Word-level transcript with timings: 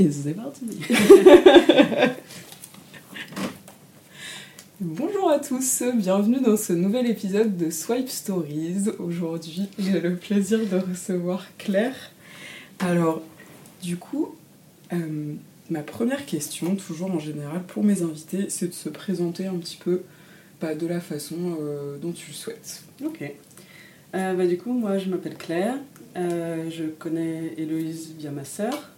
Et 0.00 0.10
c'est 0.10 0.32
parti 0.32 0.64
Bonjour 4.80 5.30
à 5.30 5.38
tous, 5.38 5.82
bienvenue 5.94 6.40
dans 6.40 6.56
ce 6.56 6.72
nouvel 6.72 7.06
épisode 7.06 7.58
de 7.58 7.68
Swipe 7.68 8.08
Stories. 8.08 8.88
Aujourd'hui, 8.98 9.68
j'ai 9.78 10.00
le 10.00 10.16
plaisir 10.16 10.60
de 10.60 10.78
recevoir 10.78 11.44
Claire. 11.58 12.12
Alors, 12.78 13.20
du 13.82 13.98
coup, 13.98 14.34
euh, 14.94 15.34
ma 15.68 15.82
première 15.82 16.24
question, 16.24 16.76
toujours 16.76 17.10
en 17.10 17.18
général 17.18 17.62
pour 17.64 17.84
mes 17.84 18.00
invités, 18.00 18.46
c'est 18.48 18.68
de 18.68 18.74
se 18.74 18.88
présenter 18.88 19.48
un 19.48 19.56
petit 19.56 19.76
peu 19.76 20.00
bah, 20.62 20.74
de 20.74 20.86
la 20.86 21.00
façon 21.00 21.58
euh, 21.60 21.98
dont 21.98 22.12
tu 22.12 22.28
le 22.28 22.34
souhaites. 22.34 22.84
Ok. 23.04 23.22
Euh, 24.14 24.32
bah, 24.32 24.46
du 24.46 24.56
coup, 24.56 24.72
moi, 24.72 24.96
je 24.96 25.10
m'appelle 25.10 25.36
Claire. 25.36 25.76
je 26.16 26.84
connais 26.98 27.52
Héloïse 27.58 28.14
via 28.18 28.30
ma 28.30 28.46
sœur. 28.46 28.88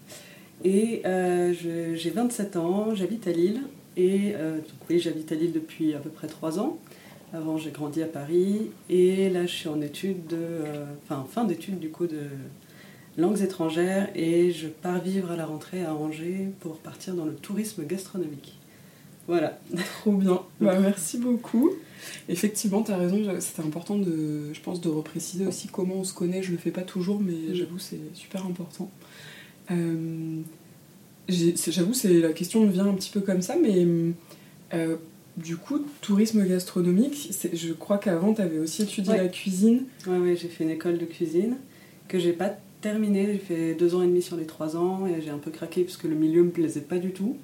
Et 0.64 1.02
j'ai 1.04 2.10
27 2.10 2.56
ans, 2.56 2.94
j'habite 2.94 3.26
à 3.26 3.32
Lille. 3.32 3.62
Et 3.96 4.32
donc, 4.32 4.88
oui, 4.88 4.98
j'habite 4.98 5.32
à 5.32 5.34
Lille 5.34 5.52
depuis 5.52 5.94
à 5.94 5.98
peu 5.98 6.10
près 6.10 6.28
3 6.28 6.58
ans. 6.58 6.78
Avant, 7.34 7.56
j'ai 7.56 7.70
grandi 7.70 8.02
à 8.02 8.06
Paris. 8.06 8.70
Et 8.90 9.30
là, 9.30 9.46
je 9.46 9.52
suis 9.52 9.68
en 9.68 9.80
études 9.80 10.26
de. 10.26 10.60
Enfin, 11.02 11.26
fin 11.30 11.44
d'études 11.44 11.78
du 11.78 11.90
coup 11.90 12.06
de 12.06 12.20
langues 13.18 13.40
étrangères 13.40 14.08
et 14.14 14.50
je 14.52 14.68
pars 14.68 15.00
vivre 15.00 15.30
à 15.30 15.36
la 15.36 15.46
rentrée 15.46 15.84
à 15.84 15.94
Angers 15.94 16.48
pour 16.60 16.78
partir 16.78 17.14
dans 17.14 17.24
le 17.24 17.34
tourisme 17.34 17.84
gastronomique. 17.84 18.58
Voilà. 19.28 19.58
Trop 20.00 20.12
bien. 20.12 20.40
Bah, 20.60 20.78
merci 20.78 21.18
beaucoup. 21.18 21.72
Effectivement, 22.28 22.82
tu 22.82 22.92
as 22.92 22.96
raison, 22.96 23.18
c'était 23.40 23.62
important 23.62 23.98
de, 23.98 24.52
je 24.52 24.60
pense, 24.60 24.80
de 24.80 24.88
repréciser 24.88 25.46
aussi 25.46 25.68
comment 25.68 25.96
on 25.96 26.04
se 26.04 26.14
connaît. 26.14 26.42
Je 26.42 26.52
le 26.52 26.58
fais 26.58 26.70
pas 26.70 26.82
toujours, 26.82 27.20
mais 27.20 27.32
mm. 27.32 27.54
j'avoue, 27.54 27.78
c'est 27.78 27.98
super 28.14 28.46
important. 28.46 28.90
Euh, 29.70 30.40
j'avoue, 31.28 31.94
c'est 31.94 32.20
la 32.20 32.32
question 32.32 32.64
me 32.64 32.70
vient 32.70 32.86
un 32.86 32.94
petit 32.94 33.10
peu 33.10 33.20
comme 33.20 33.42
ça, 33.42 33.56
mais 33.60 33.86
euh, 34.74 34.96
du 35.36 35.56
coup, 35.56 35.80
tourisme 36.00 36.44
gastronomique, 36.46 37.30
je 37.52 37.72
crois 37.72 37.98
qu'avant, 37.98 38.34
tu 38.34 38.42
avais 38.42 38.58
aussi 38.58 38.82
étudié 38.82 39.16
la 39.16 39.28
cuisine. 39.28 39.84
Oui, 40.06 40.18
ouais, 40.18 40.36
j'ai 40.36 40.48
fait 40.48 40.64
une 40.64 40.70
école 40.70 40.98
de 40.98 41.06
cuisine 41.06 41.56
que 42.08 42.18
j'ai 42.18 42.32
pas 42.32 42.52
terminé. 42.80 43.26
J'ai 43.32 43.38
fait 43.38 43.74
deux 43.74 43.94
ans 43.94 44.02
et 44.02 44.06
demi 44.06 44.22
sur 44.22 44.36
les 44.36 44.46
trois 44.46 44.76
ans 44.76 45.06
et 45.06 45.22
j'ai 45.22 45.30
un 45.30 45.38
peu 45.38 45.50
craqué 45.50 45.84
parce 45.84 45.96
que 45.96 46.08
le 46.08 46.16
milieu 46.16 46.42
me 46.42 46.50
plaisait 46.50 46.80
pas 46.80 46.98
du 46.98 47.12
tout. 47.12 47.36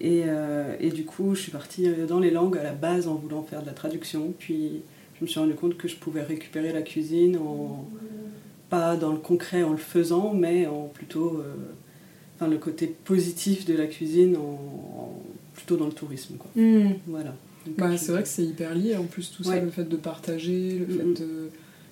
Et, 0.00 0.22
euh, 0.26 0.76
et, 0.80 0.88
du 0.88 1.04
coup, 1.04 1.34
je 1.34 1.42
suis 1.42 1.52
partie 1.52 1.86
dans 2.08 2.20
les 2.20 2.30
langues 2.30 2.56
à 2.56 2.62
la 2.62 2.72
base 2.72 3.06
en 3.06 3.16
voulant 3.16 3.42
faire 3.42 3.60
de 3.60 3.66
la 3.66 3.72
traduction. 3.72 4.32
Puis 4.38 4.80
je 5.18 5.24
me 5.24 5.28
suis 5.28 5.38
rendu 5.38 5.54
compte 5.54 5.76
que 5.76 5.88
je 5.88 5.96
pouvais 5.96 6.22
récupérer 6.22 6.72
la 6.72 6.80
cuisine, 6.80 7.36
en, 7.36 7.86
pas 8.70 8.96
dans 8.96 9.12
le 9.12 9.18
concret 9.18 9.62
en 9.62 9.72
le 9.72 9.76
faisant, 9.76 10.32
mais 10.32 10.66
en 10.66 10.84
plutôt 10.84 11.38
euh, 11.38 11.54
enfin, 12.36 12.48
le 12.48 12.56
côté 12.56 12.86
positif 12.86 13.66
de 13.66 13.74
la 13.74 13.86
cuisine, 13.86 14.36
en, 14.36 15.20
plutôt 15.54 15.76
dans 15.76 15.86
le 15.86 15.92
tourisme. 15.92 16.36
Quoi. 16.38 16.50
Hmm. 16.54 16.94
Voilà. 17.06 17.34
Bah, 17.76 17.96
c'est 17.98 18.12
vrai 18.12 18.22
que 18.22 18.28
c'est 18.28 18.44
hyper 18.44 18.74
lié 18.74 18.96
en 18.96 19.04
plus 19.04 19.30
tout 19.30 19.44
ça, 19.44 19.60
le 19.60 19.70
fait 19.70 19.84
de 19.84 19.96
partager, 19.96 20.78
le 20.78 20.86
fait 20.86 21.22
de 21.22 21.50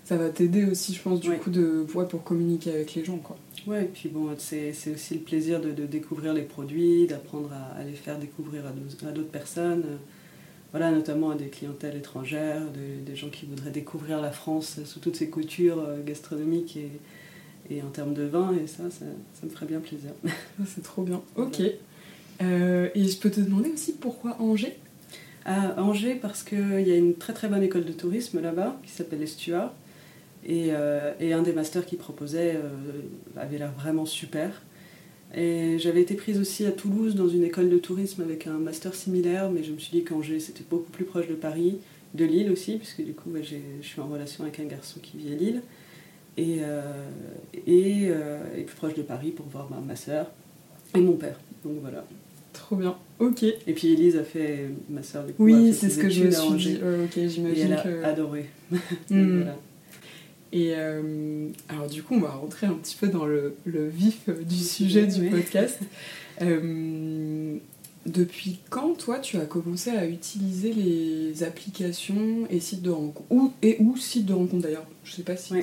ça 0.08 0.16
va 0.16 0.30
t'aider 0.30 0.64
aussi, 0.64 0.94
je 0.94 1.02
pense, 1.02 1.20
du 1.20 1.30
coup, 1.32 1.50
de, 1.50 1.84
ouais, 1.94 2.06
pour 2.06 2.24
communiquer 2.24 2.70
avec 2.70 2.94
les 2.94 3.04
gens. 3.04 3.18
Quoi. 3.18 3.36
Ouais, 3.66 3.82
et 3.82 3.88
puis 3.88 4.08
bon, 4.08 4.34
c'est 4.38 4.70
aussi 4.70 5.12
le 5.12 5.20
plaisir 5.20 5.60
de, 5.60 5.84
découvrir 5.84 6.32
les 6.32 6.44
produits, 6.44 7.06
d'apprendre 7.06 7.50
à, 7.52 7.84
les 7.84 7.92
faire 7.92 8.18
découvrir 8.18 8.62
à 8.66 9.12
d'autres 9.12 9.28
personnes. 9.28 9.84
Voilà, 10.70 10.90
notamment 10.90 11.30
à 11.30 11.34
des 11.34 11.48
clientèles 11.48 11.96
étrangères, 11.96 12.60
des 13.06 13.16
gens 13.16 13.30
qui 13.30 13.46
voudraient 13.46 13.70
découvrir 13.70 14.20
la 14.20 14.30
France 14.30 14.80
sous 14.84 15.00
toutes 15.00 15.16
ses 15.16 15.30
coutures 15.30 15.78
euh, 15.80 16.02
gastronomiques 16.04 16.76
et, 16.76 16.90
et 17.74 17.82
en 17.82 17.88
termes 17.88 18.14
de 18.14 18.24
vin, 18.24 18.54
et 18.54 18.66
ça, 18.66 18.84
ça, 18.90 19.06
me 19.44 19.48
ferait 19.50 19.66
bien 19.66 19.80
plaisir. 19.80 20.10
c'est 20.66 20.82
trop 20.82 21.02
bien. 21.02 21.22
Ok. 21.36 21.62
Euh, 22.40 22.88
et 22.94 23.04
je 23.04 23.18
peux 23.18 23.30
te 23.30 23.40
demander 23.40 23.70
aussi 23.70 23.92
pourquoi 23.92 24.36
Angers? 24.40 24.76
À 25.44 25.80
Angers, 25.80 26.14
parce 26.14 26.42
qu'il 26.42 26.86
y 26.86 26.92
a 26.92 26.96
une 26.96 27.14
très 27.14 27.32
très 27.32 27.48
bonne 27.48 27.62
école 27.62 27.84
de 27.84 27.92
tourisme 27.92 28.40
là-bas 28.40 28.78
qui 28.84 28.90
s'appelle 28.90 29.22
Estua 29.22 29.74
euh, 30.48 31.12
et, 31.20 31.32
un 31.32 31.42
des 31.42 31.52
masters 31.52 31.84
qu'il 31.84 31.98
proposait 31.98 32.56
euh, 32.56 33.02
avait 33.36 33.58
l'air 33.58 33.72
vraiment 33.72 34.06
super. 34.06 34.62
Et 35.34 35.78
j'avais 35.78 36.00
été 36.00 36.14
prise 36.14 36.38
aussi 36.38 36.64
à 36.64 36.72
Toulouse 36.72 37.14
dans 37.14 37.28
une 37.28 37.44
école 37.44 37.68
de 37.68 37.78
tourisme 37.78 38.22
avec 38.22 38.46
un 38.46 38.58
master 38.58 38.94
similaire, 38.94 39.50
mais 39.50 39.62
je 39.62 39.72
me 39.72 39.78
suis 39.78 39.92
dit 39.92 40.02
qu'Angers 40.04 40.40
c'était 40.40 40.64
beaucoup 40.68 40.90
plus 40.90 41.04
proche 41.04 41.28
de 41.28 41.34
Paris, 41.34 41.78
de 42.14 42.24
Lille 42.24 42.50
aussi, 42.50 42.76
puisque 42.76 43.02
du 43.02 43.12
coup 43.12 43.30
je 43.42 43.56
suis 43.86 44.00
en 44.00 44.06
relation 44.06 44.44
avec 44.44 44.58
un 44.60 44.64
garçon 44.64 45.00
qui 45.02 45.18
vit 45.18 45.32
à 45.32 45.36
Lille, 45.36 45.62
et, 46.38 46.58
euh, 46.62 48.38
et, 48.56 48.62
plus 48.62 48.76
proche 48.76 48.94
de 48.94 49.02
Paris 49.02 49.30
pour 49.30 49.46
voir 49.46 49.68
ma, 49.86 49.96
soeur 49.96 50.30
et 50.94 51.00
mon 51.00 51.14
père. 51.14 51.38
Donc 51.64 51.74
voilà. 51.82 52.06
Trop 52.54 52.76
bien, 52.76 52.96
ok. 53.18 53.42
Et 53.42 53.72
puis 53.74 53.92
Elise 53.92 54.16
a 54.16 54.24
fait 54.24 54.70
ma 54.88 55.02
soeur 55.02 55.24
du 55.24 55.34
coup. 55.34 55.44
Oui, 55.44 55.74
c'est 55.74 55.90
ce 55.90 55.98
que 55.98 56.08
je 56.08 56.24
me 56.24 56.30
suis 56.30 56.54
dit. 56.54 56.78
ok, 56.78 57.28
j'imagine. 57.28 57.48
Et 57.54 57.60
elle 57.60 58.04
a 58.04 58.08
adoré. 58.08 58.46
Hmm. 59.10 59.42
voilà. 59.42 59.56
Et 60.52 60.72
euh, 60.74 61.48
alors 61.68 61.88
du 61.88 62.02
coup, 62.02 62.14
on 62.14 62.20
va 62.20 62.30
rentrer 62.30 62.66
un 62.66 62.74
petit 62.74 62.96
peu 62.96 63.08
dans 63.08 63.26
le, 63.26 63.54
vif 63.66 64.28
du 64.28 64.56
sujet 64.56 65.06
du 65.06 65.28
podcast. 65.30 65.80
Euh, 66.40 67.56
depuis 68.06 68.60
quand, 68.70 68.94
toi, 68.96 69.18
tu 69.18 69.38
as 69.38 69.44
commencé 69.44 69.90
à 69.90 70.06
utiliser 70.06 70.72
les 70.72 71.42
applications 71.42 72.46
et 72.48 72.60
sites 72.60 72.82
de 72.82 72.90
rencontres? 72.90 73.26
Ou, 73.28 73.52
Et 73.60 73.78
ou 73.80 73.96
sites 73.96 74.24
de 74.24 74.34
rencontres 74.34 74.62
d'ailleurs? 74.62 74.86
Je 75.02 75.14
sais 75.14 75.24
pas 75.24 75.36
si... 75.36 75.54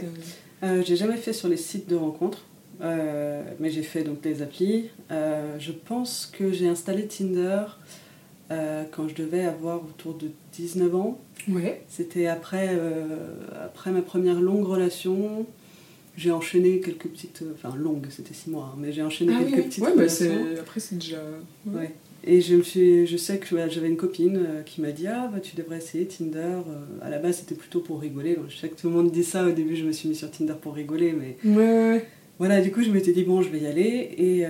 Euh, 0.63 0.83
j'ai 0.85 0.97
jamais 0.97 1.15
fait 1.15 1.31
sur 1.31 1.47
les 1.47 1.55
sites 1.55 1.87
de 1.87 1.95
rencontres, 1.95 2.43
mais 2.81 3.69
j'ai 3.69 3.83
fait 3.83 4.03
donc 4.03 4.19
des 4.19 4.41
applis. 4.41 4.89
je 5.09 5.71
pense 5.71 6.25
que 6.25 6.51
j'ai 6.51 6.67
installé 6.67 7.07
Tinder 7.07 7.67
quand 8.49 9.07
je 9.07 9.15
devais 9.15 9.43
avoir 9.43 9.81
autour 9.83 10.13
de 10.13 10.29
19 10.53 10.95
ans. 10.95 11.19
Ouais. 11.49 11.83
C'était 11.87 12.27
après, 12.27 12.69
euh, 12.71 13.17
après 13.63 13.91
ma 13.91 14.01
première 14.01 14.41
longue 14.41 14.65
relation. 14.65 15.45
J'ai 16.17 16.31
enchaîné 16.31 16.79
quelques 16.79 17.07
petites. 17.07 17.41
Euh, 17.41 17.53
enfin, 17.53 17.75
longue, 17.75 18.07
c'était 18.09 18.33
six 18.33 18.49
mois, 18.49 18.71
hein, 18.73 18.77
mais 18.79 18.93
j'ai 18.93 19.03
enchaîné 19.03 19.33
ah 19.35 19.43
quelques 19.43 19.65
petites 19.65 19.83
ouais, 19.83 19.89
bah, 19.89 20.03
relations. 20.03 20.45
après, 20.59 20.79
c'est 20.79 20.95
déjà. 20.95 21.21
Ouais. 21.65 21.93
Et 22.23 22.41
je, 22.41 22.55
me 22.55 22.63
suis, 22.63 23.05
je 23.05 23.17
sais 23.17 23.37
que 23.37 23.69
j'avais 23.69 23.87
une 23.89 23.97
copine 23.97 24.37
euh, 24.37 24.61
qui 24.63 24.81
m'a 24.81 24.91
dit 24.91 25.07
Ah, 25.07 25.29
bah, 25.31 25.39
tu 25.41 25.55
devrais 25.55 25.77
essayer 25.77 26.07
Tinder. 26.07 26.59
À 27.01 27.09
la 27.09 27.19
base, 27.19 27.37
c'était 27.39 27.55
plutôt 27.55 27.81
pour 27.81 27.99
rigoler. 27.99 28.37
je 28.47 28.55
sais 28.55 28.69
que 28.69 28.79
tout 28.79 28.87
le 28.87 28.93
monde 28.93 29.11
dit 29.11 29.25
ça. 29.25 29.45
Au 29.45 29.51
début, 29.51 29.75
je 29.75 29.83
me 29.83 29.91
suis 29.91 30.07
mis 30.07 30.15
sur 30.15 30.31
Tinder 30.31 30.55
pour 30.59 30.73
rigoler, 30.73 31.13
mais. 31.13 31.37
Ouais, 31.43 32.07
Voilà, 32.37 32.61
du 32.61 32.71
coup, 32.71 32.83
je 32.83 32.91
m'étais 32.91 33.13
dit 33.13 33.23
Bon, 33.23 33.41
je 33.41 33.49
vais 33.49 33.59
y 33.59 33.67
aller. 33.67 34.13
Et, 34.17 34.45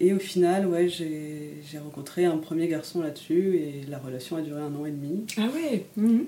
et 0.00 0.12
au 0.12 0.18
final, 0.18 0.66
ouais, 0.66 0.88
j'ai 0.88 1.78
rencontré 1.78 2.24
un 2.24 2.38
premier 2.38 2.68
garçon 2.68 3.02
là-dessus 3.02 3.56
et 3.56 3.84
la 3.88 3.98
relation 3.98 4.36
a 4.36 4.42
duré 4.42 4.60
un 4.60 4.74
an 4.74 4.86
et 4.86 4.90
demi. 4.90 5.24
Ah 5.36 5.48
ouais 5.54 5.86
mhm. 5.96 6.24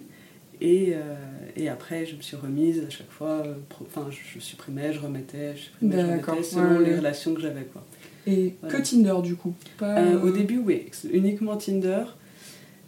et, 0.60 0.92
euh, 0.94 1.14
et, 1.56 1.68
après, 1.68 2.04
je 2.04 2.16
me 2.16 2.20
suis 2.20 2.36
remise 2.36 2.82
à 2.84 2.90
chaque 2.90 3.10
fois. 3.10 3.42
Euh, 3.46 3.54
enfin, 3.80 4.08
je, 4.10 4.40
supprimais, 4.40 4.92
je 4.92 5.00
remettais, 5.00 5.56
je 5.56 5.62
supprimais, 5.62 6.00
je 6.00 6.06
remettais 6.06 6.42
selon 6.42 6.80
les 6.80 6.96
relations 6.96 7.34
que 7.34 7.40
j'avais. 7.40 7.64
quoi. 7.64 7.84
Et 8.26 8.54
que 8.68 8.76
Tinder 8.76 9.14
du 9.22 9.34
coup 9.36 9.54
Pas... 9.78 9.98
Euh, 9.98 10.20
au 10.20 10.30
début, 10.30 10.58
oui, 10.58 10.86
uniquement 11.12 11.56
Tinder. 11.56 12.04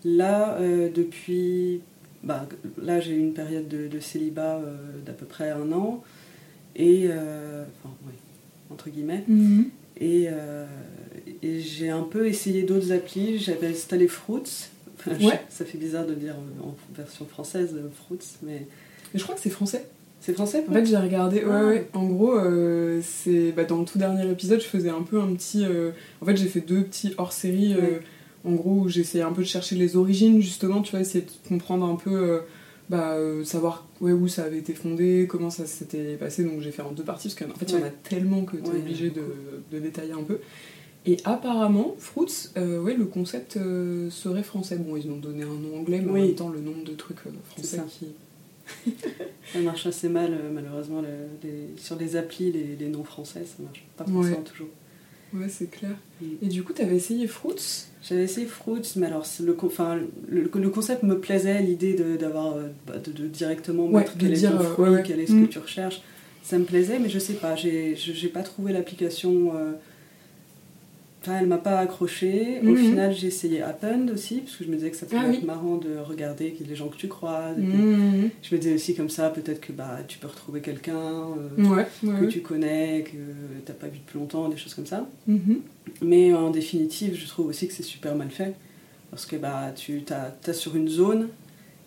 Là, 0.04 0.58
depuis. 0.60 1.80
Bah, 2.24 2.48
là, 2.80 3.00
j'ai 3.00 3.12
eu 3.12 3.20
une 3.20 3.34
période 3.34 3.68
de, 3.68 4.00
célibat 4.00 4.60
d'à 5.06 5.12
peu 5.12 5.26
près 5.26 5.50
un 5.50 5.70
an. 5.70 6.02
Et. 6.76 7.06
enfin, 7.06 7.94
oui, 8.06 8.12
entre 8.70 8.90
guillemets. 8.90 9.24
Mhm. 9.28 9.70
Euh, 10.00 10.66
et, 11.42 11.60
j'ai 11.60 11.90
un 11.90 12.02
peu 12.02 12.26
essayé 12.26 12.62
d'autres 12.62 12.92
applis. 12.92 13.38
J'avais 13.38 13.68
installé 13.68 14.08
Fruits. 14.08 14.70
ça 15.48 15.64
fait 15.64 15.78
bizarre 15.78 16.06
de 16.06 16.14
dire 16.14 16.34
en 16.62 16.74
version 16.96 17.26
française 17.26 17.70
euh, 17.74 17.88
Fruits, 18.04 18.18
mais. 18.42 18.66
Mais 19.12 19.20
je 19.20 19.22
crois 19.22 19.34
que 19.34 19.40
c'est 19.40 19.50
français. 19.50 19.86
C'est 20.20 20.32
français 20.32 20.64
En 20.68 20.72
fait, 20.72 20.86
j'ai 20.86 20.96
regardé. 20.96 21.44
Ouais, 21.44 21.62
ouais. 21.62 21.88
En 21.94 22.06
gros, 22.06 22.36
euh, 22.36 23.00
c'est 23.02 23.52
bah, 23.52 23.64
dans 23.64 23.80
le 23.80 23.84
tout 23.84 23.98
dernier 23.98 24.28
épisode, 24.30 24.60
je 24.60 24.66
faisais 24.66 24.88
un 24.88 25.02
peu 25.02 25.20
un 25.20 25.34
petit. 25.34 25.64
En 26.20 26.26
fait, 26.26 26.36
j'ai 26.36 26.46
fait 26.46 26.60
deux 26.60 26.82
petits 26.82 27.14
hors-série. 27.18 27.74
En 28.44 28.54
gros, 28.54 28.80
où 28.80 28.88
j'essayais 28.88 29.22
un 29.22 29.32
peu 29.32 29.42
de 29.42 29.46
chercher 29.46 29.76
les 29.76 29.96
origines, 29.96 30.40
justement, 30.40 30.82
tu 30.82 30.90
vois, 30.90 31.00
essayer 31.00 31.24
de 31.24 31.48
comprendre 31.48 31.86
un 31.86 31.94
peu 31.94 32.40
bah, 32.92 33.14
euh, 33.14 33.42
savoir 33.42 33.86
ouais, 34.00 34.12
où 34.12 34.28
ça 34.28 34.44
avait 34.44 34.58
été 34.58 34.74
fondé, 34.74 35.26
comment 35.28 35.50
ça 35.50 35.66
s'était 35.66 36.14
passé. 36.16 36.44
Donc 36.44 36.60
j'ai 36.60 36.70
fait 36.70 36.82
en 36.82 36.92
deux 36.92 37.02
parties, 37.02 37.28
parce 37.28 37.40
qu'en 37.50 37.58
fait, 37.58 37.66
il 37.72 37.78
y 37.80 37.82
en 37.82 37.86
a 37.86 37.90
tellement 37.90 38.44
que 38.44 38.56
tu 38.58 38.66
es 38.66 38.68
Ouais, 38.70 38.76
obligé 38.78 39.10
de, 39.10 39.22
de 39.72 39.78
détailler 39.80 40.12
un 40.12 40.22
peu. 40.22 40.38
Et 41.04 41.16
apparemment, 41.24 41.96
Fruits, 41.98 42.50
euh, 42.56 42.80
ouais, 42.80 42.94
le 42.94 43.06
concept 43.06 43.56
euh, 43.56 44.08
serait 44.10 44.44
français. 44.44 44.76
Bon, 44.76 44.96
ils 44.96 45.10
ont 45.10 45.16
donné 45.16 45.42
un 45.42 45.46
nom 45.46 45.78
anglais, 45.80 46.00
mais 46.00 46.10
en 46.10 46.14
même 46.14 46.34
temps, 46.36 46.48
le 46.50 46.60
nombre 46.60 46.84
de 46.84 46.92
trucs 46.92 47.18
français 47.46 47.78
ça. 47.78 47.84
qui. 47.88 48.06
Ça 49.52 49.58
marche 49.58 49.86
assez 49.86 50.08
mal, 50.08 50.38
malheureusement. 50.52 51.00
le- 51.02 51.08
les- 51.42 51.76
sur 51.76 51.96
les 51.96 52.14
applis, 52.16 52.52
les, 52.52 52.76
les 52.78 52.88
noms 52.88 53.02
français, 53.04 53.40
ça 53.44 53.62
marche 53.62 53.84
pas 53.96 54.04
forcément 54.04 54.42
toujours. 54.42 54.68
Ouais, 55.34 55.48
c'est 55.48 55.70
clair. 55.70 55.96
Mm. 56.20 56.26
Et 56.42 56.46
du 56.48 56.62
coup, 56.62 56.72
t'avais 56.72 56.96
essayé 56.96 57.26
Fruits? 57.26 57.86
J'avais 58.02 58.24
essayé 58.24 58.46
Fruits, 58.46 58.82
mais 58.96 59.06
alors 59.06 59.26
le, 59.42 59.56
enfin, 59.62 59.98
le, 60.28 60.50
le 60.54 60.68
concept 60.70 61.02
me 61.04 61.18
plaisait, 61.18 61.62
l'idée 61.62 61.94
de, 61.94 62.16
d'avoir, 62.16 62.56
euh, 62.56 62.68
bah, 62.86 62.98
de, 62.98 63.12
de 63.12 63.26
directement 63.28 63.86
Ouais, 63.86 64.00
mettre 64.00 64.16
de 64.16 64.20
quel 64.20 64.32
est 64.32 64.36
dire, 64.36 64.50
ton 64.52 64.58
euh, 64.60 64.62
fruit, 64.72 64.84
ouais, 64.90 64.96
ouais. 64.96 65.02
quel 65.06 65.20
est 65.20 65.26
ce 65.26 65.32
Mm. 65.32 65.46
que 65.46 65.52
tu 65.52 65.58
recherches. 65.58 66.02
Ça 66.42 66.58
me 66.58 66.64
plaisait, 66.64 66.98
mais 66.98 67.08
je 67.08 67.18
sais 67.20 67.34
pas, 67.34 67.54
j'ai 67.56 67.94
pas 68.32 68.42
trouvé 68.42 68.72
l'application. 68.72 69.52
euh, 69.56 69.72
Enfin, 71.24 71.38
elle 71.40 71.46
m'a 71.46 71.58
pas 71.58 71.78
accroché. 71.78 72.58
Au 72.62 72.66
Mhm. 72.66 72.76
final, 72.76 73.14
j'ai 73.14 73.28
essayé 73.28 73.62
Append 73.62 74.10
aussi, 74.12 74.38
parce 74.40 74.56
que 74.56 74.64
je 74.64 74.68
me 74.70 74.74
disais 74.74 74.90
que 74.90 74.96
ça 74.96 75.06
pouvait 75.06 75.20
Ah 75.24 75.28
oui. 75.30 75.36
être 75.36 75.44
marrant 75.44 75.76
de 75.76 75.96
regarder 75.98 76.52
les 76.68 76.74
gens 76.74 76.88
que 76.88 76.96
tu 76.96 77.06
croises. 77.06 77.56
Mmh. 77.58 78.28
Je 78.42 78.54
me 78.54 78.60
disais 78.60 78.74
aussi 78.74 78.94
comme 78.96 79.08
ça, 79.08 79.30
peut-être 79.30 79.60
que 79.60 79.72
bah, 79.72 79.98
tu 80.08 80.18
peux 80.18 80.26
retrouver 80.26 80.60
quelqu'un 80.60 80.96
euh, 80.98 81.64
Ouais, 81.64 81.86
ouais. 82.02 82.20
que 82.20 82.24
tu 82.26 82.40
connais, 82.40 83.04
que 83.04 83.16
t'as 83.64 83.72
pas 83.72 83.86
vu 83.86 83.98
depuis 84.04 84.18
longtemps, 84.18 84.48
des 84.48 84.56
choses 84.56 84.74
comme 84.74 84.86
ça. 84.86 85.08
Mhm. 85.28 85.60
Mais 86.02 86.34
en 86.34 86.50
définitive, 86.50 87.14
je 87.16 87.26
trouve 87.28 87.46
aussi 87.46 87.68
que 87.68 87.72
c'est 87.72 87.82
super 87.84 88.16
mal 88.16 88.30
fait. 88.30 88.54
Parce 89.10 89.24
que 89.26 89.36
bah, 89.36 89.72
tu 89.76 90.02
as, 90.10 90.52
sur 90.52 90.74
une 90.74 90.88
zone, 90.88 91.28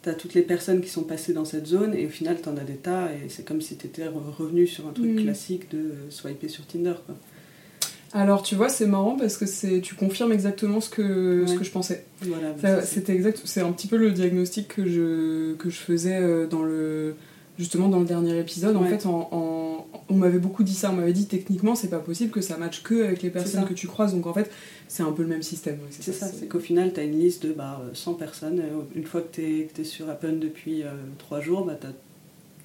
tu 0.02 0.10
as 0.10 0.14
toutes 0.14 0.34
les 0.36 0.44
personnes 0.44 0.80
qui 0.80 0.90
sont 0.90 1.04
passées 1.04 1.34
dans 1.34 1.44
cette 1.46 1.68
zone, 1.68 1.94
et 1.94 2.06
au 2.06 2.10
final, 2.10 2.38
tu 2.42 2.48
en 2.48 2.56
as 2.56 2.64
des 2.64 2.76
tas, 2.76 3.10
et 3.12 3.28
c'est 3.28 3.44
comme 3.44 3.60
si 3.62 3.76
tu 3.76 3.88
étais 3.88 4.08
revenu 4.08 4.66
sur 4.66 4.88
un 4.88 4.92
truc 4.92 5.18
classique 5.18 5.70
de 5.72 5.78
euh, 5.78 5.94
swiper 6.10 6.48
sur 6.48 6.66
Tinder. 6.68 6.94
Quoi. 7.06 7.16
Alors, 8.16 8.42
tu 8.44 8.56
vois, 8.56 8.70
c'est 8.70 8.88
marrant 8.88 9.18
parce 9.18 9.36
que 9.38 9.46
c'est, 9.46 9.82
tu 9.82 9.94
confirmes 9.94 10.32
exactement 10.32 10.80
ce 10.80 10.90
que, 10.90 11.44
ce 11.46 11.56
que 11.56 11.64
je 11.66 11.70
pensais. 11.72 12.06
Voilà, 12.22 12.52
bah, 12.54 12.82
c'est- 12.82 12.96
C'était 12.96 13.14
exact, 13.14 13.42
c'est 13.44 13.60
un 13.62 13.72
petit 13.74 13.88
peu 13.88 13.98
le 13.98 14.12
diagnostic 14.12 14.70
que 14.70 14.86
je, 14.88 15.54
que 15.56 15.70
je 15.70 15.76
faisais 15.78 16.16
euh, 16.16 16.48
dans 16.48 16.64
le, 16.64 17.16
justement 17.60 17.90
dans 17.90 18.00
le 18.00 18.06
dernier 18.06 18.40
épisode. 18.40 18.78
En 18.78 18.86
fait, 18.86 19.06
en, 19.06 19.28
en- 19.34 19.88
on 20.08 20.16
m'avait 20.16 20.40
beaucoup 20.40 20.64
dit 20.64 20.74
ça. 20.74 20.92
On 20.92 20.96
m'avait 20.96 21.12
dit 21.14 21.26
techniquement, 21.26 21.76
c'est 21.76 21.90
pas 21.90 22.00
possible 22.00 22.32
que 22.32 22.40
ça 22.42 22.56
matche 22.58 22.84
que 22.84 23.04
avec 23.04 23.22
les 23.22 23.30
personnes 23.30 23.66
que 23.66 23.74
tu 23.74 23.88
croises. 23.88 24.14
Donc 24.14 24.28
en 24.28 24.34
fait, 24.34 24.50
c'est 24.88 25.04
un 25.04 25.12
peu 25.12 25.24
le 25.24 25.28
même 25.30 25.44
système. 25.44 25.78
c'est 25.90 26.14
ça, 26.14 26.28
c'est 26.28 26.48
qu'au 26.48 26.60
final, 26.60 26.94
tu 26.94 27.02
as 27.02 27.04
une 27.04 27.20
liste 27.20 27.46
de 27.46 27.52
bah, 27.52 27.82
euh, 27.84 27.90
100 27.94 28.14
personnes. 28.14 28.60
euh, 28.60 28.82
Une 28.96 29.04
fois 29.06 29.22
que 29.22 29.36
tu 29.36 29.68
es, 29.78 29.84
sur 29.84 30.10
Apple 30.10 30.40
depuis 30.40 30.84
3 31.18 31.42
jours, 31.42 31.66
bah, 31.66 31.78
tu 31.80 31.88
as 31.88 31.92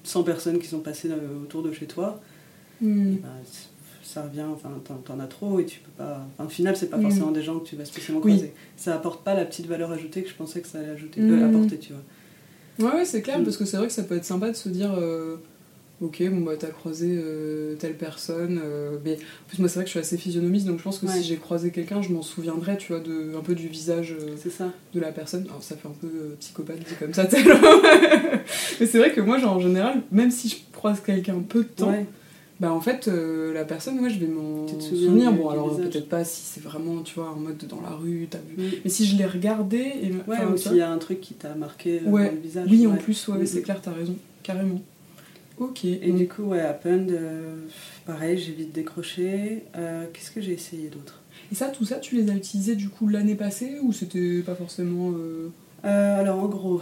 100 0.05 0.23
personnes 0.23 0.59
qui 0.59 0.67
sont 0.67 0.79
passées 0.79 1.09
euh, 1.11 1.43
autour 1.43 1.61
de 1.61 1.73
chez 1.73 1.87
toi. 1.87 2.21
Hmm. 2.79 3.15
bah, 3.21 3.27
ça 4.03 4.23
revient, 4.23 4.45
enfin, 4.53 4.69
t'en, 5.05 5.19
as 5.19 5.25
trop 5.27 5.59
et 5.59 5.65
tu 5.65 5.79
peux 5.79 5.91
pas. 5.97 6.25
Enfin, 6.33 6.45
au 6.45 6.49
final, 6.49 6.75
c'est 6.75 6.89
pas 6.89 6.97
Mm. 6.97 7.01
forcément 7.03 7.31
des 7.31 7.41
gens 7.43 7.59
que 7.59 7.67
tu 7.67 7.75
vas 7.75 7.85
spécialement 7.85 8.21
Oui. 8.23 8.31
croiser. 8.33 8.53
Ça 8.77 8.95
apporte 8.95 9.23
pas 9.23 9.33
la 9.33 9.45
petite 9.45 9.67
valeur 9.67 9.91
ajoutée 9.91 10.23
que 10.23 10.29
je 10.29 10.35
pensais 10.35 10.61
que 10.61 10.67
ça 10.67 10.79
allait 10.79 10.89
ajouter, 10.91 11.21
Mm. 11.21 11.31
euh, 11.43 11.47
apporter, 11.49 11.77
tu 11.77 11.93
vois. 11.93 12.89
Ouais, 12.89 12.95
ouais, 12.99 13.05
c'est 13.05 13.21
clair, 13.21 13.39
Mm. 13.39 13.43
parce 13.43 13.57
que 13.57 13.65
c'est 13.65 13.77
vrai 13.77 13.87
que 13.87 13.93
ça 13.93 14.03
peut 14.03 14.15
être 14.15 14.25
sympa 14.25 14.49
de 14.49 14.55
se 14.55 14.69
dire 14.69 14.91
euh, 14.97 15.37
Ok, 16.03 16.23
bon, 16.31 16.41
bah, 16.41 16.53
t'as 16.57 16.69
croisé 16.69 17.09
euh, 17.11 17.75
telle 17.75 17.95
personne. 17.95 18.59
mais 19.05 19.13
en 19.17 19.47
plus, 19.47 19.59
moi, 19.59 19.67
c'est 19.69 19.75
vrai 19.75 19.83
que 19.83 19.87
je 19.89 19.91
suis 19.91 19.99
assez 19.99 20.17
physionomiste, 20.17 20.65
donc 20.65 20.79
je 20.79 20.83
pense 20.83 20.97
que 20.97 21.05
Ouais. 21.05 21.13
si 21.13 21.21
j'ai 21.23 21.35
croisé 21.37 21.69
quelqu'un, 21.69 22.01
je 22.01 22.09
m'en 22.09 22.23
souviendrai, 22.23 22.75
tu 22.77 22.91
vois, 22.91 23.01
de, 23.01 23.35
un 23.37 23.41
peu 23.41 23.53
du 23.53 23.67
visage 23.67 24.15
ça. 24.49 24.71
de 24.95 24.99
la 24.99 25.11
personne. 25.11 25.43
Alors, 25.47 25.61
ça 25.61 25.75
fait 25.77 25.87
un 25.87 25.91
peu 26.01 26.07
psychopathe 26.39 26.79
dit 26.79 26.95
comme 26.99 27.13
ça, 27.13 27.25
tellement. 27.27 27.59
mais 28.79 28.87
c'est 28.87 28.97
vrai 28.97 29.11
que 29.11 29.21
moi, 29.21 29.37
genre, 29.37 29.53
en 29.57 29.59
général, 29.59 30.01
même 30.11 30.31
si 30.31 30.49
je 30.49 30.55
croise 30.73 30.99
quelqu'un 31.01 31.35
peu 31.47 31.59
de 31.59 31.69
temps, 31.69 31.91
Ouais. 31.91 32.07
Bah, 32.61 32.71
en 32.71 32.79
fait, 32.79 33.07
euh, 33.07 33.55
la 33.55 33.65
personne, 33.65 33.99
moi, 33.99 34.07
je 34.07 34.19
vais 34.19 34.27
m'en 34.27 34.67
souvenir. 34.79 35.33
Bon, 35.33 35.49
alors, 35.49 35.75
peut-être 35.75 36.07
pas 36.07 36.23
si 36.23 36.41
c'est 36.43 36.61
vraiment, 36.61 37.01
tu 37.01 37.15
vois, 37.15 37.31
en 37.31 37.35
mode 37.35 37.57
dans 37.67 37.81
la 37.81 37.89
rue, 37.89 38.27
vu. 38.55 38.67
Mm. 38.67 38.69
Mais 38.83 38.89
si 38.91 39.07
je 39.07 39.17
l'ai 39.17 39.25
regardé. 39.25 39.77
Et, 39.79 40.11
Ouais, 40.29 40.37
enfin, 40.37 40.51
ou 40.53 40.57
s'il 40.57 40.75
y 40.75 40.81
a 40.81 40.91
un 40.91 40.99
truc 40.99 41.21
qui 41.21 41.33
t'a 41.33 41.55
marqué 41.55 42.01
euh, 42.05 42.09
Ouais. 42.11 42.27
dans 42.27 42.35
le 42.35 42.39
visage. 42.39 42.67
oui, 42.69 42.85
en 42.85 42.91
ouais. 42.91 42.97
plus, 42.99 43.27
ouais, 43.29 43.43
c'est 43.47 43.63
clair, 43.63 43.81
t'as 43.81 43.93
raison, 43.93 44.15
carrément. 44.43 44.79
Ok. 45.57 45.85
Et 45.85 45.97
donc- 46.09 46.17
du 46.17 46.27
coup, 46.27 46.43
ouais, 46.43 46.59
Append, 46.59 47.09
euh, 47.09 47.55
pareil, 48.05 48.37
j'ai 48.37 48.51
vite 48.51 48.73
décroché. 48.73 49.63
Euh, 49.75 50.05
qu'est-ce 50.13 50.29
que 50.29 50.39
j'ai 50.39 50.53
essayé 50.53 50.89
d'autre? 50.89 51.19
Et 51.51 51.55
ça, 51.55 51.69
tout 51.69 51.83
ça, 51.85 51.95
tu 51.95 52.15
les 52.15 52.29
as 52.29 52.35
utilisés 52.35 52.75
du 52.75 52.89
coup 52.89 53.07
l'année 53.07 53.35
passée 53.35 53.77
ou 53.81 53.91
c'était 53.91 54.41
pas 54.45 54.53
forcément. 54.53 55.13
alors 55.83 56.37
en 56.39 56.47
gros, 56.47 56.79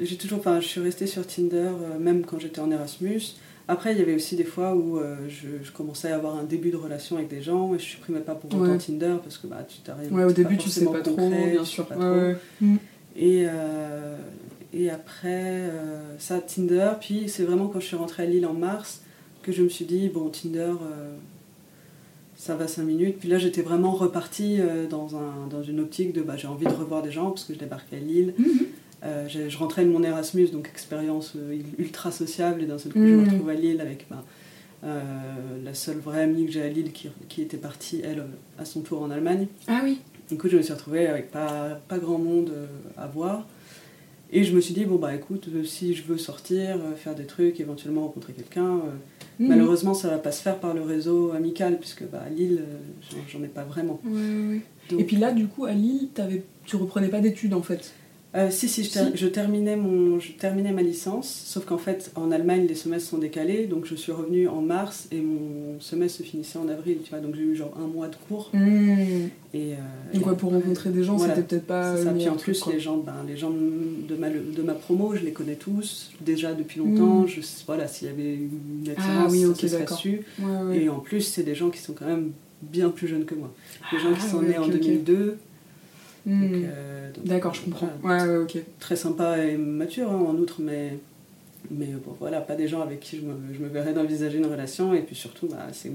j'ai 0.00 0.16
toujours, 0.16 0.38
enfin, 0.38 0.60
je 0.60 0.66
suis 0.66 0.80
restée 0.80 1.06
sur 1.06 1.26
Tinder 1.26 1.70
même 2.00 2.24
quand 2.24 2.38
j'étais 2.38 2.60
en 2.60 2.70
Erasmus. 2.70 3.20
Après, 3.66 3.92
il 3.92 3.98
y 3.98 4.02
avait 4.02 4.14
aussi 4.14 4.36
des 4.36 4.44
fois 4.44 4.74
où 4.74 4.98
euh, 4.98 5.16
je, 5.28 5.48
je 5.64 5.72
commençais 5.72 6.10
à 6.10 6.16
avoir 6.16 6.36
un 6.36 6.44
début 6.44 6.70
de 6.70 6.76
relation 6.76 7.16
avec 7.16 7.28
des 7.28 7.40
gens 7.40 7.74
et 7.74 7.78
je 7.78 7.84
supprimais 7.84 8.20
pas 8.20 8.34
pour 8.34 8.52
autant 8.54 8.72
Ouais. 8.72 8.78
Tinder 8.78 9.16
parce 9.22 9.38
que 9.38 9.46
bah 9.46 9.64
tu 9.66 9.78
t'arrives. 9.78 10.12
Ouais, 10.12 10.24
au 10.24 10.32
début, 10.32 10.58
tu 10.58 10.68
sais 10.68 10.84
pas 10.84 11.00
trop, 11.00 11.14
concret, 11.16 11.50
bien 11.52 11.60
tu 11.60 11.66
sais 11.66 11.72
sûr. 11.72 11.86
pas 11.86 11.96
Ouais, 11.96 12.34
trop. 12.34 12.66
Mm. 12.66 12.76
Et, 13.16 13.44
euh, 13.48 14.16
et 14.74 14.90
après, 14.90 15.26
euh, 15.70 16.18
ça, 16.18 16.40
Tinder. 16.40 16.90
Puis 17.00 17.28
c'est 17.28 17.44
vraiment 17.44 17.68
quand 17.68 17.80
je 17.80 17.86
suis 17.86 17.96
rentrée 17.96 18.24
à 18.24 18.26
Lille 18.26 18.44
en 18.46 18.52
mars 18.54 19.00
que 19.42 19.50
je 19.52 19.62
me 19.62 19.68
suis 19.70 19.84
dit, 19.86 20.08
bon, 20.10 20.28
Tinder, 20.28 20.72
ça 22.36 22.56
va 22.56 22.66
5 22.68 22.82
minutes. 22.82 23.16
Puis 23.18 23.28
là, 23.28 23.38
j'étais 23.38 23.62
vraiment 23.62 23.92
repartie 23.92 24.58
dans, 24.90 25.16
un, 25.16 25.46
dans 25.50 25.62
une 25.62 25.80
optique 25.80 26.12
de 26.12 26.22
bah, 26.22 26.36
j'ai 26.36 26.48
envie 26.48 26.64
de 26.66 26.72
revoir 26.72 27.02
des 27.02 27.12
gens 27.12 27.30
parce 27.30 27.44
que 27.44 27.54
je 27.54 27.58
débarquais 27.58 27.96
à 27.96 28.00
Lille. 28.00 28.34
Mhm. 28.38 28.66
Euh, 29.04 29.28
je 29.28 29.56
rentrais 29.58 29.84
de 29.84 29.90
mon 29.90 30.02
Erasmus, 30.02 30.48
donc 30.48 30.68
expérience 30.68 31.34
euh, 31.36 31.58
ultra 31.78 32.10
sociable, 32.10 32.62
et 32.62 32.66
d'un 32.66 32.78
seul 32.78 32.92
coup, 32.92 33.00
je 33.00 33.04
Mhm. 33.04 33.20
me 33.24 33.30
retrouve 33.30 33.48
à 33.50 33.54
Lille 33.54 33.80
avec 33.82 34.06
bah, 34.08 34.24
euh, 34.84 35.00
la 35.62 35.74
seule 35.74 35.98
vraie 35.98 36.22
amie 36.22 36.46
que 36.46 36.52
j'ai 36.52 36.62
à 36.62 36.68
Lille 36.68 36.90
qui, 36.92 37.08
qui 37.28 37.42
était 37.42 37.56
partie, 37.58 38.00
elle, 38.02 38.24
à 38.58 38.64
son 38.64 38.80
tour 38.80 39.02
en 39.02 39.10
Allemagne. 39.10 39.46
Ah 39.68 39.80
oui. 39.84 40.00
Du 40.30 40.38
coup, 40.38 40.48
je 40.48 40.56
me 40.56 40.62
suis 40.62 40.72
retrouvée 40.72 41.06
avec 41.06 41.30
pas, 41.30 41.78
pas 41.86 41.98
grand 41.98 42.18
monde 42.18 42.50
à 42.96 43.06
voir. 43.06 43.46
Et 44.32 44.42
je 44.42 44.54
me 44.56 44.60
suis 44.60 44.72
dit, 44.74 44.84
bon, 44.86 44.96
bah 44.96 45.14
écoute, 45.14 45.48
si 45.64 45.94
je 45.94 46.02
veux 46.02 46.16
sortir, 46.18 46.78
faire 46.96 47.14
des 47.14 47.26
trucs, 47.26 47.60
éventuellement 47.60 48.02
rencontrer 48.02 48.32
quelqu'un, 48.32 48.80
Mhm. 49.38 49.48
malheureusement, 49.48 49.92
ça 49.94 50.08
va 50.08 50.18
pas 50.18 50.32
se 50.32 50.40
faire 50.42 50.56
par 50.58 50.72
le 50.74 50.80
réseau 50.80 51.32
amical, 51.32 51.78
puisque 51.78 52.04
bah, 52.04 52.22
à 52.26 52.30
Lille, 52.30 52.62
j'en- 53.28 53.42
ai 53.44 53.48
pas 53.48 53.64
vraiment. 53.64 54.00
Ouais, 54.04 54.10
ouais. 54.12 54.60
Donc- 54.88 55.00
Et 55.00 55.04
puis 55.04 55.16
là, 55.16 55.30
du 55.32 55.46
coup, 55.46 55.66
à 55.66 55.72
Lille, 55.72 56.08
t'avais... 56.14 56.42
tu 56.64 56.76
reprenais 56.76 57.08
pas 57.08 57.20
d'études 57.20 57.52
en 57.54 57.62
fait? 57.62 57.92
Euh, 58.36 58.50
si, 58.50 58.68
si, 58.68 58.82
je, 58.82 58.90
ter- 58.90 59.10
Si. 59.12 59.16
je 59.16 59.26
terminais 59.28 59.76
mon, 59.76 60.18
je 60.18 60.32
terminais 60.32 60.72
ma 60.72 60.82
licence, 60.82 61.28
sauf 61.46 61.64
qu'en 61.66 61.78
fait, 61.78 62.10
en 62.16 62.32
Allemagne, 62.32 62.66
les 62.66 62.74
semestres 62.74 63.10
sont 63.10 63.18
décalés, 63.18 63.66
donc 63.66 63.84
je 63.86 63.94
suis 63.94 64.10
revenue 64.10 64.48
en 64.48 64.60
mars 64.60 65.06
et 65.12 65.20
mon 65.20 65.78
semestre 65.78 66.18
se 66.18 66.22
finissait 66.24 66.58
en 66.58 66.68
avril, 66.68 66.98
tu 67.04 67.10
vois, 67.10 67.20
donc 67.20 67.36
j'ai 67.36 67.42
eu 67.42 67.54
genre 67.54 67.72
un 67.80 67.86
mois 67.86 68.08
de 68.08 68.16
cours. 68.26 68.50
Et, 68.52 68.56
euh, 68.58 69.76
Donc, 70.14 70.22
et 70.22 70.28
ouais, 70.28 70.34
pour 70.36 70.50
rencontrer 70.50 70.90
des 70.90 71.04
gens, 71.04 71.14
voilà, 71.14 71.36
c'était 71.36 71.46
peut-être 71.46 71.66
pas. 71.66 71.96
ça. 71.96 72.10
Puis 72.12 72.28
en 72.28 72.34
plus, 72.34 72.58
quoi. 72.60 72.72
les 72.72 72.80
gens, 72.80 72.96
ben, 72.96 73.14
les 73.28 73.36
gens 73.36 73.50
de 73.52 74.14
ma, 74.16 74.28
de 74.30 74.62
ma 74.62 74.74
promo, 74.74 75.14
je 75.14 75.22
les 75.24 75.30
connais 75.32 75.54
tous 75.54 76.10
déjà 76.20 76.54
depuis 76.54 76.80
longtemps. 76.80 77.20
Mm. 77.20 77.28
Je, 77.28 77.40
voilà, 77.66 77.86
s'il 77.86 78.08
y 78.08 78.10
avait 78.10 78.34
une 78.34 78.88
attirance, 78.90 79.06
Ah 79.16 79.28
oui, 79.30 79.42
ça 79.42 79.48
ok, 79.48 79.56
se 79.60 79.68
serait 79.68 79.78
d'accord. 79.80 79.98
su. 79.98 80.20
Ouais, 80.40 80.62
ouais. 80.70 80.78
Et 80.82 80.88
en 80.88 80.98
plus, 80.98 81.20
c'est 81.20 81.44
des 81.44 81.54
gens 81.54 81.70
qui 81.70 81.78
sont 81.78 81.92
quand 81.92 82.06
même 82.06 82.32
bien 82.62 82.88
plus 82.90 83.06
jeunes 83.06 83.26
que 83.26 83.36
moi. 83.36 83.54
Des 83.92 83.98
gens 84.00 84.12
qui 84.12 84.22
Ah, 84.24 84.28
sont 84.28 84.42
nés 84.42 84.58
en 84.58 84.62
ok, 84.64 84.70
ok. 84.74 84.80
2002. 84.80 85.14
Hmm. 85.14 85.36
Donc, 86.26 86.52
euh, 86.54 87.10
D'accord, 87.24 87.54
je 87.54 87.62
comprends. 87.62 87.88
voilà, 88.02 88.24
Ouais, 88.24 88.30
ouais, 88.30 88.42
ok. 88.44 88.58
très 88.80 88.96
sympa 88.96 89.38
et 89.38 89.56
mature 89.56 90.10
hein, 90.10 90.24
en 90.26 90.34
outre, 90.36 90.60
mais, 90.60 90.98
mais 91.70 91.86
bon, 92.04 92.16
voilà, 92.18 92.40
pas 92.40 92.56
des 92.56 92.66
gens 92.68 92.80
avec 92.80 93.00
qui 93.00 93.16
je 93.18 93.22
me, 93.22 93.34
je 93.52 93.58
me 93.60 93.68
verrais 93.68 93.92
d'envisager 93.92 94.38
une 94.38 94.46
relation. 94.46 94.94
Et 94.94 95.02
puis 95.02 95.14
surtout, 95.14 95.46
bah, 95.48 95.66
c'est 95.72 95.92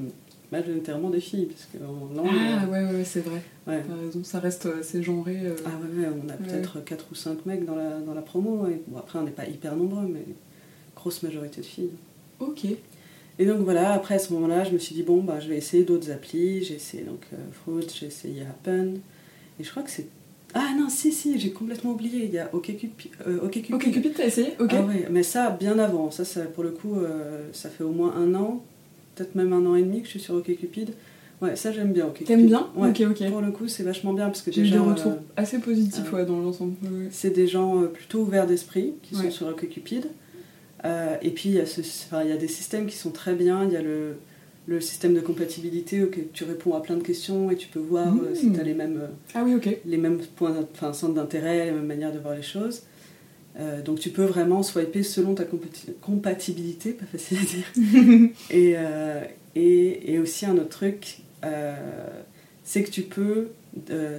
majoritairement 0.51 1.09
des 1.09 1.19
filles, 1.19 1.45
parce 1.48 1.67
qu'en 1.71 2.13
langue. 2.15 2.27
Ah 2.31 2.63
euh, 2.63 2.67
ouais, 2.67 2.93
ouais, 2.98 3.03
c'est 3.03 3.21
vrai. 3.21 3.41
ouais. 3.67 3.83
T'as 3.88 3.95
raison, 4.05 4.24
ça 4.24 4.39
reste 4.39 4.67
assez 4.79 5.01
genré. 5.03 5.38
euh. 5.43 5.55
Ah 5.65 5.69
ouais, 5.81 6.03
ouais, 6.05 6.09
on 6.25 6.29
a 6.29 6.33
peut-être 6.33 6.83
4 6.83 7.05
ou 7.12 7.15
5 7.15 7.45
mecs 7.45 7.65
dans 7.65 7.75
la, 7.75 8.00
dans 8.00 8.13
la 8.13 8.21
promo. 8.21 8.67
Et, 8.67 8.81
bon, 8.88 8.98
après, 8.98 9.19
on 9.19 9.24
n'est 9.24 9.31
pas 9.31 9.48
hyper 9.48 9.75
nombreux, 9.75 10.07
mais 10.07 10.25
grosse 10.95 11.24
majorité 11.24 11.62
de 11.62 11.65
filles. 11.65 11.91
Ok. 12.39 12.65
Et 13.41 13.45
donc 13.45 13.59
voilà, 13.59 13.93
après 13.93 14.15
à 14.15 14.19
ce 14.19 14.33
moment-là, 14.33 14.63
je 14.65 14.71
me 14.71 14.77
suis 14.79 14.93
dit, 14.93 15.03
bon, 15.03 15.24
bah, 15.24 15.39
je 15.39 15.48
vais 15.48 15.55
essayer 15.57 15.83
d'autres 15.83 16.12
applis. 16.12 16.63
J'ai 16.63 16.75
essayé 16.75 17.03
donc 17.03 17.21
euh, 17.33 17.38
Fruit, 17.51 17.88
j'ai 17.98 18.07
essayé 18.07 18.41
Happen. 18.41 18.95
Et 19.59 19.63
je 19.63 19.69
crois 19.71 19.83
que 19.83 19.89
c'est. 19.91 20.07
Ah 20.53 20.69
non, 20.77 20.89
si, 20.89 21.11
si, 21.11 21.39
j'ai 21.39 21.51
complètement 21.51 21.91
oublié. 21.91 22.25
Il 22.25 22.31
y 22.33 22.39
a 22.39 22.49
OkCupid. 22.53 22.89
Euh, 23.27 23.39
OkCupid. 23.43 23.73
Ok, 23.75 23.91
Cupid, 23.91 24.13
t'as 24.15 24.25
essayé 24.25 24.53
Ok. 24.59 24.71
Ah 24.73 24.81
ouais, 24.81 25.07
mais 25.11 25.23
ça, 25.23 25.51
bien 25.51 25.77
avant. 25.77 26.09
Ça, 26.11 26.25
ça 26.25 26.41
pour 26.41 26.63
le 26.63 26.71
coup, 26.71 26.95
euh, 26.95 27.47
ça 27.53 27.69
fait 27.69 27.83
au 27.83 27.91
moins 27.91 28.15
un 28.15 28.33
an, 28.35 28.63
peut-être 29.15 29.35
même 29.35 29.53
un 29.53 29.65
an 29.65 29.75
et 29.75 29.83
demi 29.83 29.99
que 29.99 30.05
je 30.05 30.11
suis 30.11 30.19
sur 30.19 30.35
OkCupid. 30.35 30.93
Ouais, 31.41 31.55
ça, 31.55 31.71
j'aime 31.71 31.93
bien 31.93 32.07
OkCupid. 32.07 32.27
T'aimes 32.27 32.47
bien 32.47 32.67
Ouais. 32.75 32.89
Ok, 32.89 33.01
ok. 33.11 33.29
Pour 33.29 33.41
le 33.41 33.51
coup, 33.51 33.67
c'est 33.67 33.83
vachement 33.83 34.13
bien 34.13 34.25
parce 34.25 34.41
que 34.41 34.51
J'ai 34.51 34.63
des 34.69 34.77
retours 34.77 35.11
euh, 35.11 35.15
assez 35.37 35.59
positifs 35.59 36.03
ah 36.11 36.15
ouais, 36.15 36.25
dans 36.25 36.39
l'ensemble. 36.39 36.73
Ouais, 36.83 37.07
c'est 37.11 37.29
des 37.29 37.47
gens 37.47 37.81
euh, 37.81 37.85
plutôt 37.85 38.19
ouverts 38.21 38.47
d'esprit 38.47 38.93
qui 39.03 39.15
sont 39.15 39.31
sur 39.31 39.47
OkCupid. 39.47 40.07
Euh, 40.85 41.15
et 41.21 41.29
puis, 41.31 41.49
il 41.49 41.55
y, 41.55 41.59
a 41.59 41.65
ce- 41.65 41.81
enfin, 41.81 42.23
il 42.23 42.29
y 42.29 42.33
a 42.33 42.37
des 42.37 42.47
systèmes 42.47 42.87
qui 42.87 42.95
sont 42.97 43.11
très 43.11 43.35
bien. 43.35 43.65
Il 43.65 43.71
y 43.71 43.77
a 43.77 43.81
le, 43.81 44.15
le 44.69 44.79
système 44.81 45.15
de 45.15 45.19
compatibilité 45.19 46.03
auquel 46.03 46.27
tu 46.31 46.43
réponds 46.43 46.75
à 46.75 46.81
plein 46.81 46.95
de 46.95 47.01
questions 47.03 47.49
et 47.49 47.55
tu 47.55 47.67
peux 47.67 47.79
voir 47.79 48.13
euh, 48.13 48.35
si 48.35 48.47
Mm. 48.47 48.53
tu 48.53 48.59
as 48.59 48.63
les 48.63 48.73
mêmes, 48.75 48.99
euh, 49.01 49.07
Ah 49.33 49.41
oui, 49.43 49.55
ok. 49.55 49.77
les 49.83 49.97
mêmes 49.97 50.19
points, 50.35 50.55
enfin, 50.73 50.93
centres 50.93 51.15
d'intérêt, 51.15 51.65
les 51.65 51.71
mêmes 51.71 51.88
manières 51.88 52.13
de 52.13 52.19
voir 52.19 52.35
les 52.35 52.43
choses. 52.43 52.83
Euh, 53.59 53.81
donc 53.81 53.99
tu 53.99 54.11
peux 54.11 54.25
vraiment 54.25 54.61
swiper 54.61 55.01
selon 55.01 55.33
ta 55.33 55.43
compatibilité, 56.01 56.91
pas 56.91 57.05
facile 57.05 57.39
à 57.39 57.45
dire. 57.45 58.29
et, 58.51 58.73
euh, 58.77 59.21
et, 59.55 60.13
et, 60.13 60.19
aussi 60.19 60.45
un 60.45 60.55
autre 60.57 60.69
truc, 60.69 61.17
c'est 62.63 62.83
que 62.83 62.91
tu 62.91 63.01
peux, 63.01 63.47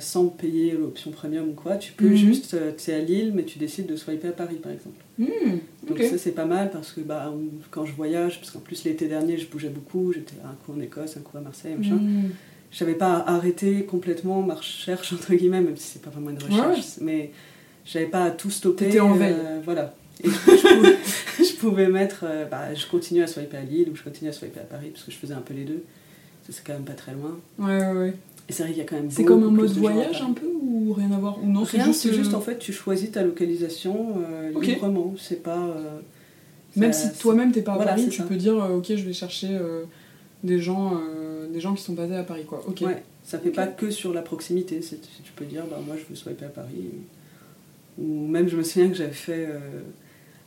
sans 0.00 0.26
payer 0.28 0.72
l'option 0.72 1.10
premium 1.10 1.48
ou 1.48 1.52
quoi, 1.52 1.76
tu 1.76 1.92
peux 1.92 2.08
mhm. 2.08 2.16
juste, 2.16 2.56
tu 2.76 2.90
es 2.90 2.94
à 2.94 2.98
Lille, 3.00 3.32
mais 3.34 3.44
tu 3.44 3.58
décides 3.58 3.86
de 3.86 3.96
swiper 3.96 4.28
à 4.28 4.32
Paris 4.32 4.56
par 4.62 4.72
exemple. 4.72 5.02
Hmm, 5.18 5.58
donc 5.86 5.98
ça 6.02 6.18
c'est 6.18 6.32
pas 6.32 6.46
mal 6.46 6.70
parce 6.70 6.92
que 6.92 7.00
bah, 7.00 7.32
quand 7.70 7.84
je 7.84 7.92
voyage, 7.92 8.40
parce 8.40 8.50
qu'en 8.50 8.60
plus 8.60 8.84
l'été 8.84 9.06
dernier 9.06 9.38
je 9.38 9.46
bougeais 9.46 9.68
beaucoup, 9.68 10.12
j'étais 10.12 10.36
un 10.44 10.54
coup 10.64 10.72
en 10.76 10.80
Écosse, 10.80 11.16
un 11.16 11.20
coup 11.20 11.36
à 11.36 11.40
Marseille, 11.40 11.74
machin. 11.76 11.98
Je 12.70 12.84
n'avais 12.84 12.96
pas 12.96 13.24
arrêté 13.26 13.84
complètement 13.84 14.42
ma 14.42 14.54
recherche, 14.54 15.12
entre 15.12 15.34
guillemets, 15.34 15.60
même 15.60 15.76
si 15.76 15.88
c'est 15.94 16.02
pas 16.02 16.10
vraiment 16.10 16.30
une 16.30 16.38
recherche, 16.38 16.98
mais 17.00 17.32
j'avais 17.84 18.06
pas 18.06 18.24
à 18.24 18.30
tout 18.30 18.50
stopper. 18.50 18.86
T'étais 18.86 19.00
en 19.00 19.14
veille. 19.14 19.34
Euh, 19.36 19.60
voilà. 19.64 19.94
Et 20.22 20.28
je, 21.38 21.56
pouvais, 21.56 21.88
mettre. 21.88 22.24
Euh, 22.24 22.44
bah, 22.44 22.72
je 22.74 22.86
continue 22.86 23.22
à 23.22 23.26
swiper 23.26 23.56
à 23.56 23.62
Lille 23.62 23.88
ou 23.90 23.96
je 23.96 24.02
continue 24.02 24.30
à 24.30 24.32
swiper 24.32 24.60
à 24.60 24.64
Paris 24.64 24.90
parce 24.92 25.04
que 25.04 25.10
je 25.10 25.16
faisais 25.16 25.34
un 25.34 25.40
peu 25.40 25.54
les 25.54 25.64
deux. 25.64 25.82
C'est 26.48 26.64
quand 26.64 26.72
même 26.72 26.84
pas 26.84 26.94
très 26.94 27.12
loin. 27.12 27.38
Ouais, 27.58 27.78
ouais, 27.78 27.92
ouais. 27.92 28.14
Et 28.50 28.52
c'est 28.52 28.64
vrai 28.64 28.72
qu'il 28.72 28.82
y 28.82 28.84
a 28.84 28.88
quand 28.88 28.96
même 28.96 29.10
C'est 29.10 29.24
comme 29.24 29.44
un 29.44 29.50
mode 29.50 29.70
voyage 29.70 30.20
un 30.22 30.32
peu 30.32 30.46
ou 30.46 30.92
rien 30.92 31.12
à 31.12 31.18
voir 31.18 31.38
ou 31.40 31.46
non 31.46 31.62
Rien, 31.62 31.92
c'est 31.92 32.12
juste, 32.12 32.34
en 32.34 32.40
fait 32.40 32.58
tu 32.58 32.72
choisis 32.72 33.12
ta 33.12 33.22
localisation 33.22 34.16
euh, 34.18 34.60
librement. 34.60 35.14
C'est 35.18 35.42
pas. 35.42 35.76
même 36.74 36.92
si 36.92 37.12
toi-même 37.18 37.52
t'es 37.52 37.62
pas 37.62 37.74
à 37.74 37.84
Paris, 37.84 38.08
tu 38.08 38.22
peux 38.22 38.36
dire 38.36 38.56
ok 38.56 38.86
je 38.88 39.04
vais 39.04 39.12
chercher 39.12 39.56
des 40.42 40.58
gens 40.58 41.00
des 41.52 41.60
gens 41.60 41.74
qui 41.74 41.82
sont 41.82 41.94
basés 41.94 42.16
à 42.16 42.24
Paris 42.24 42.44
quoi. 42.44 42.62
Ok. 42.66 42.80
Ouais, 42.82 43.02
ça 43.22 43.38
fait 43.38 43.50
pas 43.50 43.68
que 43.68 43.90
sur 43.90 44.12
la 44.12 44.22
proximité. 44.22 44.80
Tu 44.80 45.32
peux 45.36 45.44
dire 45.44 45.64
bah 45.70 45.78
moi 45.86 45.94
je 45.96 46.04
veux 46.08 46.16
swiper 46.16 46.46
à 46.46 46.48
Paris. 46.48 46.90
Ou 47.98 48.26
même, 48.26 48.48
je 48.48 48.56
me 48.56 48.62
souviens 48.62 48.88
que 48.88 48.94
j'avais 48.94 49.10
fait, 49.10 49.46
euh, 49.48 49.58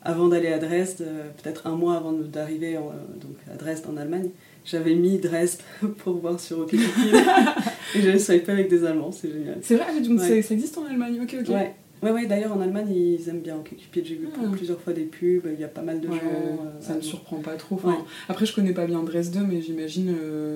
avant 0.02 0.28
d'aller 0.28 0.48
à 0.48 0.60
Dresde, 0.60 1.02
euh, 1.02 1.30
peut-être 1.42 1.68
un 1.68 1.76
mois 1.76 1.98
avant 1.98 2.12
d'arriver 2.12 2.74
donc 2.74 3.36
à 3.52 3.56
Dresde 3.56 3.86
en 3.88 3.98
Allemagne, 3.98 4.30
j'avais 4.66 4.96
mis 4.96 5.20
Dresde 5.20 5.62
pour 6.00 6.18
voir 6.18 6.40
sur 6.40 6.60
OkCupid. 6.60 6.82
et 7.96 8.02
j'avais 8.02 8.20
swipé 8.20 8.52
avec 8.52 8.70
des 8.70 8.84
Allemands, 8.86 9.12
c'est 9.12 9.32
génial. 9.32 9.58
C'est 9.62 9.76
vrai, 9.76 10.00
donc 10.02 10.20
ça 10.20 10.36
existe 10.36 10.78
en 10.78 10.86
Allemagne, 10.86 11.20
ok, 11.22 11.36
ok. 11.42 11.50
Ouais. 11.50 11.76
Ouais, 12.02 12.12
ouais 12.12 12.26
d'ailleurs 12.26 12.52
en 12.52 12.60
Allemagne 12.60 12.94
ils 12.94 13.30
aiment 13.30 13.40
bien 13.40 13.56
OkCupid, 13.56 14.06
j'ai 14.06 14.16
vu 14.16 14.28
ah. 14.36 14.50
plusieurs 14.52 14.80
fois 14.82 14.92
des 14.92 15.06
pubs, 15.06 15.48
il 15.54 15.60
y 15.60 15.64
a 15.64 15.70
pas 15.70 15.82
mal 15.82 16.02
de 16.02 16.08
gens. 16.08 16.14
Euh, 16.16 16.82
ça 16.82 16.96
ne 16.96 17.02
surprend 17.02 17.38
pas 17.38 17.56
trop. 17.56 17.80
Après, 18.28 18.46
je 18.46 18.54
connais 18.54 18.74
pas 18.74 18.86
bien 18.86 19.02
Dresde, 19.04 19.40
mais 19.50 19.62
j'imagine 19.62 20.14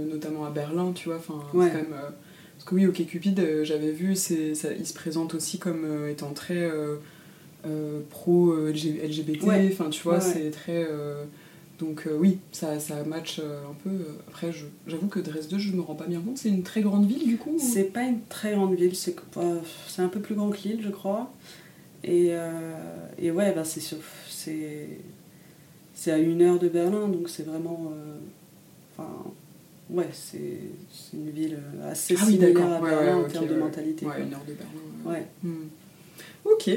notamment 0.10 0.46
à 0.46 0.50
Berlin, 0.50 0.92
tu 0.94 1.08
vois, 1.08 1.18
enfin, 1.18 1.40
c'est 1.52 1.58
quand 1.58 1.74
même 1.74 1.96
parce 2.58 2.70
que 2.70 2.76
oui, 2.76 2.88
OK 2.88 3.06
Cupid, 3.06 3.40
euh, 3.40 3.64
j'avais 3.64 3.92
vu, 3.92 4.16
ça, 4.16 4.34
il 4.74 4.86
se 4.86 4.94
présente 4.96 5.36
aussi 5.36 5.60
comme 5.60 5.86
euh, 5.86 6.10
étant 6.10 6.34
très 6.34 6.56
euh, 6.58 6.98
pro-LGBT. 8.10 9.44
Enfin, 9.72 9.92
tu 9.92 10.02
vois, 10.02 10.20
c'est 10.20 10.50
très. 10.50 10.88
Donc 11.79 12.07
oui, 12.19 12.39
ça, 12.51 12.79
ça 12.79 13.03
match 13.03 13.39
un 13.39 13.74
peu. 13.84 13.98
Après, 14.27 14.51
j'avoue 14.88 15.07
que 15.07 15.19
Dresde, 15.19 15.57
je 15.57 15.72
me 15.74 15.81
rends 15.81 15.96
pas 15.96 16.07
bien 16.07 16.22
compte. 16.22 16.38
C'est 16.38 16.50
une 16.50 16.63
très 16.63 16.81
grande 16.81 17.07
ville, 17.07 17.25
du 17.27 17.38
coup 17.38 17.55
C'est 17.60 17.86
pas 17.86 18.03
une 18.03 18.22
très 18.29 18.53
grande 18.53 18.75
ville, 18.75 18.96
c'est, 18.96 19.15
c'est 19.88 20.01
un 20.01 20.10
peu 20.10 20.19
plus 20.19 20.36
grand 20.36 20.50
que 20.50 20.67
Lille, 20.67 20.79
je 20.81 20.89
crois. 20.89 21.31
Et, 22.03 22.31
et 23.19 23.31
ouais, 23.31 23.53
bah, 23.53 23.63
c'est, 23.63 23.81
c'est, 24.29 24.88
c'est 25.93 26.12
à 26.12 26.17
une 26.17 26.41
heure 26.41 26.60
de 26.60 26.67
Berlin, 26.67 27.07
donc 27.07 27.29
c'est 27.29 27.43
vraiment... 27.43 27.91
Enfin, 28.98 29.10
ouais, 29.89 30.10
c'est 30.12 30.60
une 31.13 31.29
ville 31.29 31.60
assez 31.86 32.15
ah 32.19 32.25
similaire 32.25 32.74
à 32.74 32.81
Berlin 32.81 33.17
en 33.17 33.24
termes 33.27 33.48
de 33.48 33.55
mentalité. 33.55 34.05
Ouais, 34.05 34.24
une 34.24 34.34
heure 34.34 34.46
de 34.48 34.53
Berlin. 34.53 34.81
Ouais. 35.05 35.25
Hmm. 35.43 35.67
Ok. 36.46 36.67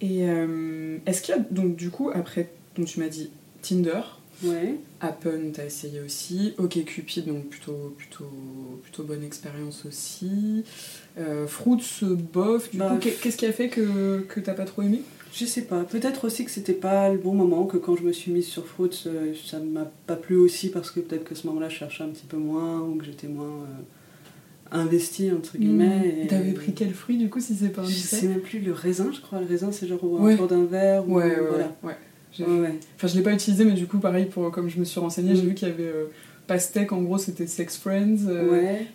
Et 0.00 0.28
euh, 0.28 0.98
est-ce 1.06 1.22
qu'il 1.22 1.34
y 1.34 1.38
a, 1.38 1.40
donc 1.50 1.76
du 1.76 1.90
coup, 1.90 2.10
après, 2.10 2.50
donc 2.76 2.86
tu 2.86 3.00
m'as 3.00 3.08
dit 3.08 3.30
Tinder, 3.62 4.00
ouais. 4.42 4.76
Appen, 5.00 5.52
t'as 5.52 5.66
essayé 5.66 6.00
aussi, 6.00 6.54
Ok 6.58 6.82
Cupid, 6.84 7.26
donc 7.26 7.48
plutôt, 7.48 7.94
plutôt, 7.96 8.30
plutôt 8.82 9.02
bonne 9.04 9.24
expérience 9.24 9.84
aussi. 9.86 10.64
Euh, 11.18 11.46
Fruits, 11.46 12.02
bof, 12.02 12.70
du 12.70 12.78
bah, 12.78 12.90
coup, 12.90 13.08
qu'est-ce 13.22 13.36
qui 13.36 13.46
a 13.46 13.52
fait 13.52 13.68
que, 13.68 14.20
que 14.28 14.40
t'as 14.40 14.54
pas 14.54 14.64
trop 14.64 14.82
aimé? 14.82 15.02
Je 15.32 15.44
sais 15.44 15.62
pas. 15.62 15.84
Peut-être 15.84 16.26
aussi 16.26 16.44
que 16.44 16.50
c'était 16.50 16.72
pas 16.72 17.10
le 17.10 17.18
bon 17.18 17.34
moment, 17.34 17.66
que 17.66 17.76
quand 17.76 17.96
je 17.96 18.02
me 18.02 18.12
suis 18.12 18.32
mise 18.32 18.46
sur 18.46 18.66
Fruits, 18.66 19.04
euh, 19.06 19.34
ça 19.46 19.60
ne 19.60 19.70
m'a 19.70 19.90
pas 20.06 20.16
plu 20.16 20.36
aussi 20.36 20.70
parce 20.70 20.90
que 20.90 21.00
peut-être 21.00 21.24
que 21.24 21.34
ce 21.34 21.46
moment-là, 21.48 21.68
je 21.68 21.76
cherchais 21.76 22.02
un 22.02 22.08
petit 22.08 22.26
peu 22.26 22.38
moins 22.38 22.80
ou 22.80 22.96
que 22.96 23.04
j'étais 23.04 23.28
moins 23.28 23.46
euh, 23.46 24.72
investie, 24.72 25.30
entre 25.30 25.56
hmm. 25.56 25.60
guillemets. 25.60 26.26
T'avais 26.28 26.52
pris 26.52 26.72
quel 26.72 26.92
fruit 26.92 27.18
du 27.18 27.28
coup, 27.28 27.40
si 27.40 27.54
c'est 27.54 27.68
pas 27.68 27.82
un 27.82 27.86
Je 27.86 27.92
sais 27.92 28.26
même 28.26 28.40
plus, 28.40 28.60
le 28.60 28.72
raisin, 28.72 29.10
je 29.12 29.20
crois. 29.20 29.40
Le 29.40 29.46
raisin, 29.46 29.70
c'est 29.70 29.86
genre 29.86 30.02
autour 30.02 30.48
d'un 30.48 30.64
verre. 30.64 31.08
Ouais, 31.08 31.24
ouais, 31.24 31.46
voilà. 31.48 31.76
ouais. 31.82 31.96
Enfin, 32.32 33.08
je 33.08 33.16
l'ai 33.16 33.22
pas 33.22 33.32
utilisé, 33.32 33.64
mais 33.64 33.72
du 33.72 33.86
coup, 33.86 33.98
pareil, 33.98 34.26
pour, 34.26 34.50
comme 34.50 34.68
je 34.68 34.78
me 34.78 34.84
suis 34.84 35.00
renseignée, 35.00 35.34
j'ai 35.34 35.42
hmm. 35.42 35.48
vu 35.48 35.54
qu'il 35.54 35.68
y 35.68 35.70
avait. 35.70 35.84
Euh, 35.84 36.04
Pastèque, 36.46 36.92
en 36.92 37.02
gros, 37.02 37.18
c'était 37.18 37.46
Sex 37.46 37.76
Friends. 37.76 38.20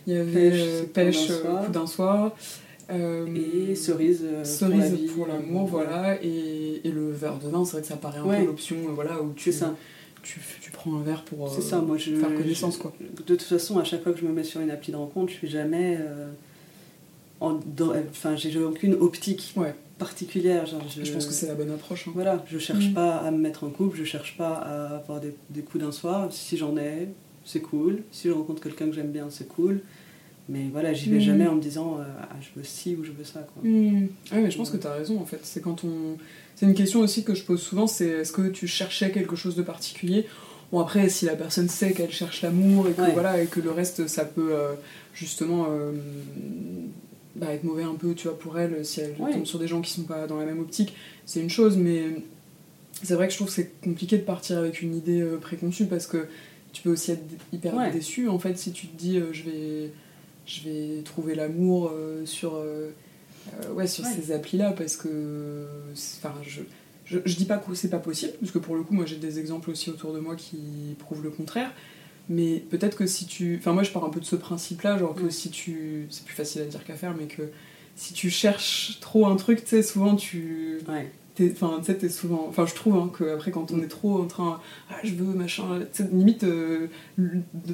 Il 0.07 0.13
y 0.13 0.17
avait 0.17 0.83
Pêche, 0.91 1.27
coup 1.27 1.71
d'un 1.71 1.85
soir. 1.85 2.35
Euh, 2.89 3.25
et 3.33 3.75
cerise, 3.75 4.21
euh, 4.23 4.43
cerise 4.43 5.11
pour 5.13 5.27
l'amour, 5.27 5.67
voilà. 5.67 6.21
Et, 6.21 6.81
et, 6.83 6.91
le 6.91 7.11
verre 7.11 7.39
de 7.39 7.47
vin, 7.47 7.63
c'est 7.63 7.73
vrai 7.73 7.81
que 7.81 7.87
ça 7.87 7.95
paraît 7.95 8.19
un 8.19 8.23
peu 8.23 8.45
l'option 8.45 8.75
euh, 8.75 8.91
voilà, 8.93 9.21
où 9.21 9.31
tu, 9.35 9.51
ça. 9.51 9.73
Tu, 10.21 10.39
tu, 10.61 10.71
prends 10.71 10.95
un 10.95 11.01
verre 11.01 11.23
pour 11.23 11.49
ça, 11.49 11.79
moi, 11.79 11.97
je, 11.97 12.15
faire 12.15 12.33
connaissance. 12.35 12.77
quoi. 12.77 12.93
De 12.99 13.35
toute 13.35 13.41
façon, 13.41 13.79
à 13.79 13.83
chaque 13.83 14.03
fois 14.03 14.11
que 14.11 14.19
je 14.19 14.25
me 14.25 14.33
mets 14.33 14.43
sur 14.43 14.59
une 14.61 14.71
appli 14.71 14.91
de 14.91 14.97
rencontre, 14.97 15.31
je 15.31 15.37
suis 15.37 15.49
jamais. 15.49 15.97
enfin, 17.39 18.35
j'ai 18.35 18.59
aucune 18.59 18.93
optique 18.95 19.55
particulière. 20.03 20.65
Genre, 20.65 20.81
je, 20.89 21.11
pense 21.11 21.25
que 21.25 21.33
c'est 21.33 21.47
la 21.47 21.55
bonne 21.55 21.71
approche. 21.71 22.07
Hein. 22.07 22.11
Voilà, 22.13 22.43
je 22.47 22.57
cherche 22.57 22.89
mm. 22.89 22.93
pas 22.93 23.17
à 23.17 23.31
me 23.31 23.37
mettre 23.37 23.63
en 23.63 23.69
couple, 23.69 23.97
je 23.97 24.03
cherche 24.03 24.37
pas 24.37 24.53
à 24.53 24.97
avoir 24.97 25.19
des, 25.19 25.33
des 25.49 25.61
coups 25.61 25.83
d'un 25.83 25.91
soir. 25.91 26.27
Si 26.31 26.57
j'en 26.57 26.75
ai, 26.77 27.09
c'est 27.45 27.61
cool. 27.61 28.03
Si 28.11 28.27
je 28.27 28.33
rencontre 28.33 28.61
quelqu'un 28.61 28.87
que 28.87 28.93
j'aime 28.93 29.11
bien, 29.11 29.27
c'est 29.29 29.47
cool. 29.47 29.81
Mais 30.49 30.67
voilà, 30.71 30.93
j'y 30.93 31.09
vais 31.09 31.17
mm. 31.17 31.21
jamais 31.21 31.47
en 31.47 31.55
me 31.55 31.61
disant 31.61 31.97
euh, 31.99 32.03
ah, 32.21 32.35
je 32.41 32.49
veux 32.59 32.65
ci 32.65 32.95
ou 32.95 33.03
je 33.03 33.11
veux 33.11 33.23
ça. 33.23 33.47
Quoi. 33.53 33.69
Mm. 33.69 34.07
Ah, 34.31 34.35
mais 34.39 34.51
je 34.51 34.57
pense 34.57 34.69
que 34.69 34.77
tu 34.77 34.87
as 34.87 34.93
raison 34.93 35.19
en 35.19 35.25
fait. 35.25 35.39
C'est 35.43 35.61
quand 35.61 35.83
on. 35.85 36.17
C'est 36.55 36.65
une 36.65 36.75
question 36.75 36.99
aussi 36.99 37.23
que 37.23 37.33
je 37.33 37.43
pose 37.43 37.61
souvent 37.61 37.87
c'est 37.87 38.07
est-ce 38.07 38.31
que 38.31 38.47
tu 38.49 38.67
cherchais 38.67 39.11
quelque 39.11 39.35
chose 39.35 39.55
de 39.55 39.63
particulier? 39.63 40.27
Bon, 40.71 40.79
après, 40.79 41.07
si 41.07 41.25
la 41.25 41.35
personne 41.35 41.69
sait 41.69 41.93
qu'elle 41.93 42.11
cherche 42.11 42.41
l'amour 42.41 42.87
et, 42.87 42.93
que 42.93 43.11
voilà, 43.13 43.41
et 43.41 43.45
que 43.45 43.59
le 43.59 43.69
reste, 43.69 44.07
ça 44.07 44.25
peut 44.25 44.53
euh, 44.53 44.73
justement 45.13 45.67
euh, 45.69 45.91
bah, 47.35 47.53
être 47.53 47.63
mauvais 47.63 47.83
un 47.83 47.95
peu 47.95 48.13
tu 48.13 48.27
vois, 48.27 48.37
pour 48.37 48.59
elle 48.59 48.85
si 48.85 49.01
elle 49.01 49.15
tombe 49.15 49.45
sur 49.45 49.59
des 49.59 49.67
gens 49.67 49.81
qui 49.81 49.91
sont 49.91 50.03
pas 50.03 50.27
dans 50.27 50.37
la 50.37 50.45
même 50.45 50.59
optique, 50.59 50.93
c'est 51.25 51.41
une 51.41 51.49
chose, 51.49 51.77
mais 51.77 52.03
c'est 53.01 53.15
vrai 53.15 53.27
que 53.27 53.33
je 53.33 53.37
trouve 53.37 53.47
que 53.47 53.53
c'est 53.53 53.81
compliqué 53.81 54.17
de 54.17 54.23
partir 54.23 54.57
avec 54.57 54.81
une 54.81 54.95
idée 54.95 55.23
préconçue 55.41 55.85
parce 55.85 56.07
que 56.07 56.27
tu 56.71 56.81
peux 56.81 56.91
aussi 56.91 57.11
être 57.11 57.23
hyper 57.51 57.91
déçu 57.91 58.29
en 58.29 58.39
fait 58.39 58.57
si 58.57 58.71
tu 58.71 58.87
te 58.87 58.97
dis 58.97 59.19
je 59.31 59.43
vais 59.43 59.91
je 60.45 60.61
vais 60.63 61.01
trouver 61.03 61.35
l'amour 61.35 61.91
euh, 61.93 62.25
sur, 62.25 62.55
euh, 62.55 62.91
euh, 63.63 63.73
ouais, 63.73 63.87
sur 63.87 64.05
ces 64.05 64.31
applis-là 64.31 64.71
parce 64.71 64.97
que. 64.97 65.65
Enfin, 66.17 66.33
je, 66.43 66.61
je, 67.05 67.19
je, 67.23 67.35
dis 67.35 67.45
pas 67.45 67.57
que 67.57 67.73
c'est 67.75 67.89
pas 67.89 67.99
possible, 67.99 68.33
parce 68.39 68.51
que 68.51 68.59
pour 68.59 68.75
le 68.75 68.83
coup, 68.83 68.93
moi 68.93 69.05
j'ai 69.05 69.17
des 69.17 69.39
exemples 69.39 69.69
aussi 69.69 69.89
autour 69.89 70.13
de 70.13 70.19
moi 70.19 70.35
qui 70.35 70.95
prouvent 70.99 71.23
le 71.23 71.29
contraire. 71.29 71.71
Mais 72.29 72.63
peut-être 72.69 72.97
que 72.97 73.05
si 73.05 73.25
tu. 73.25 73.57
Enfin, 73.57 73.73
moi 73.73 73.83
je 73.83 73.91
pars 73.91 74.03
un 74.05 74.09
peu 74.09 74.19
de 74.19 74.25
ce 74.25 74.35
principe-là, 74.35 74.97
genre 74.97 75.13
que 75.13 75.29
si 75.29 75.49
tu. 75.49 76.07
C'est 76.09 76.25
plus 76.25 76.35
facile 76.35 76.61
à 76.61 76.65
dire 76.65 76.83
qu'à 76.85 76.95
faire, 76.95 77.13
mais 77.17 77.25
que 77.25 77.43
si 77.95 78.13
tu 78.13 78.29
cherches 78.29 78.97
trop 79.01 79.27
un 79.27 79.35
truc, 79.35 79.63
tu 79.63 79.69
sais, 79.69 79.83
souvent 79.83 80.15
tu. 80.15 80.79
Ouais. 80.87 81.11
Enfin, 81.51 81.77
tu 81.79 81.85
sais, 81.85 81.95
t'es 81.95 82.09
souvent. 82.09 82.45
Enfin, 82.47 82.65
je 82.65 82.75
trouve 82.75 82.95
hein, 82.95 83.11
qu'après, 83.17 83.51
quand 83.51 83.71
on 83.71 83.81
est 83.81 83.87
trop 83.87 84.21
en 84.21 84.25
train. 84.25 84.61
Ah, 84.89 84.95
je 85.03 85.15
veux, 85.15 85.33
machin. 85.33 85.63
limite, 86.11 86.43
euh, 86.43 86.87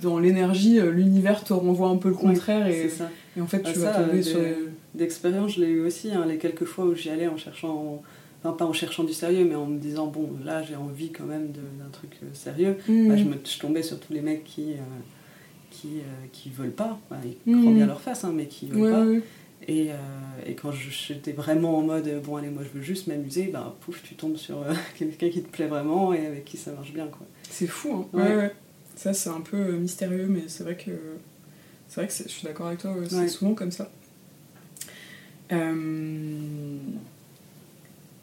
dans 0.01 0.18
l'énergie, 0.18 0.79
euh, 0.79 0.91
l'univers 0.91 1.44
te 1.44 1.53
renvoie 1.53 1.89
un 1.89 1.98
peu 1.98 2.10
le 2.10 2.15
contraire. 2.15 2.68
et, 2.68 2.89
ça. 2.89 3.10
et 3.38 3.41
en 3.41 3.48
fait, 3.48 3.62
tu 3.62 3.79
vas 3.79 3.94
tomber 3.94 4.24
sur. 4.24 4.39
D'expérience, 4.96 5.53
je 5.53 5.62
l'ai 5.62 5.68
eu 5.68 5.82
aussi, 5.82 6.10
hein, 6.12 6.25
les 6.27 6.38
quelques 6.38 6.65
fois 6.65 6.86
où 6.86 6.96
j'y 6.96 7.10
allais 7.10 7.27
en 7.27 7.38
cherchant. 7.38 8.01
Enfin, 8.41 8.55
pas 8.55 8.65
en 8.65 8.74
cherchant 8.74 9.03
du 9.03 9.13
sérieux, 9.13 9.46
mais 9.46 9.55
en 9.55 9.65
me 9.65 9.79
disant, 9.79 10.08
bon, 10.08 10.29
là, 10.46 10.63
j'ai 10.63 10.75
envie 10.75 11.12
quand 11.12 11.25
même 11.25 11.51
d'un 11.51 11.89
truc 11.91 12.12
euh, 12.24 12.27
sérieux. 12.34 12.77
Mmh. 12.88 13.08
Bah, 13.10 13.17
je, 13.17 13.24
me, 13.25 13.36
je 13.43 13.60
tombais 13.60 13.84
sur 13.84 14.00
tous 14.00 14.13
les 14.13 14.22
mecs 14.22 14.43
qui. 14.43 14.75
qui, 15.72 16.01
qui 16.31 16.50
veulent 16.50 16.72
pas, 16.72 17.00
bah, 17.10 17.17
ils 17.46 17.53
mmh. 17.53 17.75
bien 17.75 17.86
leur 17.86 18.01
face, 18.01 18.24
hein, 18.24 18.31
mais 18.34 18.46
qui 18.46 18.67
veulent 18.67 18.91
pas. 18.91 19.05
Et, 19.67 19.91
euh, 19.91 19.96
et, 20.46 20.55
quand 20.55 20.72
j'étais 20.72 21.34
vraiment 21.34 21.77
en 21.77 21.81
mode 21.81 22.10
bon 22.24 22.38
allez 22.38 22.50
moi 22.50 22.63
je 22.63 22.69
veux 22.77 22.84
juste 22.84 23.08
m'amuser, 23.08 23.50
ben 23.51 23.74
pouf 23.81 24.01
tu 24.03 24.15
tombes 24.15 24.38
sur 24.38 24.62
euh, 24.62 24.74
quelqu'un 24.98 25.29
qui 25.29 25.41
te 25.43 25.50
plaît 25.50 25.67
vraiment 25.67 26.13
et 26.13 26.25
avec 26.25 26.46
qui 26.46 26.58
ça 26.58 26.72
marche 26.72 26.93
bien 26.93 27.08
quoi. 27.08 27.27
C'est 27.50 27.67
fou 27.67 27.93
hein. 27.93 28.17
Ouais. 28.17 28.36
ouais. 28.36 28.55
Ça 28.96 29.13
c'est 29.13 29.29
un 29.29 29.41
peu 29.41 29.58
euh, 29.58 29.77
mystérieux 29.77 30.27
mais 30.29 30.43
c'est 30.48 30.63
vrai 30.63 30.77
que 30.77 30.91
c'est 31.88 32.01
vrai 32.01 32.08
que 32.08 32.13
je 32.13 32.29
suis 32.29 32.43
d'accord 32.46 32.67
avec 32.67 32.79
toi, 32.79 32.96
c'est 33.10 33.27
souvent 33.27 33.53
comme 33.53 33.72
ça. 33.72 33.91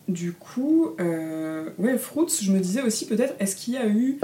Du 0.08 0.32
coup, 0.32 0.90
ouais, 1.78 1.98
Fruits, 1.98 2.26
je 2.40 2.52
me 2.52 2.60
disais 2.60 2.82
aussi 2.82 3.06
peut-être, 3.06 3.34
est-ce 3.40 3.56
qu'il 3.56 3.74
y 3.74 3.76
a 3.76 3.86
eu. 3.88 4.18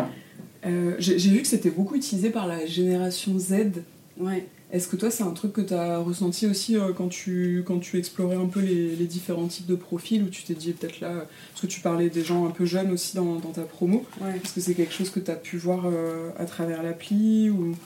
J'ai 0.99 1.17
vu 1.31 1.43
que 1.43 1.49
c'était 1.49 1.71
beaucoup 1.71 1.97
utilisé 1.97 2.31
par 2.31 2.47
la 2.47 2.65
génération 2.67 3.39
Z. 3.39 3.83
Ouais. 4.19 4.47
Est-ce 4.73 4.89
que 4.89 4.97
toi, 4.97 5.11
c'est 5.11 5.23
un 5.23 5.33
truc 5.33 5.53
que 5.53 5.61
tu 5.61 5.75
as 5.75 5.99
ressenti 5.99 6.47
aussi 6.47 6.79
euh, 6.79 6.93
quand, 6.97 7.09
tu, 7.09 7.63
quand 7.67 7.79
tu 7.79 7.99
explorais 7.99 8.37
un 8.37 8.47
peu 8.47 8.61
les, 8.61 8.97
les 8.97 9.05
différents 9.05 9.47
types 9.47 9.67
de 9.67 9.75
profils, 9.75 10.23
où 10.23 10.29
tu 10.31 10.45
t'es 10.45 10.55
dit 10.55 10.73
peut-être 10.73 11.01
là, 11.01 11.09
euh, 11.09 11.21
parce 11.51 11.61
que 11.61 11.67
tu 11.67 11.81
parlais 11.81 12.09
des 12.09 12.25
gens 12.25 12.47
un 12.47 12.51
peu 12.51 12.65
jeunes 12.65 12.91
aussi 12.91 13.15
dans, 13.15 13.35
dans 13.35 13.51
ta 13.51 13.63
promo, 13.65 14.03
Ouais. 14.23 14.31
est-ce 14.43 14.55
que 14.55 14.61
c'est 14.63 14.73
quelque 14.73 14.95
chose 14.95 15.11
que 15.11 15.21
tu 15.21 15.31
as 15.31 15.35
pu 15.37 15.59
voir 15.59 15.83
euh, 15.85 16.31
à 16.39 16.47
travers 16.47 16.83
l'appli 16.83 17.51
ou... 17.51 17.77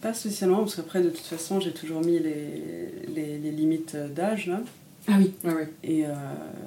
Pas 0.00 0.14
spécialement, 0.14 0.58
parce 0.58 0.74
qu'après, 0.74 1.00
de 1.00 1.10
toute 1.10 1.26
façon, 1.26 1.60
j'ai 1.60 1.72
toujours 1.72 2.00
mis 2.00 2.18
les, 2.18 2.90
les, 3.14 3.38
les 3.38 3.50
limites 3.52 3.96
d'âge, 4.16 4.48
là. 4.48 4.62
Ah 5.08 5.16
oui, 5.18 5.32
ouais, 5.44 5.52
ouais. 5.54 5.68
Et, 5.82 6.06
euh, 6.06 6.10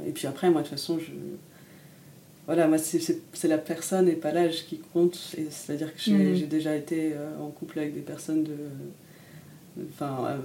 et 0.07 0.11
puis 0.11 0.27
après, 0.27 0.49
moi, 0.49 0.61
de 0.61 0.67
toute 0.67 0.77
façon, 0.77 0.99
je. 0.99 1.11
Voilà, 2.45 2.67
moi, 2.67 2.77
c'est- 2.77 3.19
la 3.47 3.57
personne 3.57 4.07
et 4.07 4.13
pas 4.13 4.31
l'âge 4.31 4.65
qui 4.67 4.79
compte. 4.93 5.15
C'est-à-dire 5.49 5.93
que 5.93 5.99
j'ai 5.99 6.13
Mhm. 6.13 6.47
déjà 6.47 6.75
été 6.75 7.11
euh, 7.13 7.37
en 7.41 7.47
couple 7.49 7.79
avec 7.79 7.93
des 7.93 8.01
personnes 8.01 8.43
de. 8.43 8.55
Enfin, 9.89 10.17
euh, 10.27 10.37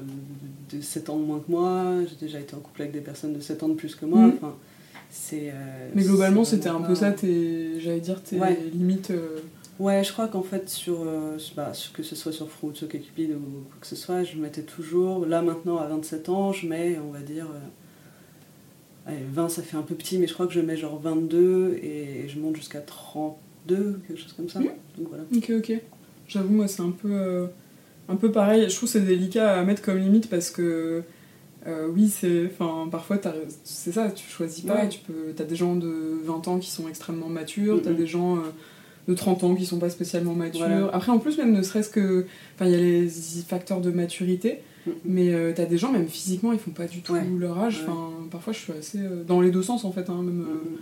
de 0.77 0.81
7 0.83 1.09
ans 1.11 1.19
de 1.19 1.25
moins 1.25 1.39
que 1.39 1.51
moi. 1.51 2.01
J'ai 2.09 2.17
déjà 2.27 2.41
été 2.41 2.55
en 2.55 2.59
couple 2.61 2.83
avec 2.83 2.93
des 2.93 3.01
personnes 3.01 3.33
de 3.35 3.41
7 3.41 3.63
ans 3.63 3.69
de 3.69 3.75
plus 3.75 3.95
que 3.95 4.05
moi. 4.05 4.21
Mhm. 4.21 4.33
Enfin, 4.37 4.55
c'est. 5.11 5.51
euh, 5.51 5.89
Mais 5.95 6.03
globalement, 6.03 6.45
c'était 6.45 6.69
un 6.69 6.81
peu 6.81 6.95
ça, 6.95 7.13
tes, 7.13 7.79
j'allais 7.81 8.01
dire, 8.01 8.23
tes 8.23 8.39
Ouais. 8.39 8.59
limites. 8.73 9.11
euh, 9.11 9.39
Ouais, 9.79 10.05
je 10.05 10.13
crois 10.13 10.29
qu'en 10.29 10.43
fait, 10.43 10.69
sur, 10.69 11.01
euh, 11.03 11.39
bah, 11.57 11.73
que 11.95 12.03
ce 12.03 12.15
soit 12.15 12.31
sur 12.31 12.49
Fruits, 12.51 12.77
sur 12.77 12.89
Cupid 12.89 13.31
ou 13.31 13.65
quoi 13.71 13.79
que 13.81 13.87
ce 13.87 13.97
soit, 13.97 14.23
je 14.23 14.37
mettais 14.37 14.63
toujours, 14.63 15.25
là 15.25 15.41
maintenant 15.41 15.79
à 15.79 15.87
27 15.87 16.29
ans, 16.29 16.53
je 16.53 16.67
mets, 16.69 16.99
on 17.05 17.11
va 17.11 17.21
dire, 17.21 17.47
allez, 19.07 19.19
20 19.33 19.49
ça 19.49 19.63
fait 19.63 19.77
un 19.77 19.83
peu 19.83 19.95
petit, 19.95 20.19
mais 20.19 20.27
je 20.27 20.35
crois 20.35 20.47
que 20.47 20.53
je 20.53 20.61
mets 20.61 20.77
genre 20.77 20.99
22 21.01 21.79
et 21.83 22.29
je 22.29 22.39
monte 22.39 22.57
jusqu'à 22.57 22.81
32, 22.81 24.01
quelque 24.07 24.21
chose 24.21 24.33
comme 24.33 24.49
ça. 24.49 24.61
Donc 24.61 25.09
voilà. 25.09 25.25
Ok, 25.37 25.51
ok. 25.59 25.73
J'avoue, 26.29 26.55
moi, 26.55 26.69
c'est 26.69 26.83
un 26.83 26.91
peu, 26.91 27.11
euh, 27.13 27.47
un 28.09 28.17
peu 28.17 28.31
pareil. 28.33 28.69
Je 28.69 28.75
trouve 28.77 28.89
que 28.89 28.93
c'est 28.99 29.05
délicat 29.05 29.55
à 29.59 29.63
mettre 29.65 29.83
comme 29.83 29.99
limite 29.99 30.31
parce 30.31 30.51
que, 30.51 31.03
euh, 31.67 31.89
oui, 31.93 32.09
c'est, 32.09 32.47
enfin, 32.47 32.89
parfois, 32.91 33.19
t'as- 33.19 33.35
c'est 33.65 33.93
ça, 33.93 34.11
tu 34.11 34.29
choisis 34.29 34.65
pas. 34.65 34.75
Ouais. 34.83 34.89
Tu 34.89 35.01
peux, 35.01 35.33
t'as 35.37 35.45
des 35.45 35.57
gens 35.57 35.77
de 35.77 36.19
20 36.25 36.47
ans 36.49 36.59
qui 36.59 36.71
sont 36.71 36.89
extrêmement 36.89 37.29
matures, 37.29 37.81
t'as 37.83 37.91
Mhm. 37.91 37.97
des 37.97 38.07
gens 38.07 38.37
euh, 38.37 38.41
de 39.09 39.15
30 39.15 39.43
ans 39.45 39.55
qui 39.55 39.67
sont 39.67 39.79
pas 39.79 39.91
spécialement 39.91 40.35
matures. 40.35 40.61
Voilà. 40.67 40.91
Après, 40.93 41.11
en 41.13 41.19
plus, 41.19 41.37
même 41.39 41.53
ne 41.53 41.63
serait-ce 41.63 41.91
que, 41.91 42.25
enfin, 42.55 42.67
il 42.67 42.73
y 42.73 42.75
a 42.75 42.79
les 42.79 43.09
facteurs 43.47 43.81
de 43.81 43.91
maturité. 43.91 44.61
Mais 45.05 45.33
euh, 45.33 45.53
t'as 45.55 45.65
des 45.67 45.79
gens, 45.79 45.93
même 45.93 46.09
physiquement, 46.09 46.53
ils 46.53 46.59
font 46.59 46.71
pas 46.73 46.87
du 46.87 47.03
tout 47.03 47.13
Ouais. 47.13 47.25
leur 47.39 47.59
âge. 47.59 47.79
Ouais. 47.79 47.85
Enfin, 47.89 48.11
parfois, 48.31 48.53
je 48.53 48.59
suis 48.59 48.73
assez 48.73 48.99
euh, 48.99 49.23
dans 49.25 49.41
les 49.41 49.51
deux 49.51 49.63
sens 49.63 49.85
en 49.85 49.93
fait, 49.93 50.09
hein, 50.11 50.23
même. 50.23 50.43
euh, 50.43 50.79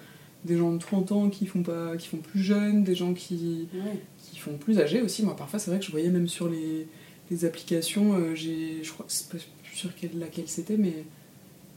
des 0.46 0.56
gens 0.56 0.72
de 0.72 0.78
30 0.78 1.12
ans 1.12 1.28
qui 1.28 1.44
font 1.44 1.62
pas 1.62 1.98
qui 1.98 2.08
font 2.08 2.16
plus 2.16 2.40
jeunes 2.40 2.82
des 2.82 2.94
gens 2.94 3.12
qui, 3.12 3.68
Ouais. 3.74 3.98
qui 4.22 4.38
font 4.38 4.56
plus 4.56 4.78
âgés 4.80 5.02
aussi. 5.02 5.22
Moi, 5.22 5.36
parfois, 5.36 5.58
c'est 5.58 5.70
vrai 5.70 5.78
que 5.80 5.84
je 5.84 5.90
voyais 5.90 6.08
même 6.08 6.28
sur 6.28 6.48
les, 6.48 6.86
les 7.30 7.44
applications, 7.44 8.14
euh, 8.14 8.34
j'ai, 8.34 8.82
je 8.82 8.90
crois, 8.90 9.04
c'est 9.08 9.28
pas 9.28 9.36
plus 9.62 9.76
sûr 9.76 9.90
quelle, 9.94 10.18
laquelle 10.18 10.48
c'était, 10.48 10.78
mais 10.78 11.04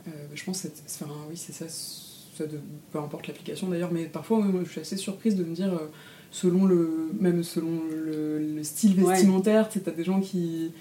euh, 0.08 0.12
je 0.34 0.44
pense 0.46 0.62
que 0.62 0.70
c'est, 0.86 1.04
enfin, 1.04 1.12
oui, 1.30 1.36
c'est 1.36 1.52
ça, 1.52 1.66
ça 1.68 2.46
de, 2.46 2.58
peu 2.94 3.00
importe 3.00 3.28
l'application 3.28 3.68
d'ailleurs, 3.68 3.92
mais 3.92 4.06
parfois, 4.06 4.40
ouais, 4.40 4.46
moi, 4.48 4.62
je 4.66 4.70
suis 4.72 4.80
assez 4.80 4.96
surprise 4.96 5.36
de 5.36 5.44
me 5.44 5.54
dire, 5.54 5.78
selon 6.32 6.64
le, 6.66 7.12
même 7.20 7.44
selon 7.44 7.82
le, 7.92 8.40
le 8.40 8.64
style 8.64 8.98
Ouais. 9.04 9.12
vestimentaire, 9.12 9.68
tu 9.68 9.80
sais, 9.80 9.86
t'as 9.86 9.92
des 9.92 10.06
gens 10.06 10.22
qui. 10.22 10.72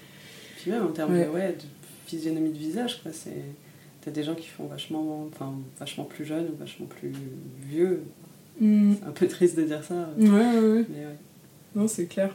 Puis 0.63 0.71
même 0.71 0.85
en 0.85 0.91
termes 0.93 1.13
Ouais. 1.13 1.25
de, 1.25 1.29
ouais, 1.29 1.49
de 1.49 1.63
physionomie 2.07 2.51
de 2.51 2.57
visage, 2.57 3.01
quoi, 3.03 3.11
c'est. 3.11 3.43
T'as 3.99 4.11
des 4.11 4.23
gens 4.23 4.33
qui 4.33 4.47
font 4.47 4.65
vachement, 4.65 5.27
enfin, 5.29 5.53
vachement 5.77 6.05
plus 6.05 6.23
jeunes 6.23 6.45
ou 6.53 6.57
vachement 6.57 6.85
plus 6.85 7.11
vieux. 7.69 8.01
Hmm, 8.61 8.93
C'est 8.97 9.05
un 9.07 9.11
peu 9.11 9.27
triste 9.27 9.57
de 9.57 9.63
dire 9.63 9.83
ça. 9.83 10.09
Ouais, 10.17 10.29
ouais, 10.29 10.59
ouais. 10.59 10.85
Mais 10.89 11.05
ouais. 11.05 11.17
Non, 11.75 11.87
c'est 11.89 12.05
clair. 12.05 12.33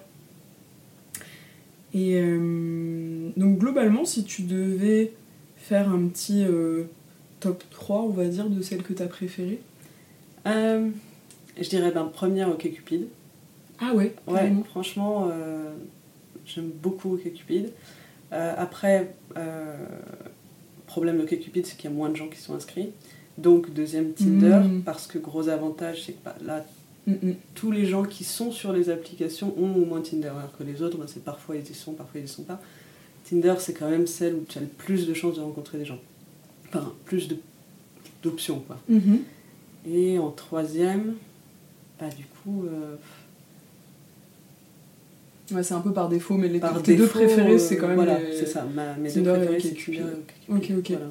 Et 1.95 2.17
euh, 2.21 3.31
donc 3.39 3.59
globalement, 3.59 4.05
si 4.05 4.25
tu 4.25 4.43
devais 4.43 5.13
faire 5.57 5.89
un 5.91 6.07
petit 6.09 6.45
euh, 6.45 6.85
top 7.41 7.65
3, 7.71 8.03
on 8.03 8.09
va 8.11 8.27
dire, 8.27 8.51
de 8.51 8.61
celles 8.61 8.83
que 8.83 8.93
tu 8.93 9.03
as 9.03 9.07
préférées? 9.07 9.61
Euh, 10.47 10.89
je 11.59 11.69
dirais 11.69 11.93
ben, 11.93 12.05
première 12.13 12.51
OkCupid. 12.51 13.07
Ah 13.81 13.95
ouais, 13.95 14.15
franchement, 14.67 15.31
j'aime 16.45 16.71
beaucoup 16.83 17.15
OkCupid. 17.15 17.71
Euh, 18.33 18.55
après, 18.57 19.15
euh, 19.37 19.75
problème 20.87 21.19
d'OkCupid, 21.19 21.67
c'est 21.67 21.77
qu'il 21.77 21.91
y 21.91 21.93
a 21.93 21.97
moins 21.97 22.09
de 22.11 22.17
gens 22.17 22.29
qui 22.29 22.39
sont 22.39 22.55
inscrits. 22.55 22.91
Donc, 23.39 23.73
deuxième 23.73 24.13
Tinder, 24.13 24.61
Mm. 24.65 24.83
parce 24.83 25.07
que 25.07 25.19
gros 25.19 25.49
avantage, 25.49 26.05
c'est 26.05 26.13
que 26.13 26.25
bah, 26.25 26.35
là, 26.45 26.65
Mm, 27.07 27.13
mm. 27.31 27.35
tous 27.55 27.71
les 27.71 27.87
gens 27.87 28.03
qui 28.03 28.25
sont 28.25 28.51
sur 28.53 28.73
les 28.73 28.91
applications 28.91 29.55
ont 29.59 29.75
au 29.77 29.85
moins 29.87 30.03
Tinder, 30.03 30.29
alors 30.29 30.55
que 30.59 30.63
les 30.65 30.83
autres, 30.83 30.99
ben, 30.99 31.07
c'est 31.09 31.25
parfois 31.25 31.57
ils 31.57 31.71
y 31.71 31.75
sont, 31.75 31.93
parfois 31.93 32.21
ils 32.21 32.25
y 32.27 32.29
sont 32.29 32.43
pas. 32.43 32.61
Tinder, 33.29 33.55
c'est 33.61 33.73
quand 33.75 33.89
même 33.89 34.07
celle 34.07 34.35
où 34.35 34.45
tu 34.49 34.59
as 34.59 34.61
le 34.61 34.67
plus 34.67 35.07
de 35.07 35.15
chances 35.15 35.37
de 35.37 35.41
rencontrer 35.41 35.79
des 35.79 35.85
gens. 35.87 35.99
Enfin, 36.69 36.93
plus 37.07 37.29
de- 37.29 37.37
d'options, 38.23 38.61
quoi. 38.61 38.79
Mhm. 38.89 39.21
Et 39.91 40.19
en 40.19 40.31
troisième, 40.31 41.15
bah 41.99 42.09
du 42.15 42.25
coup, 42.25 42.65
euh, 42.67 42.97
Ouais, 45.53 45.63
c'est 45.63 45.75
un 45.75 45.81
peu 45.81 45.93
par 45.93 46.09
défaut, 46.09 46.35
mais 46.37 46.49
les 46.49 46.59
par 46.61 46.83
tes 46.83 46.95
deux 46.97 47.07
préférés, 47.07 47.55
euh, 47.55 47.59
c'est 47.59 47.77
quand 47.79 47.87
même 47.89 47.97
Voilà, 47.97 48.19
les- 48.19 48.37
c'est 48.37 48.47
ça. 48.47 48.67
Ma, 48.75 48.95
mes 48.97 49.09
Tinder 49.11 49.25
deux 49.33 49.47
préférés, 49.47 49.61
c'est 49.61 49.71
OkCupid. 49.73 50.03
Ok, 50.51 50.71
ok. 50.79 50.91
Voilà. 50.91 51.07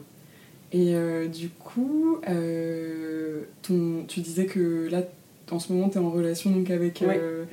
Et 0.74 0.96
euh, 0.96 1.28
du 1.28 1.50
coup, 1.50 2.20
euh, 2.30 3.42
ton, 3.64 4.04
tu 4.08 4.20
disais 4.22 4.46
que 4.46 4.88
là, 4.92 5.02
en 5.50 5.60
ce 5.60 5.72
moment, 5.74 5.90
tu 5.90 5.98
es 5.98 6.02
en 6.02 6.12
relation 6.12 6.52
donc 6.52 6.70
avec, 6.70 7.04
Ouais. 7.08 7.20
euh, 7.20 7.46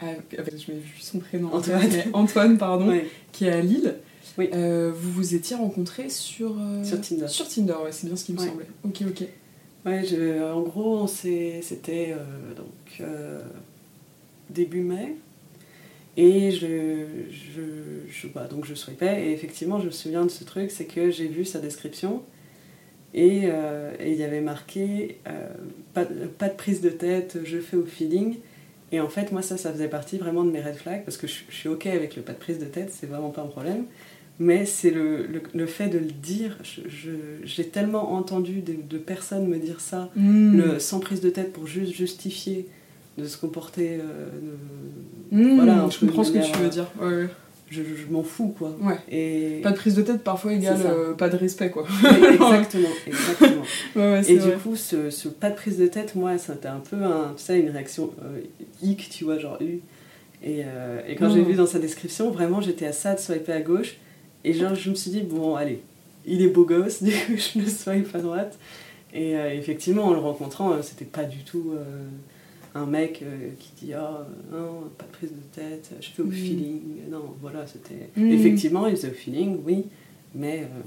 avec- 0.00 0.38
avec- 0.38 0.54
je 0.64 0.70
m'ai 0.72 0.78
vu 0.78 0.94
son 1.00 1.18
prénom, 1.18 1.50
Antoine. 2.12 2.56
pardon, 2.58 2.88
Ouais. 2.88 3.06
qui 3.32 3.46
est 3.46 3.50
à 3.52 3.60
Lille. 3.60 3.94
Oui. 4.36 4.48
Euh, 4.54 4.92
vous 4.94 5.10
vous 5.10 5.34
étiez 5.34 5.56
rencontrés 5.56 6.08
sur, 6.10 6.54
euh, 6.60 6.84
Sur 6.84 7.00
Tinder. 7.00 7.26
Sur 7.26 7.48
Tinder, 7.48 7.72
ouais, 7.84 7.90
c'est 7.90 8.06
bien 8.06 8.14
ce 8.16 8.24
qui 8.24 8.32
me 8.32 8.38
semblait. 8.38 8.66
Ok, 8.84 9.02
ok. 9.08 9.24
Ouais, 9.86 10.04
je- 10.04 10.52
en 10.52 10.60
gros, 10.60 11.06
c'était 11.08 12.12
euh, 12.12 12.54
donc 12.54 13.00
euh, 13.00 13.40
début 14.50 14.80
mai. 14.82 15.16
Et 16.20 16.50
je, 16.50 17.04
je, 17.30 17.62
je, 18.10 18.26
bah, 18.26 18.48
donc 18.50 18.64
je 18.66 18.74
sweepais, 18.74 19.26
et 19.28 19.32
effectivement, 19.32 19.78
je 19.78 19.86
me 19.86 19.90
souviens 19.92 20.24
de 20.24 20.30
ce 20.30 20.42
truc, 20.42 20.70
c'est 20.72 20.84
que 20.86 21.12
j'ai 21.12 21.28
vu 21.28 21.44
sa 21.44 21.60
description, 21.60 22.22
et 23.14 23.42
euh, 23.44 23.92
et 24.00 24.10
il 24.12 24.18
y 24.18 24.24
avait 24.24 24.40
marqué 24.40 25.18
euh, 25.28 25.48
pas, 25.94 26.04
pas 26.38 26.48
de 26.48 26.54
prise 26.56 26.80
de 26.80 26.90
tête, 26.90 27.38
je 27.44 27.58
fais 27.58 27.76
au 27.76 27.84
feeling. 27.86 28.36
Et 28.90 29.00
en 29.00 29.08
fait, 29.08 29.32
moi, 29.32 29.42
ça, 29.42 29.56
ça 29.58 29.70
faisait 29.72 29.86
partie 29.88 30.16
vraiment 30.18 30.44
de 30.44 30.50
mes 30.50 30.60
red 30.62 30.74
flags, 30.74 31.04
parce 31.04 31.18
que 31.18 31.26
je, 31.28 31.34
je 31.48 31.54
suis 31.54 31.68
OK 31.68 31.86
avec 31.86 32.16
le 32.16 32.22
pas 32.22 32.32
de 32.32 32.38
prise 32.38 32.58
de 32.58 32.64
tête, 32.64 32.90
c'est 32.92 33.06
vraiment 33.06 33.30
pas 33.30 33.42
un 33.42 33.46
problème. 33.46 33.84
Mais 34.40 34.66
c'est 34.66 34.90
le, 34.90 35.26
le, 35.26 35.42
le 35.54 35.66
fait 35.66 35.88
de 35.88 35.98
le 35.98 36.06
dire, 36.12 36.58
j'ai 37.44 37.68
tellement 37.68 38.12
entendu 38.14 38.60
de, 38.60 38.74
de 38.88 38.98
personnes 38.98 39.46
me 39.46 39.58
dire 39.58 39.80
ça, 39.80 40.10
Mm. 40.16 40.56
le, 40.58 40.78
sans 40.78 41.00
prise 41.00 41.20
de 41.20 41.30
tête 41.30 41.52
pour 41.52 41.66
juste 41.66 41.92
justifier 41.92 42.66
de 43.18 43.26
se 43.26 43.36
comporter. 43.36 43.98
euh, 44.00 44.28
de- 45.32 45.36
Mm, 45.42 45.56
voilà, 45.56 45.86
je 45.90 45.98
comprends 45.98 46.24
ce 46.24 46.32
que 46.32 46.38
tu 46.38 46.58
veux 46.58 46.68
dire. 46.70 46.86
Ouais, 46.98 47.06
ouais. 47.08 47.28
je 47.70 47.82
je 47.82 48.10
m'en 48.10 48.22
fous, 48.22 48.54
quoi. 48.58 48.74
Ouais. 48.80 48.96
Et... 49.10 49.60
Pas 49.62 49.72
de 49.72 49.76
prise 49.76 49.94
de 49.94 50.00
tête, 50.00 50.22
parfois 50.24 50.54
égale 50.54 50.78
ça. 50.78 50.88
euh, 50.90 51.12
pas 51.12 51.28
de 51.28 51.36
respect, 51.36 51.68
quoi. 51.70 51.84
Exactement, 52.02 52.88
exactement. 53.06 53.62
Et 54.26 54.36
vrai. 54.38 54.50
du 54.52 54.56
coup, 54.56 54.74
ce, 54.74 55.10
ce 55.10 55.28
pas 55.28 55.50
de 55.50 55.54
prise 55.56 55.76
de 55.76 55.86
tête, 55.86 56.14
moi, 56.14 56.38
c'était 56.38 56.68
un 56.68 56.80
peu 56.80 56.96
un, 56.96 57.34
tu 57.36 57.42
sais, 57.44 57.60
une 57.60 57.68
réaction 57.68 58.10
euh, 58.24 58.40
hic, 58.82 59.10
tu 59.10 59.24
vois, 59.24 59.38
genre 59.38 59.58
U. 59.60 59.80
Et, 60.42 60.62
euh, 60.64 61.00
et 61.06 61.14
quand 61.16 61.28
j'ai 61.30 61.42
vu 61.42 61.54
dans 61.54 61.66
sa 61.66 61.78
description, 61.78 62.30
vraiment, 62.30 62.60
j'étais 62.62 62.86
à 62.86 62.92
ça 62.92 63.14
de 63.14 63.20
swiper 63.20 63.52
à 63.52 63.60
gauche. 63.60 63.96
Et 64.44 64.54
genre, 64.54 64.74
je 64.74 64.88
me 64.88 64.94
suis 64.94 65.10
dit, 65.10 65.20
bon, 65.20 65.54
allez, 65.56 65.82
il 66.24 66.40
est 66.40 66.48
beau 66.48 66.64
gosse, 66.64 67.02
du 67.02 67.10
coup, 67.10 67.34
je 67.36 67.58
le 67.58 67.66
swipe 67.66 68.14
à 68.14 68.18
droite. 68.20 68.56
Et 69.12 69.36
euh, 69.36 69.52
effectivement, 69.52 70.04
en 70.04 70.12
le 70.14 70.20
rencontrant, 70.20 70.72
euh, 70.72 70.76
c'était 70.82 71.04
pas 71.04 71.24
du 71.24 71.38
tout 71.38 71.72
euh, 71.74 71.82
un 72.74 72.86
mec 72.86 73.22
euh, 73.22 73.50
qui 73.58 73.86
dit, 73.86 73.94
ah, 73.94 74.26
non, 74.52 74.82
pas 74.98 75.04
de 75.06 75.10
prise 75.12 75.30
de 75.30 75.54
tête, 75.54 75.90
je 76.00 76.08
fais 76.10 76.22
au 76.22 76.26
Mm. 76.26 76.32
feeling. 76.32 76.82
Non, 77.10 77.34
voilà, 77.40 77.66
c'était. 77.66 78.10
Mm. 78.16 78.30
Effectivement, 78.32 78.86
il 78.86 78.96
faisait 78.96 79.10
au 79.10 79.14
feeling, 79.14 79.58
oui, 79.64 79.84
mais, 80.34 80.60
euh, 80.62 80.80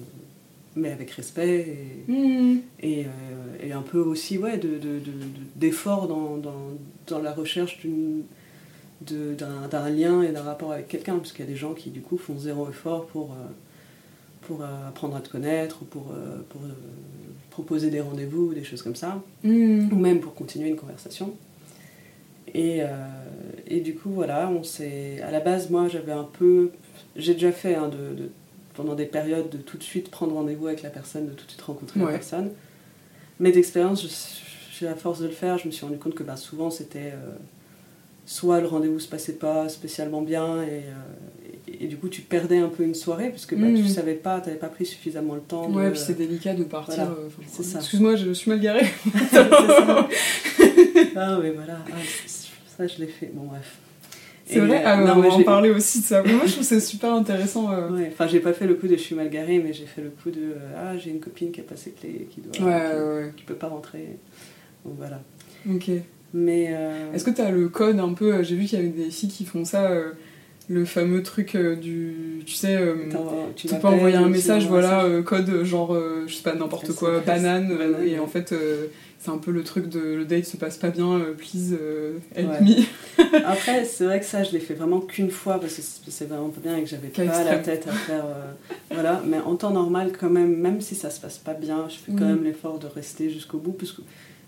mais 0.76 0.92
avec 0.92 1.12
respect. 1.12 1.78
Et, 2.08 2.12
Mm. 2.12 2.60
et, 2.82 3.06
euh, 3.06 3.68
et 3.68 3.72
un 3.74 3.82
peu 3.82 4.00
aussi 4.00 4.38
ouais, 4.38 4.58
de, 4.58 4.70
de, 4.70 4.78
de- 4.78 5.00
de- 5.00 5.50
d'effort 5.56 6.08
dans, 6.08 6.38
dans, 6.38 6.70
dans 7.08 7.20
la 7.22 7.34
recherche 7.34 7.80
d'une, 7.80 8.24
d'un, 9.02 9.90
lien 9.90 10.22
et 10.22 10.32
d'un 10.32 10.44
rapport 10.44 10.72
avec 10.74 10.88
quelqu'un, 10.88 11.18
parce 11.18 11.32
qu'il 11.32 11.44
y 11.44 11.48
a 11.48 11.52
des 11.52 11.58
gens 11.58 11.74
qui 11.74 11.90
du 11.90 12.02
coup 12.02 12.18
font 12.18 12.38
zéro 12.38 12.70
effort 12.70 13.08
pour, 13.08 13.32
euh, 13.32 13.36
pour 14.44 14.62
euh, 14.62 14.88
apprendre 14.88 15.16
à 15.16 15.22
te 15.22 15.30
connaître, 15.30 15.80
ou 15.82 15.86
pour, 15.86 16.12
euh, 16.12 16.38
pour 16.50 16.62
euh, 16.62 16.70
proposer 17.50 17.90
des 17.90 18.00
rendez-vous, 18.02 18.50
ou 18.50 18.54
des 18.54 18.64
choses 18.64 18.84
comme 18.84 18.96
ça, 18.96 19.22
ou 19.44 19.48
même 19.96 20.20
pour 20.20 20.36
continuer 20.36 20.70
une 20.70 20.76
conversation. 20.78 21.34
Et, 22.54 22.82
euh, 22.84 22.88
et 23.68 23.80
du 23.82 23.96
coup, 23.96 24.10
voilà, 24.12 24.50
on 24.50 24.64
s'est. 24.64 25.22
À 25.22 25.32
la 25.32 25.40
base, 25.40 25.70
moi, 25.70 25.88
j'avais 25.88 26.12
un 26.12 26.28
peu. 26.38 26.72
J'ai 27.16 27.34
déjà 27.34 27.52
fait 27.52 27.76
hein, 27.76 27.88
de, 27.90 28.24
de- 28.24 28.30
pendant 28.74 28.96
des 28.96 29.06
périodes 29.06 29.50
de 29.50 29.58
tout 29.58 29.78
de 29.78 29.84
suite 29.84 30.10
prendre 30.12 30.34
rendez-vous 30.34 30.68
avec 30.68 30.82
la 30.82 30.90
personne, 30.90 31.28
de 31.28 31.32
tout 31.32 31.46
de 31.46 31.52
suite 31.52 31.62
rencontrer 31.62 32.00
Ouais. 32.00 32.06
la 32.08 32.12
personne. 32.14 32.52
Mais 33.40 33.52
d'expérience, 33.52 34.06
j'ai 34.80 34.88
à 34.88 34.96
force 34.96 35.20
de 35.22 35.26
le 35.28 35.32
faire, 35.32 35.58
je 35.58 35.68
me 35.68 35.72
suis 35.72 35.86
rendu 35.86 35.98
compte 35.98 36.14
que 36.16 36.24
bah, 36.24 36.36
souvent 36.38 36.70
c'était. 36.70 37.12
euh, 37.14 37.32
soit 38.26 38.62
le 38.62 38.68
rendez-vous 38.68 39.00
se 39.00 39.08
passait 39.10 39.34
pas 39.34 39.68
spécialement 39.68 40.22
bien 40.22 40.62
et, 40.64 40.68
euh, 40.68 41.68
et- 41.68 41.86
et, 41.86 41.88
du 41.88 41.98
coup, 41.98 42.08
tu 42.08 42.22
perdais 42.22 42.60
un 42.60 42.70
peu 42.70 42.84
une 42.84 42.94
soirée 42.96 43.30
parce 43.30 43.46
que 43.46 43.56
bah, 43.56 43.66
Mm. 43.68 43.76
tu 43.76 43.88
savais 43.90 44.14
pas, 44.14 44.40
tu 44.40 44.48
n'avais 44.48 44.60
pas 44.60 44.68
pris 44.70 44.86
suffisamment 44.86 45.36
le 45.36 45.42
temps. 45.42 45.70
Ouais, 45.72 45.86
de... 45.86 45.90
puis 45.92 46.00
c'est 46.00 46.14
délicat 46.18 46.54
de 46.54 46.64
partir. 46.64 46.96
voilà, 47.06 47.12
euh. 47.20 47.76
Excuse-moi, 47.80 48.16
je 48.16 48.32
suis 48.32 48.50
mal 48.52 48.60
garée. 48.60 48.86
Ça. 49.32 49.48
ah, 51.16 51.40
mais 51.42 51.50
voilà, 51.52 51.80
ah, 51.92 51.96
ça 52.88 52.94
je 52.96 53.02
l'ai 53.02 53.08
fait. 53.08 53.32
Bon, 53.34 53.44
bref. 53.46 53.78
C'est 54.46 54.60
vrai, 54.60 54.80
euh, 54.80 54.84
ah, 54.86 54.98
non, 54.98 55.14
on 55.18 55.22
va 55.22 55.30
en 55.30 55.44
parler 55.44 55.70
aussi 55.70 56.02
de 56.02 56.06
ça. 56.06 56.24
Moi, 56.24 56.42
je 56.46 56.52
trouve 56.54 56.64
c'est 56.64 56.80
super 56.82 57.14
intéressant. 57.14 57.72
euh. 57.72 57.90
Ouais, 57.90 58.10
enfin, 58.12 58.28
j'ai 58.28 58.40
pas 58.42 58.52
fait 58.54 58.68
le 58.68 58.74
coup 58.76 58.88
de 58.88 58.96
je 58.98 59.02
suis 59.02 59.16
mal 59.16 59.30
garée, 59.30 59.60
mais 59.64 59.72
j'ai 59.72 59.86
fait 59.86 60.02
le 60.02 60.10
coup 60.10 60.30
de 60.30 60.42
euh, 60.42 60.76
ah, 60.78 60.98
j'ai 60.98 61.12
une 61.12 61.20
copine 61.22 61.52
qui 61.52 61.62
a 61.62 61.64
pas 61.64 61.78
ses 61.78 61.92
clés, 61.92 62.28
qui 62.30 62.42
doit. 62.42 62.66
Ouais, 62.68 62.82
qui, 62.82 62.98
ouais, 63.02 63.34
qui 63.38 63.44
peut 63.44 63.54
pas 63.56 63.68
rentrer. 63.68 64.18
Donc 64.84 64.96
voilà. 64.98 65.22
Ok. 65.70 65.90
Mais. 66.34 66.70
euh, 66.72 67.14
Est-ce 67.14 67.24
que 67.24 67.30
tu 67.32 67.42
as 67.42 67.52
le 67.52 67.70
code 67.70 68.00
un 68.00 68.14
peu 68.14 68.34
euh, 68.34 68.44
J'ai 68.44 68.56
vu 68.56 68.66
qu'il 68.66 68.78
y 68.80 68.82
avait 68.82 68.92
des 68.92 69.10
filles 69.12 69.30
qui 69.30 69.46
font 69.46 69.64
ça, 69.64 69.90
euh, 69.92 70.12
le 70.70 70.84
fameux 70.86 71.24
truc 71.24 71.56
euh, 71.56 71.76
du. 71.76 72.42
Tu 72.46 72.56
sais, 72.56 72.76
euh, 72.76 72.96
tu 73.56 73.68
peux 73.68 73.88
envoyer 73.88 74.18
un 74.18 74.28
message, 74.28 74.68
voilà, 74.68 75.04
euh, 75.06 75.22
code 75.22 75.50
euh, 75.50 75.64
genre, 75.64 75.94
euh, 75.94 76.26
je 76.28 76.36
sais 76.36 76.44
pas, 76.44 76.56
n'importe 76.56 76.94
quoi, 76.94 77.20
banane, 77.20 77.72
euh, 77.72 77.78
banane, 77.78 78.08
et 78.08 78.20
en 78.20 78.28
fait, 78.28 78.52
euh, 78.52 78.88
c'est 79.24 79.30
un 79.30 79.38
peu 79.38 79.52
le 79.52 79.64
truc 79.64 79.88
de 79.88 80.00
le 80.00 80.26
date 80.26 80.46
se 80.46 80.58
passe 80.58 80.78
pas 80.78 80.90
bien, 80.90 81.12
euh, 81.20 81.34
please 81.34 81.78
euh, 81.80 82.18
help 82.36 82.50
Ouais. 82.50 82.62
me. 82.62 83.44
Après, 83.46 83.86
c'est 83.86 84.06
vrai 84.06 84.20
que 84.20 84.26
ça, 84.26 84.42
je 84.44 84.52
l'ai 84.52 84.60
fait 84.60 84.74
vraiment 84.74 85.00
qu'une 85.00 85.30
fois 85.30 85.60
parce 85.60 85.76
que 85.76 85.82
c'est- 86.12 86.26
vraiment 86.26 86.50
pas 86.50 86.62
bien 86.62 86.78
et 86.78 86.84
que 86.84 86.90
j'avais 86.90 87.10
pas 87.10 87.44
la 87.44 87.58
tête 87.60 87.88
à 87.88 87.92
faire. 87.92 88.26
euh, 88.26 88.52
voilà, 88.92 89.22
mais 89.26 89.38
en 89.40 89.56
temps 89.56 89.72
normal, 89.72 90.12
quand 90.20 90.30
même, 90.30 90.56
même 90.58 90.82
si 90.82 90.96
ça 90.96 91.10
se 91.10 91.20
passe 91.22 91.38
pas 91.38 91.54
bien, 91.54 91.88
je 91.90 91.96
fais 91.96 92.12
quand 92.12 92.26
Oui. 92.26 92.32
même 92.34 92.44
l'effort 92.44 92.80
de 92.80 92.88
rester 92.88 93.30
jusqu'au 93.30 93.58
bout 93.60 93.74
parce 93.74 93.92
que 93.92 94.02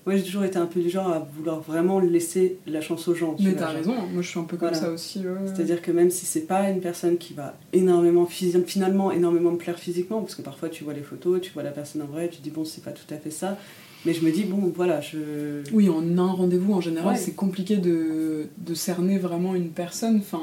moi, 0.06 0.18
j'ai 0.18 0.24
toujours 0.24 0.44
été 0.44 0.58
un 0.58 0.66
peu 0.66 0.82
du 0.82 0.90
genre 0.90 1.08
à 1.08 1.20
vouloir 1.38 1.62
vraiment 1.62 2.00
laisser 2.02 2.58
la 2.68 2.82
chance 2.82 3.08
aux 3.08 3.16
gens. 3.16 3.36
tu 3.36 3.44
Mais 3.44 3.54
t'as 3.54 3.70
raison, 3.70 3.94
hein. 3.98 4.06
moi 4.12 4.22
je 4.22 4.28
suis 4.28 4.40
un 4.40 4.44
peu 4.44 4.58
comme 4.58 4.68
Voilà. 4.70 4.84
ça 4.84 4.92
aussi. 4.92 5.20
ouais. 5.20 5.28
C'est-à-dire 5.46 5.82
que 5.82 5.92
même 5.92 6.10
si 6.12 6.26
c'est 6.26 6.42
pas 6.48 6.70
une 6.70 6.82
personne 6.82 7.18
qui 7.18 7.34
va 7.34 7.56
énormément, 7.72 8.26
finalement 8.26 9.12
énormément 9.12 9.52
me 9.52 9.58
plaire 9.58 9.80
physiquement, 9.80 10.20
parce 10.22 10.36
que 10.36 10.42
parfois 10.42 10.68
tu 10.70 10.84
vois 10.84 10.94
les 10.94 11.04
photos, 11.04 11.40
tu 11.42 11.52
vois 11.54 11.64
la 11.64 11.72
personne 11.72 12.02
en 12.02 12.06
vrai, 12.08 12.28
tu 12.28 12.38
te 12.40 12.44
dis 12.44 12.50
bon, 12.50 12.66
c'est 12.66 12.84
pas 12.84 12.92
tout 12.92 13.12
à 13.14 13.18
fait 13.18 13.32
ça, 13.32 13.58
mais 14.06 14.14
je 14.14 14.26
me 14.26 14.32
dis 14.32 14.44
bon, 14.44 14.72
voilà, 14.76 15.00
je. 15.02 15.62
Oui, 15.72 15.90
en 15.90 16.18
un 16.18 16.32
rendez-vous, 16.32 16.74
en 16.74 16.82
général, 16.82 17.14
Ouais. 17.14 17.20
c'est 17.20 17.34
compliqué 17.34 17.78
de, 17.78 18.48
de 18.58 18.74
cerner 18.74 19.18
vraiment 19.18 19.56
une 19.56 19.70
personne. 19.70 20.18
Enfin, 20.18 20.42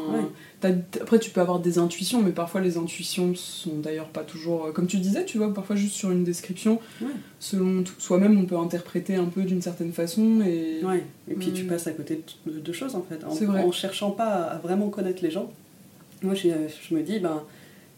Ouais. 0.62 0.75
après, 1.01 1.18
tu 1.18 1.31
peux 1.31 1.40
avoir 1.40 1.61
des 1.61 1.79
intuitions, 1.79 2.23
mais 2.23 2.33
parfois 2.33 2.61
les 2.61 2.77
intuitions 2.79 3.35
sont 3.35 3.79
d'ailleurs 3.79 4.09
pas 4.09 4.23
toujours. 4.23 4.66
euh, 4.66 4.73
Comme 4.73 4.87
tu 4.87 4.96
disais, 4.99 5.25
tu 5.25 5.38
vois, 5.38 5.53
parfois 5.53 5.77
juste 5.77 5.94
sur 5.94 6.11
une 6.11 6.25
description, 6.25 6.81
Ouais. 7.03 7.09
selon 7.38 7.85
soi-même, 7.99 8.38
on 8.38 8.44
peut 8.46 8.57
interpréter 8.57 9.16
un 9.16 9.27
peu 9.27 9.42
d'une 9.42 9.62
certaine 9.62 9.92
façon. 9.92 10.40
Et... 10.46 10.81
Et 11.31 11.35
puis 11.35 11.51
Mm. 11.51 11.55
tu 11.55 11.64
passes 11.64 11.87
à 11.87 11.92
côté 11.92 12.23
de 12.46 12.59
deux 12.59 12.73
choses 12.73 12.94
en 12.94 13.03
fait. 13.03 13.25
En, 13.25 13.31
C'est 13.31 13.44
vrai. 13.44 13.62
en 13.62 13.73
cherchant 13.73 14.11
pas 14.11 14.25
à, 14.27 14.55
à 14.55 14.59
vraiment 14.59 14.88
connaître 14.88 15.23
les 15.23 15.31
gens. 15.31 15.51
Moi, 16.23 16.35
je, 16.35 16.49
je 16.88 16.94
me 16.94 17.03
dis, 17.03 17.18
ben, 17.18 17.42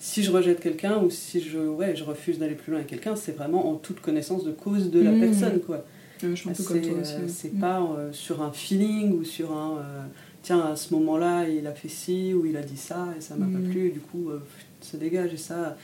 si 0.04 0.24
je 0.24 0.32
rejette 0.32 0.58
quelqu'un 0.60 0.98
ou 1.00 1.10
si 1.10 1.40
je, 1.40 1.58
ouais, 1.58 1.94
je 1.94 2.02
refuse 2.02 2.38
d'aller 2.40 2.56
plus 2.56 2.70
loin 2.72 2.80
avec 2.80 2.90
quelqu'un, 2.90 3.14
c'est 3.14 3.36
vraiment 3.36 3.70
en 3.70 3.76
toute 3.76 4.00
connaissance 4.00 4.42
de 4.44 4.50
cause 4.50 4.90
de 4.90 5.00
la 5.00 5.12
Mm. 5.12 5.20
personne, 5.20 5.60
quoi. 5.60 5.84
Je 6.20 6.34
suis 6.34 6.44
comme 6.64 6.80
toi 6.80 6.92
aussi. 7.00 7.14
euh, 7.14 7.22
ouais. 7.22 7.28
c'est 7.28 7.54
Mm. 7.54 7.60
pas 7.60 7.80
euh, 7.96 8.12
sur 8.12 8.42
un 8.42 8.50
feeling 8.52 9.12
ou 9.18 9.22
sur 9.24 9.52
un 9.56 9.78
euh, 9.78 10.02
tiens 10.42 10.60
à 10.72 10.74
ce 10.76 10.92
moment-là 10.94 11.48
il 11.48 11.66
a 11.68 11.72
fait 11.72 11.88
ci 11.88 12.34
ou 12.34 12.46
il 12.46 12.56
a 12.56 12.62
dit 12.62 12.76
ça 12.76 13.08
et 13.16 13.20
ça 13.20 13.36
m'a 13.36 13.46
pas 13.46 13.62
plu 13.70 13.86
et 13.86 13.90
du 13.90 14.00
coup 14.00 14.30
ça 14.80 14.98
dégage 14.98 15.32
et 15.34 15.36
ça 15.36 15.76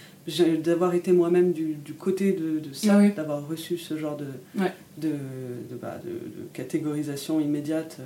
d'avoir 0.65 0.95
été 0.95 1.13
moi-même 1.13 1.53
du, 1.53 1.75
du 1.75 1.93
côté 1.95 2.33
de, 2.33 2.59
de 2.59 2.73
ça 2.73 2.99
oui. 2.99 3.13
d'avoir 3.13 3.47
reçu 3.49 3.79
ce 3.79 3.97
genre 3.97 4.17
de 4.17 4.27
Ouais. 4.61 4.73
de, 4.97 5.11
de, 5.11 5.77
bah, 5.81 6.01
de- 6.05 6.47
catégorisation 6.53 7.39
immédiate 7.41 7.99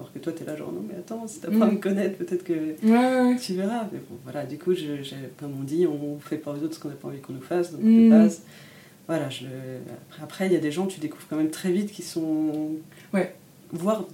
alors 0.00 0.12
que 0.12 0.18
toi 0.18 0.32
t'es 0.32 0.44
là 0.44 0.56
genre 0.56 0.72
non 0.72 0.82
mais 0.88 0.94
attends 0.96 1.26
si 1.28 1.40
t'as 1.40 1.48
pas 1.48 1.64
à 1.66 1.68
Mm. 1.68 1.72
me 1.74 1.78
connaître 1.78 2.16
peut-être 2.18 2.42
que 2.44 2.52
Ouais, 2.52 2.74
ouais, 2.82 3.20
ouais. 3.32 3.36
tu 3.40 3.54
verras 3.54 3.84
mais 3.92 3.98
bon 4.10 4.16
voilà 4.24 4.44
du 4.44 4.58
coup 4.58 4.74
je- 4.74 5.14
comme 5.38 5.52
on 5.60 5.62
dit 5.62 5.86
on 5.86 6.18
fait 6.18 6.36
pas 6.38 6.50
aux 6.52 6.64
autres 6.64 6.74
ce 6.74 6.80
qu'on 6.80 6.88
n'a 6.88 6.94
pas 6.94 7.08
envie 7.08 7.20
qu'on 7.20 7.32
nous 7.34 7.40
fasse 7.40 7.72
donc 7.72 7.82
Mm. 7.82 8.04
de 8.04 8.10
base 8.10 8.42
voilà, 9.08 9.28
je... 9.28 9.44
après- 10.22 10.46
il 10.46 10.52
y 10.52 10.56
a 10.56 10.60
des 10.60 10.70
gens, 10.70 10.86
tu 10.86 11.00
découvres 11.00 11.26
quand 11.28 11.34
même 11.36 11.50
très 11.50 11.72
vite 11.72 11.90
qui 11.90 12.02
sont. 12.02 12.68
Ouais. 13.12 13.34
Voire. 13.72 14.04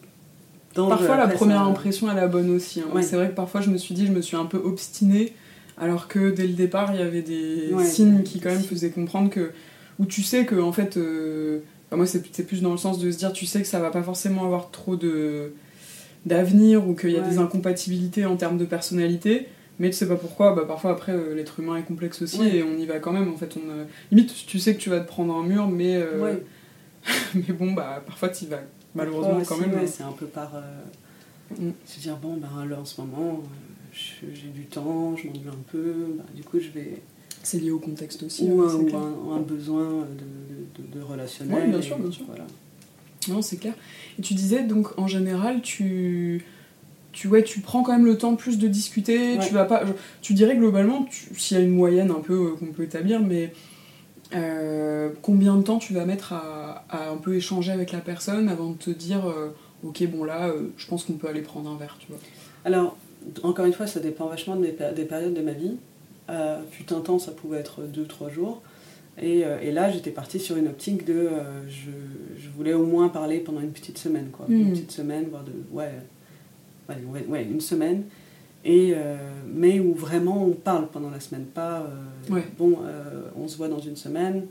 Parfois, 0.75 1.19
la 1.19 1.29
première 1.29 1.59
ça- 1.59 1.65
impression 1.65 2.11
est 2.11 2.15
la 2.15 2.27
bonne 2.29 2.49
aussi. 2.49 2.81
hein. 2.81 2.85
Ouais. 2.95 3.03
C'est 3.03 3.17
vrai 3.17 3.29
que 3.29 3.35
parfois, 3.35 3.61
je 3.61 3.69
me 3.69 3.77
suis 3.77 3.95
dit, 3.95 4.07
je 4.07 4.13
me 4.13 4.23
suis 4.23 4.39
un 4.39 4.47
peu 4.47 4.57
obstinée, 4.57 5.35
alors 5.77 6.09
que 6.09 6.31
dès 6.31 6.47
le 6.47 6.55
départ, 6.55 6.95
il 6.95 7.01
y 7.01 7.03
avait 7.03 7.21
des 7.21 7.71
Ouais, 7.75 7.85
signes 7.85 8.23
qui, 8.23 8.41
quand 8.41 8.49
même, 8.49 8.63
faisaient 8.63 8.89
comprendre 8.89 9.29
que. 9.29 9.51
Où 9.99 10.07
tu 10.07 10.23
sais 10.23 10.47
que, 10.47 10.55
en 10.55 10.73
fait. 10.73 10.97
euh, 10.97 11.59
enfin, 11.89 11.97
moi, 11.99 12.07
c'est 12.07 12.23
c'est 12.33 12.47
plus 12.47 12.63
dans 12.63 12.73
le 12.73 12.79
sens 12.79 12.99
de 12.99 13.11
se 13.11 13.19
dire, 13.19 13.35
tu 13.35 13.45
sais 13.45 13.61
que 13.61 13.69
ça 13.69 13.81
va 13.81 13.91
pas 13.91 14.03
forcément 14.03 14.45
avoir 14.45 14.71
trop 14.71 14.97
de 14.97 15.53
d'avenir 16.27 16.87
ou 16.89 16.95
qu'il 16.95 17.11
y 17.11 17.17
a 17.17 17.23
Ouais. 17.23 17.29
des 17.31 17.39
incompatibilités 17.39 18.27
en 18.27 18.37
termes 18.37 18.59
de 18.59 18.65
personnalité 18.67 19.49
mais 19.79 19.91
tu 19.91 19.97
sais 19.97 20.09
pas 20.09 20.17
pourquoi 20.17 20.55
bah 20.55 20.65
parfois 20.67 20.91
après 20.93 21.13
euh, 21.13 21.35
l'être 21.35 21.61
humain 21.61 21.77
est 21.77 21.83
complexe 21.85 22.21
aussi 22.23 22.39
Ouais. 22.41 22.57
et 22.57 22.63
on 22.63 22.77
y 22.79 22.85
va 22.87 22.99
quand 22.99 23.13
même 23.13 23.29
en 23.33 23.37
fait 23.37 23.55
on 23.57 23.71
euh, 23.71 23.85
limite 24.11 24.35
tu 24.47 24.59
sais 24.59 24.75
que 24.75 24.81
tu 24.81 24.91
vas 24.91 25.01
te 25.01 25.07
prendre 25.09 25.35
un 25.35 25.43
mur 25.45 25.69
mais 25.69 25.97
euh, 25.97 26.21
Ouais. 26.23 26.43
mais 27.35 27.55
bon 27.55 27.73
bah 27.73 28.03
parfois 28.05 28.29
tu 28.31 28.45
y 28.45 28.49
vas 28.49 28.61
malheureusement 28.95 29.41
quand 29.47 29.57
aussi, 29.57 29.69
même 29.69 29.87
c'est 29.87 30.03
un 30.03 30.13
peu 30.13 30.27
par. 30.27 30.53
Mm. 31.61 31.71
Se 31.85 32.01
dire, 32.01 32.17
bon, 32.17 32.39
ben 32.39 32.67
là 32.69 32.81
en 32.81 32.85
ce 32.85 33.01
moment, 33.01 33.41
j'ai 33.93 34.49
du 34.49 34.65
temps, 34.65 35.15
je 35.17 35.29
m'ennuie 35.29 35.49
un 35.49 35.63
peu, 35.71 35.95
bah, 36.19 36.25
du 36.35 36.43
coup, 36.43 36.59
je 36.59 36.71
vais. 36.71 37.01
c'est 37.45 37.59
lié 37.61 37.71
au 37.71 37.79
contexte 37.79 38.25
aussi 38.25 38.43
Ou, 38.45 38.63
ouais, 38.63 38.69
un, 38.73 38.75
ou 38.75 39.31
un- 39.31 39.37
un 39.37 39.41
besoin 39.43 39.85
de, 40.01 40.83
de, 40.83 40.99
de 40.99 41.05
relationnel. 41.05 41.71
Bien 41.71 41.81
sûr, 41.81 41.99
bien 42.01 42.11
sûr. 42.11 42.25
Voilà. 42.27 42.45
Non, 43.29 43.43
c'est 43.43 43.57
clair. 43.57 43.75
Et 44.19 44.23
tu 44.23 44.35
disais 44.35 44.63
donc 44.63 44.99
en 44.99 45.07
général, 45.07 45.61
tu, 45.63 46.45
tu, 47.13 47.29
ouais, 47.29 47.43
tu 47.43 47.61
prends 47.61 47.83
quand 47.83 47.93
même 47.93 48.07
le 48.07 48.19
temps 48.19 48.35
plus 48.37 48.59
de 48.59 48.69
discuter. 48.69 49.39
Ouais. 49.39 49.47
Tu 49.47 49.53
vas 49.55 49.65
pas, 49.65 49.83
tu 50.23 50.35
dirais 50.35 50.57
globalement, 50.57 51.07
s'il 51.37 51.57
y 51.57 51.61
a 51.61 51.63
une 51.63 51.75
moyenne 51.75 52.11
un 52.11 52.21
peu 52.21 52.35
euh, 52.35 52.51
qu'on 52.59 52.67
peut 52.73 52.83
établir, 52.85 53.21
mais 53.21 53.53
euh, 54.35 55.11
combien 55.23 55.57
de 55.57 55.63
temps 55.63 55.79
tu 55.79 55.93
vas 55.95 56.05
mettre 56.05 56.33
à, 56.33 56.85
à 56.91 57.09
un 57.11 57.17
peu 57.17 57.35
échanger 57.37 57.73
avec 57.73 57.93
la 57.93 58.01
personne 58.01 58.49
avant 58.49 58.71
de 58.71 58.77
te 58.77 58.91
dire, 58.91 59.27
euh, 59.29 59.51
ok, 59.85 60.05
bon 60.09 60.25
là, 60.25 60.53
je 60.77 60.87
pense 60.87 61.05
qu'on 61.05 61.15
peut 61.15 61.29
aller 61.29 61.43
prendre 61.43 61.71
un 61.71 61.77
verre, 61.77 61.97
tu 62.01 62.07
vois? 62.09 62.19
Alors, 62.65 62.97
encore 63.43 63.67
une 63.67 63.73
fois, 63.73 63.87
ça 63.87 64.01
dépend 64.01 64.27
vachement 64.27 64.57
de 64.57 64.61
mes 64.63 64.73
péri- 64.73 64.95
des 64.95 65.05
périodes 65.05 65.35
de 65.35 65.43
ma 65.43 65.53
vie. 65.53 65.77
Un 66.29 67.01
temps, 67.05 67.19
ça 67.21 67.31
pouvait 67.31 67.59
être 67.59 67.83
2-3 67.83 68.31
jours. 68.33 68.63
Et, 69.21 69.45
euh, 69.45 69.59
et 69.63 69.73
là, 69.73 69.91
j'étais 69.91 70.11
partie 70.11 70.39
sur 70.39 70.57
une 70.57 70.69
optique 70.69 71.05
de. 71.07 71.15
euh, 71.15 71.43
je, 71.69 71.91
je 72.43 72.49
voulais 72.57 72.75
au 72.75 72.85
moins 72.85 73.09
parler 73.09 73.39
pendant 73.39 73.61
une 73.61 73.71
petite 73.71 73.99
semaine, 73.99 74.29
quoi. 74.33 74.47
Une 74.49 74.71
petite 74.73 74.93
semaine, 74.93 75.27
voire 75.31 75.45
de. 75.45 75.53
Ouais, 75.73 75.91
ouais, 76.89 77.25
ouais, 77.29 77.45
une 77.45 77.61
semaine. 77.61 78.05
Et, 78.65 78.93
euh, 78.97 79.17
mais 79.53 79.79
où 79.81 79.95
vraiment 79.95 80.45
on 80.45 80.51
parle 80.53 80.89
pendant 80.89 81.11
la 81.11 81.21
semaine, 81.21 81.45
pas. 81.45 81.83
euh, 82.31 82.35
Ouais. 82.35 82.43
Bon, 82.59 82.79
euh, 82.85 83.23
on 83.41 83.47
se 83.47 83.57
voit 83.57 83.69
dans 83.69 83.79
une 83.79 83.95
semaine, 83.97 84.47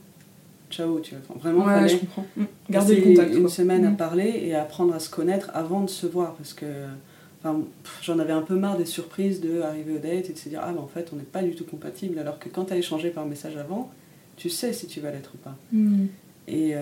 ciao, 0.71 0.99
tu 1.01 1.15
vois. 1.15 1.23
Enfin, 1.35 1.39
vraiment, 1.49 1.65
ouais, 1.65 1.87
je 1.89 1.97
comprends. 1.97 2.25
Mm. 2.37 2.43
Garder 2.69 2.95
le 2.95 3.01
contact. 3.03 3.33
une 3.33 3.41
quoi. 3.41 3.49
semaine 3.49 3.85
à 3.85 3.89
Mm. 3.91 3.97
parler 3.97 4.41
et 4.45 4.55
à 4.55 4.61
apprendre 4.61 4.93
à 4.95 4.99
se 4.99 5.09
connaître 5.09 5.51
avant 5.53 5.81
de 5.81 5.89
se 5.89 6.07
voir 6.07 6.33
parce 6.35 6.53
que 6.53 6.65
enfin, 7.43 7.59
j'en 8.01 8.17
avais 8.19 8.31
un 8.31 8.41
peu 8.41 8.55
marre 8.55 8.77
des 8.77 8.85
surprises 8.85 9.41
de 9.41 9.61
arriver 9.61 9.95
au 9.95 9.99
date 9.99 10.29
et 10.29 10.33
de 10.33 10.37
se 10.37 10.47
dire 10.49 10.61
ah 10.63 10.71
mais 10.73 10.79
en 10.79 10.87
fait 10.87 11.09
on 11.13 11.17
n'est 11.17 11.23
pas 11.23 11.43
du 11.43 11.53
tout 11.53 11.65
compatible 11.65 12.17
alors 12.17 12.39
que 12.39 12.47
quand 12.49 12.65
tu 12.65 12.73
as 12.73 12.77
échangé 12.77 13.09
par 13.09 13.25
message 13.25 13.55
avant 13.57 13.91
tu 14.37 14.49
sais 14.49 14.73
si 14.73 14.87
tu 14.87 14.99
vas 14.99 15.11
l'être 15.11 15.31
ou 15.35 15.37
pas 15.37 15.55
Mm. 15.71 16.05
et, 16.47 16.71
euh, 16.75 16.81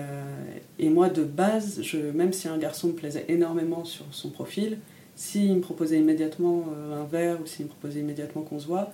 et 0.78 0.88
moi 0.88 1.08
de 1.08 1.22
base 1.24 1.80
je, 1.82 1.98
même 1.98 2.32
si 2.32 2.48
un 2.48 2.58
garçon 2.58 2.88
me 2.88 2.92
plaisait 2.92 3.24
énormément 3.28 3.84
sur 3.84 4.04
son 4.10 4.30
profil 4.30 4.78
s'il 5.16 5.54
me 5.56 5.60
proposait 5.60 5.98
immédiatement 5.98 6.64
euh, 6.76 7.00
un 7.00 7.04
verre 7.04 7.40
ou 7.40 7.46
s'il 7.46 7.66
me 7.66 7.70
proposait 7.70 8.00
immédiatement 8.00 8.42
qu'on 8.42 8.58
se 8.58 8.66
voit 8.66 8.90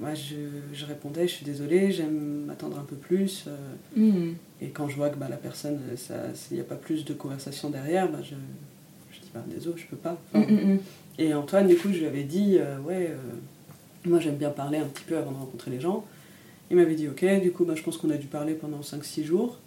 moi 0.00 0.14
je, 0.14 0.34
je 0.72 0.86
répondais 0.86 1.28
je 1.28 1.34
suis 1.34 1.44
désolée 1.44 1.92
j'aime 1.92 2.44
m'attendre 2.46 2.78
un 2.78 2.84
peu 2.84 2.96
plus 2.96 3.44
euh, 3.46 3.56
Mm. 3.96 4.32
et 4.62 4.68
quand 4.68 4.88
je 4.88 4.96
vois 4.96 5.10
que 5.10 5.16
bah, 5.16 5.26
la 5.28 5.36
personne, 5.36 5.78
s'il 6.34 6.54
n'y 6.56 6.60
a 6.60 6.64
pas 6.64 6.76
plus 6.76 7.04
de 7.04 7.12
conversation 7.12 7.70
derrière, 7.70 8.10
bah, 8.10 8.18
je, 8.22 8.34
je 9.12 9.20
dis 9.20 9.28
bah, 9.34 9.42
désolé, 9.52 9.76
je 9.78 9.86
peux 9.86 9.96
pas. 9.96 10.12
Mm, 10.32 10.38
Enfin, 10.38 10.52
mm, 10.52 10.72
mm. 10.74 10.78
Et 11.18 11.34
Antoine, 11.34 11.66
du 11.66 11.76
coup, 11.76 11.88
je 11.92 11.98
lui 11.98 12.06
avais 12.06 12.22
dit 12.22 12.56
euh, 12.58 12.78
ouais, 12.80 13.08
euh, 13.10 13.16
moi 14.08 14.20
j'aime 14.20 14.36
bien 14.36 14.50
parler 14.50 14.78
un 14.78 14.84
petit 14.86 15.04
peu 15.04 15.16
avant 15.18 15.32
de 15.32 15.36
rencontrer 15.38 15.70
les 15.72 15.80
gens. 15.80 16.04
Il 16.70 16.76
m'avait 16.76 16.94
dit 16.94 17.08
ok, 17.08 17.24
du 17.42 17.50
coup, 17.52 17.64
bah, 17.64 17.74
je 17.74 17.82
pense 17.82 17.96
qu'on 17.96 18.10
a 18.10 18.16
dû 18.16 18.26
parler 18.26 18.54
pendant 18.54 18.80
5-6 18.80 19.24
jours. 19.24 19.58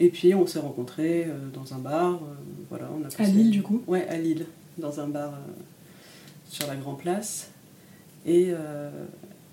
Et 0.00 0.08
puis 0.10 0.34
on 0.34 0.46
s'est 0.46 0.58
rencontrés 0.60 1.24
euh, 1.26 1.48
dans 1.52 1.74
un 1.74 1.78
bar. 1.78 2.14
euh, 2.14 2.34
voilà, 2.68 2.88
on 2.96 3.02
a 3.04 3.22
À 3.22 3.26
Lille, 3.26 3.50
du 3.50 3.62
coup? 3.62 3.82
Ouais, 3.86 4.06
à 4.08 4.16
Lille, 4.16 4.46
dans 4.78 5.00
un 5.00 5.08
bar 5.08 5.32
euh, 5.34 5.36
sur 6.48 6.66
la 6.66 6.76
Grand 6.76 6.94
Place. 6.94 7.50
Et, 8.26 8.48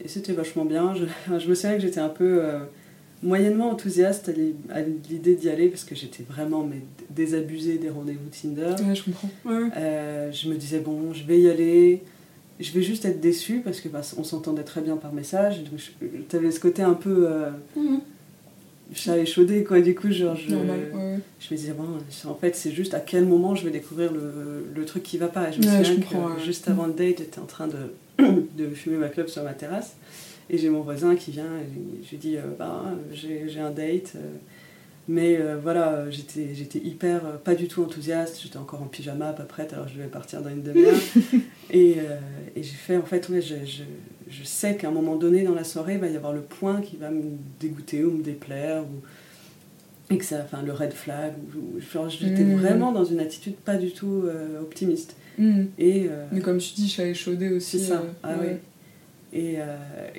et 0.04 0.08
c'était 0.08 0.34
vachement 0.34 0.66
bien. 0.66 0.94
Je, 0.96 1.06
je 1.40 1.48
me 1.50 1.56
souviens 1.56 1.76
que 1.76 1.82
j'étais 1.82 2.00
un 2.02 2.10
peu 2.10 2.42
moyennement 3.24 3.70
enthousiaste 3.70 4.28
à 4.30 4.32
l'i- 4.34 4.56
à 4.70 4.82
l'idée 4.82 5.36
d'y 5.36 5.50
aller 5.50 5.70
parce 5.70 5.84
que 5.86 5.96
j'étais 5.96 6.24
vraiment 6.24 6.64
mais, 6.64 6.82
désabusée 7.10 7.78
des 7.78 7.90
rendez-vous 7.90 8.28
Tinder. 8.30 8.76
Ouais, 8.84 8.96
je 8.96 9.04
comprends. 9.04 9.30
Ouais, 9.46 10.32
je 10.34 10.50
me 10.50 10.56
disais, 10.56 10.80
bon, 10.80 11.14
je 11.14 11.24
vais 11.24 11.40
y 11.40 11.50
aller. 11.50 12.04
Je 12.60 12.72
vais 12.72 12.82
juste 12.82 13.04
être 13.06 13.20
déçue 13.20 13.60
parce 13.64 13.82
que 13.82 13.90
bah, 13.90 14.02
on 14.18 14.24
s'entendait 14.24 14.64
très 14.64 14.82
bien 14.82 14.96
par 14.98 15.12
message. 15.14 15.64
Donc, 15.64 15.80
tu 16.30 16.36
avais 16.36 16.52
ce 16.52 16.60
côté 16.60 16.82
un 16.82 16.94
peu. 16.94 17.28
euh, 17.30 17.50
Mm. 17.76 17.98
chat 18.94 19.18
échaudé, 19.18 19.64
quoi. 19.64 19.82
Du 19.82 19.96
coup, 19.96 20.12
genre, 20.12 20.36
je, 20.36 20.52
Normal, 20.52 20.80
ouais, 20.94 21.00
ouais. 21.00 21.20
je 21.40 21.54
me 21.54 21.58
disais, 21.58 21.74
bon, 21.74 21.86
en 22.30 22.36
fait, 22.36 22.56
c'est 22.56 22.72
juste 22.72 22.94
à 22.94 23.00
quel 23.00 23.26
moment 23.26 23.56
je 23.56 23.66
vais 23.66 23.72
découvrir 23.72 24.14
le, 24.14 24.66
le 24.74 24.86
truc 24.86 25.04
qui 25.04 25.18
va 25.18 25.28
pas. 25.28 25.50
Et 25.50 25.54
je 25.54 25.60
me 25.60 25.66
Ouais, 25.66 25.84
souviens 25.84 26.02
que 26.06 26.16
ouais. 26.16 26.44
juste 26.46 26.68
avant 26.70 26.86
le 26.86 26.94
date, 26.94 27.18
j'étais 27.18 27.40
en 27.40 27.46
train 27.46 27.68
de, 27.68 28.24
de 28.58 28.68
fumer 28.76 28.98
ma 28.98 29.10
clope 29.10 29.30
sur 29.30 29.44
ma 29.44 29.54
terrasse. 29.54 29.96
Et 30.50 30.58
j'ai 30.60 30.70
mon 30.70 30.82
voisin 30.82 31.16
qui 31.16 31.32
vient 31.32 31.58
et 31.60 32.04
je 32.06 32.10
lui 32.12 32.18
dis, 32.18 32.38
euh, 32.38 32.42
bah, 32.60 32.84
j'ai 33.12 33.50
j'ai 33.50 33.60
un 33.60 33.72
date. 33.72 34.14
euh, 34.16 34.20
mais 35.08 35.38
euh, 35.40 35.58
voilà, 35.62 36.10
j'étais 36.10 36.56
j'étais 36.56 36.80
hyper, 36.80 37.26
euh, 37.26 37.38
pas 37.38 37.54
du 37.56 37.68
tout 37.68 37.84
enthousiaste. 37.84 38.40
J'étais 38.42 38.58
encore 38.58 38.82
en 38.82 38.88
pyjama, 38.88 39.34
pas 39.34 39.44
prête, 39.44 39.74
alors 39.74 39.88
je 39.88 39.96
devais 39.96 40.08
partir 40.08 40.42
dans 40.42 40.50
une 40.50 40.64
demi-heure. 40.64 40.96
et 41.72 41.96
euh, 42.00 42.18
et 42.56 42.64
j'ai 42.64 42.74
fait, 42.74 42.98
en 42.98 43.04
fait, 43.04 43.28
ouais, 43.30 43.42
je, 43.42 43.56
je, 43.66 43.84
je 44.30 44.44
sais 44.44 44.76
qu'à 44.78 44.88
un 44.88 44.92
moment 44.92 45.16
donné 45.16 45.44
dans 45.44 45.54
la 45.56 45.64
soirée, 45.64 45.94
il 45.96 46.00
va 46.00 46.08
y 46.08 46.16
avoir 46.16 46.34
le 46.34 46.42
point 46.42 46.82
qui 46.82 46.98
va 46.98 47.10
me 47.12 47.22
dégoûter 47.60 48.04
ou 48.04 48.12
me 48.12 48.24
déplaire. 48.24 48.84
Ou, 48.84 50.14
et 50.14 50.18
que 50.20 50.26
ça, 50.26 50.42
enfin, 50.44 50.62
le 50.64 50.72
red 50.72 50.94
flag. 50.94 51.34
Ou, 51.56 51.80
genre, 51.80 52.10
j'étais 52.10 52.44
Mhm. 52.44 52.58
vraiment 52.60 52.92
dans 52.92 53.06
une 53.06 53.20
attitude 53.20 53.56
pas 53.56 53.76
du 53.76 53.92
tout 53.92 54.24
optimiste. 54.62 55.16
Mm. 55.38 55.64
Et, 55.80 56.10
Mais 56.32 56.40
comme 56.42 56.60
tu 56.60 56.74
dis, 56.76 56.88
chat 56.88 57.06
échaudé 57.08 57.50
aussi. 57.50 57.80
c'est 57.80 57.86
ça. 57.86 58.04
ah 58.24 58.34
ouais. 58.38 58.46
ouais. 58.46 58.62
Et, 59.38 59.56
euh, 59.60 59.66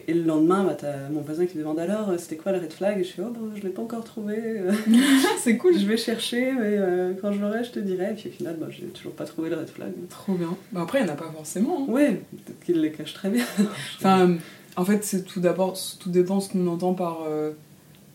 et 0.06 0.12
le 0.12 0.24
lendemain, 0.24 0.62
bah, 0.62 0.76
t'as 0.78 1.08
mon 1.08 1.22
voisin 1.22 1.46
qui 1.46 1.56
me 1.56 1.62
demande 1.62 1.78
alors, 1.78 2.10
euh, 2.10 2.18
c'était 2.18 2.36
quoi 2.36 2.52
le 2.52 2.58
red 2.58 2.70
flag? 2.70 3.00
Et 3.00 3.02
je 3.04 3.12
fais, 3.14 3.22
oh, 3.24 3.30
bah, 3.30 3.40
je 3.56 3.62
l'ai 3.62 3.70
pas 3.70 3.80
encore 3.80 4.04
trouvé. 4.04 4.36
euh, 4.38 4.70
c'est 5.38 5.56
cool. 5.56 5.78
je 5.78 5.86
vais 5.86 5.96
chercher, 5.96 6.52
mais 6.52 6.76
euh, 6.76 7.14
quand 7.18 7.32
je 7.32 7.40
l'aurai, 7.40 7.64
je 7.64 7.70
te 7.70 7.78
dirai. 7.80 8.10
Et 8.10 8.14
puis 8.14 8.28
au 8.28 8.32
final, 8.32 8.58
bah, 8.60 8.66
j'ai 8.68 8.84
toujours 8.88 9.14
pas 9.14 9.24
trouvé 9.24 9.48
le 9.48 9.56
red 9.56 9.70
flag. 9.70 9.90
Trop 10.10 10.34
bien. 10.34 10.54
Bah 10.70 10.82
après, 10.82 11.00
il 11.00 11.04
n'y 11.04 11.10
en 11.10 11.14
a 11.14 11.16
pas 11.16 11.32
forcément. 11.34 11.86
hein. 11.88 11.90
Ouais, 11.90 12.10
peut-être 12.44 12.60
qu'il 12.62 12.78
les 12.82 12.92
cache 12.92 13.14
très 13.14 13.30
bien. 13.30 13.44
Enfin, 13.96 14.36
en 14.76 14.84
fait, 14.84 15.02
c'est 15.02 15.24
tout 15.24 15.40
d'abord, 15.40 15.78
tout 15.98 16.10
dépend 16.10 16.40
ce 16.40 16.50
qu'on 16.52 16.66
entend 16.66 16.92
par, 16.92 17.22
euh, 17.26 17.52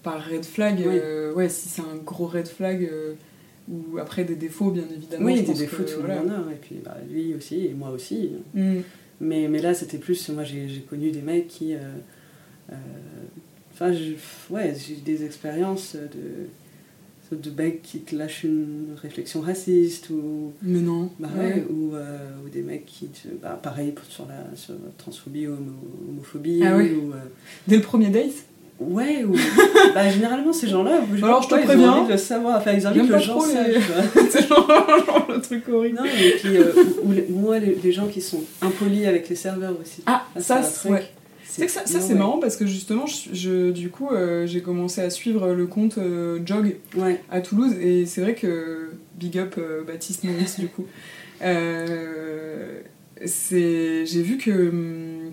par 0.04 0.24
red 0.24 0.46
flag. 0.46 0.84
Oui. 0.86 1.00
ouais, 1.36 1.50
si 1.50 1.68
c'est 1.68 1.82
un 1.82 1.96
gros 2.06 2.28
red 2.28 2.48
flag, 2.48 2.88
ou 3.68 3.98
après 3.98 4.24
des 4.24 4.36
défauts, 4.36 4.70
bien 4.70 4.84
évidemment. 4.96 5.26
oui, 5.26 5.38
je 5.38 5.52
des 5.52 5.58
défauts, 5.58 5.84
que, 5.84 5.90
tout 5.90 6.02
le 6.02 6.06
voilà. 6.06 6.22
monde 6.22 6.32
en 6.46 6.50
a. 6.50 6.54
Et 6.54 6.58
puis 6.62 6.76
bah, 6.86 6.98
lui 7.10 7.34
aussi, 7.34 7.66
et 7.66 7.74
moi 7.74 7.90
aussi. 7.90 8.34
Mm. 8.54 8.82
Mais, 9.22 9.48
mais 9.48 9.60
là, 9.62 9.74
c'était 9.74 9.98
plus. 10.00 10.28
Moi, 10.30 10.44
j'ai 10.44 10.68
j'ai 10.68 10.82
connu 10.82 11.12
des 11.12 11.22
mecs 11.22 11.48
qui. 11.48 11.74
euh, 11.76 11.80
euh, 12.72 12.76
Enfin, 13.74 13.92
ouais, 14.50 14.76
j'ai 14.78 14.94
eu 14.94 14.98
des 14.98 15.24
expériences 15.24 15.96
de, 15.96 17.38
de 17.38 17.50
mecs 17.52 17.82
qui 17.82 18.00
te 18.02 18.16
lâchent 18.16 18.44
une 18.44 18.90
réflexion 19.02 19.40
raciste 19.42 20.10
ou. 20.10 20.52
Mais 20.62 20.80
non. 20.82 21.10
Bah 21.20 21.30
Ouais. 21.38 21.54
ouais, 21.56 21.66
ou, 21.70 21.96
euh, 21.96 22.18
ou 22.46 22.50
des 22.50 22.62
mecs 22.62 22.86
qui. 22.86 23.08
te- 23.08 23.30
Bah, 23.42 23.60
pareil 23.62 23.94
sur 24.10 24.28
la 24.28 24.56
sur 24.56 24.74
la 24.74 24.92
transphobie 24.98 25.48
ou 25.48 25.54
homo- 25.54 26.10
homophobie. 26.10 26.62
Ah 26.66 26.76
ouais. 26.78 26.92
ou, 26.92 27.14
euh, 27.14 27.18
Dès 27.68 27.78
le 27.78 27.82
premier 27.82 28.10
date? 28.10 28.34
Ouais, 28.82 29.24
ou. 29.24 29.34
bah, 29.94 30.10
généralement, 30.10 30.52
ces 30.54 30.68
gens-là. 30.68 31.02
Alors, 31.24 31.42
je 31.44 31.48
te 31.48 31.54
pourquoi, 31.56 31.60
Ils 31.62 31.66
préviens. 31.66 31.92
ont 31.92 31.96
envie 32.00 32.08
de 32.08 32.12
le 32.14 32.18
savoir. 32.18 32.58
Enfin, 32.58 32.72
ils 32.74 32.86
ont 32.86 32.90
envie 32.90 33.00
que 33.08 33.20
gens 33.20 33.46
les- 33.46 33.54
sachent, 33.54 33.88
vois. 33.92 34.24
C'est 34.30 34.48
genre, 34.48 35.28
le 35.30 35.42
truc 35.42 35.70
horrible. 35.70 35.98
Non, 35.98 36.06
et 36.06 36.32
puis, 36.40 36.58
euh, 36.58 36.72
ou- 37.04 37.40
moi, 37.40 37.60
les, 37.60 37.76
les 37.84 37.92
gens 37.92 38.08
qui 38.08 38.22
sont 38.22 38.42
impolis 38.62 39.06
avec 39.06 39.30
les 39.30 39.36
serveurs 39.36 39.76
aussi. 39.82 40.02
Ah, 40.06 40.24
Ça, 40.36 40.42
ça, 40.42 40.64
c'est 40.64 40.70
c'est 40.72 40.80
truc. 40.80 40.92
ouais. 40.94 41.10
C'est 41.54 41.66
que 41.66 41.72
ça, 41.72 41.82
ça, 41.86 42.00
c'est 42.00 42.14
ouais. 42.14 42.20
marrant 42.20 42.38
parce 42.40 42.56
que 42.56 42.66
justement, 42.66 43.06
je, 43.08 43.30
je- 43.34 43.72
du 43.72 43.90
coup, 43.90 44.10
euh, 44.12 44.48
j'ai 44.48 44.62
commencé 44.62 45.02
à 45.02 45.10
suivre 45.10 45.50
le 45.50 45.68
compte 45.68 45.98
euh, 45.98 46.40
Jog 46.46 46.78
Ouais, 46.96 47.22
à 47.30 47.42
Toulouse 47.42 47.74
et 47.82 48.06
c'est 48.06 48.22
vrai 48.22 48.36
que 48.36 48.92
big 49.20 49.38
up 49.38 49.60
Baptiste 49.86 50.24
Maurice 50.24 50.60
du 50.62 50.68
coup. 50.68 50.86
C'est, 53.26 54.06
j'ai 54.06 54.22
vu 54.24 54.38
que 54.38 54.70
hum, 54.70 55.32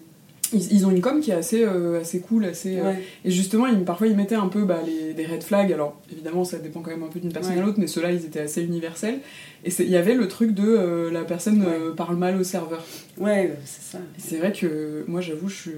ils, 0.53 0.73
ils 0.73 0.87
ont 0.87 0.91
une 0.91 1.01
com 1.01 1.21
qui 1.21 1.31
est 1.31 1.35
assez, 1.35 1.63
euh, 1.65 2.01
assez 2.01 2.21
cool, 2.21 2.45
assez. 2.45 2.79
euh, 2.79 2.85
ouais. 2.85 3.03
et 3.25 3.31
justement, 3.31 3.67
ils, 3.67 3.85
parfois 3.85 4.07
ils 4.07 4.17
mettaient 4.17 4.35
un 4.35 4.49
peu 4.49 4.65
bah, 4.65 4.81
les, 4.85 5.13
des 5.15 5.27
red 5.27 5.43
flags. 5.43 5.73
Alors 5.73 6.01
évidemment, 6.13 6.45
ça 6.45 6.59
dépend 6.59 6.81
quand 6.81 6.91
même 6.91 7.03
un 7.03 7.09
peu 7.09 7.21
d'une 7.21 7.33
personne 7.33 7.55
Ouais. 7.55 7.61
à 7.61 7.65
l'autre, 7.65 7.79
mais 7.79 7.87
ceux-là, 7.87 8.13
ils 8.13 8.25
étaient 8.25 8.41
assez 8.41 8.63
universels. 8.63 9.21
Et 9.65 9.71
il 9.81 9.89
y 9.91 9.97
avait 9.97 10.15
le 10.15 10.29
truc 10.29 10.53
de 10.53 10.63
euh, 10.67 11.11
la 11.11 11.23
personne 11.25 11.65
parle 11.97 12.17
mal 12.17 12.37
au 12.41 12.45
serveur. 12.45 12.85
Ouais, 13.19 13.57
c'est 13.65 13.83
ça. 13.97 13.99
C'est 14.17 14.37
vrai 14.39 14.53
que 14.53 15.05
moi, 15.09 15.21
j'avoue, 15.21 15.49
je 15.49 15.55
suis. 15.57 15.71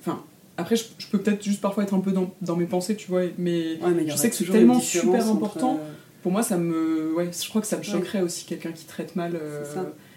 Enfin, 0.00 0.22
après, 0.56 0.76
je, 0.76 0.84
je 0.98 1.06
peux 1.08 1.18
peut-être 1.18 1.42
juste 1.44 1.60
parfois 1.60 1.84
être 1.84 1.94
un 1.94 2.00
peu 2.00 2.10
dans, 2.12 2.34
dans 2.42 2.56
mes 2.56 2.64
pensées, 2.66 2.96
tu 2.96 3.08
vois, 3.10 3.22
mais 3.38 3.78
Je 4.06 4.16
sais 4.16 4.30
que 4.30 4.36
c'est 4.36 4.44
tellement 4.44 4.80
super 4.80 5.28
important. 5.28 5.78
pour 6.22 6.32
moi, 6.32 6.42
ça 6.42 6.56
me. 6.58 7.12
Ouais, 7.14 7.30
je 7.32 7.48
crois 7.48 7.60
que 7.60 7.66
ça 7.66 7.76
me 7.78 7.82
choquerait 7.82 8.22
aussi 8.22 8.44
quelqu'un 8.46 8.72
qui 8.72 8.84
traite 8.86 9.14
mal, 9.16 9.38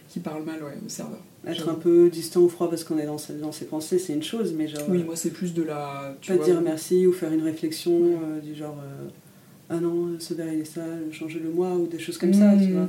qui 0.09 0.19
parle 0.19 0.43
mal 0.43 0.63
ouais, 0.63 0.73
au 0.85 0.89
serveur. 0.89 1.19
Être 1.47 1.69
un 1.69 1.73
peu 1.73 2.09
distant 2.09 2.41
ou 2.41 2.49
froid 2.49 2.69
parce 2.69 2.83
qu'on 2.83 2.99
est 2.99 3.05
dans 3.07 3.17
ses, 3.17 3.33
dans 3.33 3.51
ses 3.51 3.65
pensées, 3.65 3.97
c'est 3.97 4.13
une 4.13 4.21
chose, 4.21 4.53
mais 4.55 4.67
genre. 4.67 4.83
Oui, 4.89 4.99
euh, 5.01 5.05
moi, 5.05 5.15
c'est 5.15 5.31
plus 5.31 5.53
de 5.55 5.63
la. 5.63 6.15
Tu 6.21 6.31
pas 6.31 6.37
vois, 6.37 6.45
dire 6.45 6.61
merci 6.61 7.07
ou 7.07 7.13
faire 7.13 7.31
une 7.33 7.41
réflexion 7.41 7.97
Ouais. 7.99 8.17
euh, 8.37 8.39
du 8.41 8.53
genre. 8.53 8.77
euh, 8.83 9.07
ah 9.69 9.79
non, 9.79 10.17
ce 10.19 10.33
verre 10.35 10.53
il 10.53 10.59
est 10.59 10.65
sale, 10.65 11.05
changez-le 11.11 11.49
moi, 11.49 11.71
ou 11.75 11.87
des 11.87 11.97
choses 11.97 12.17
comme 12.19 12.33
ça, 12.33 12.51
tu 12.61 12.67
Mm. 12.67 12.73
vois. 12.73 12.87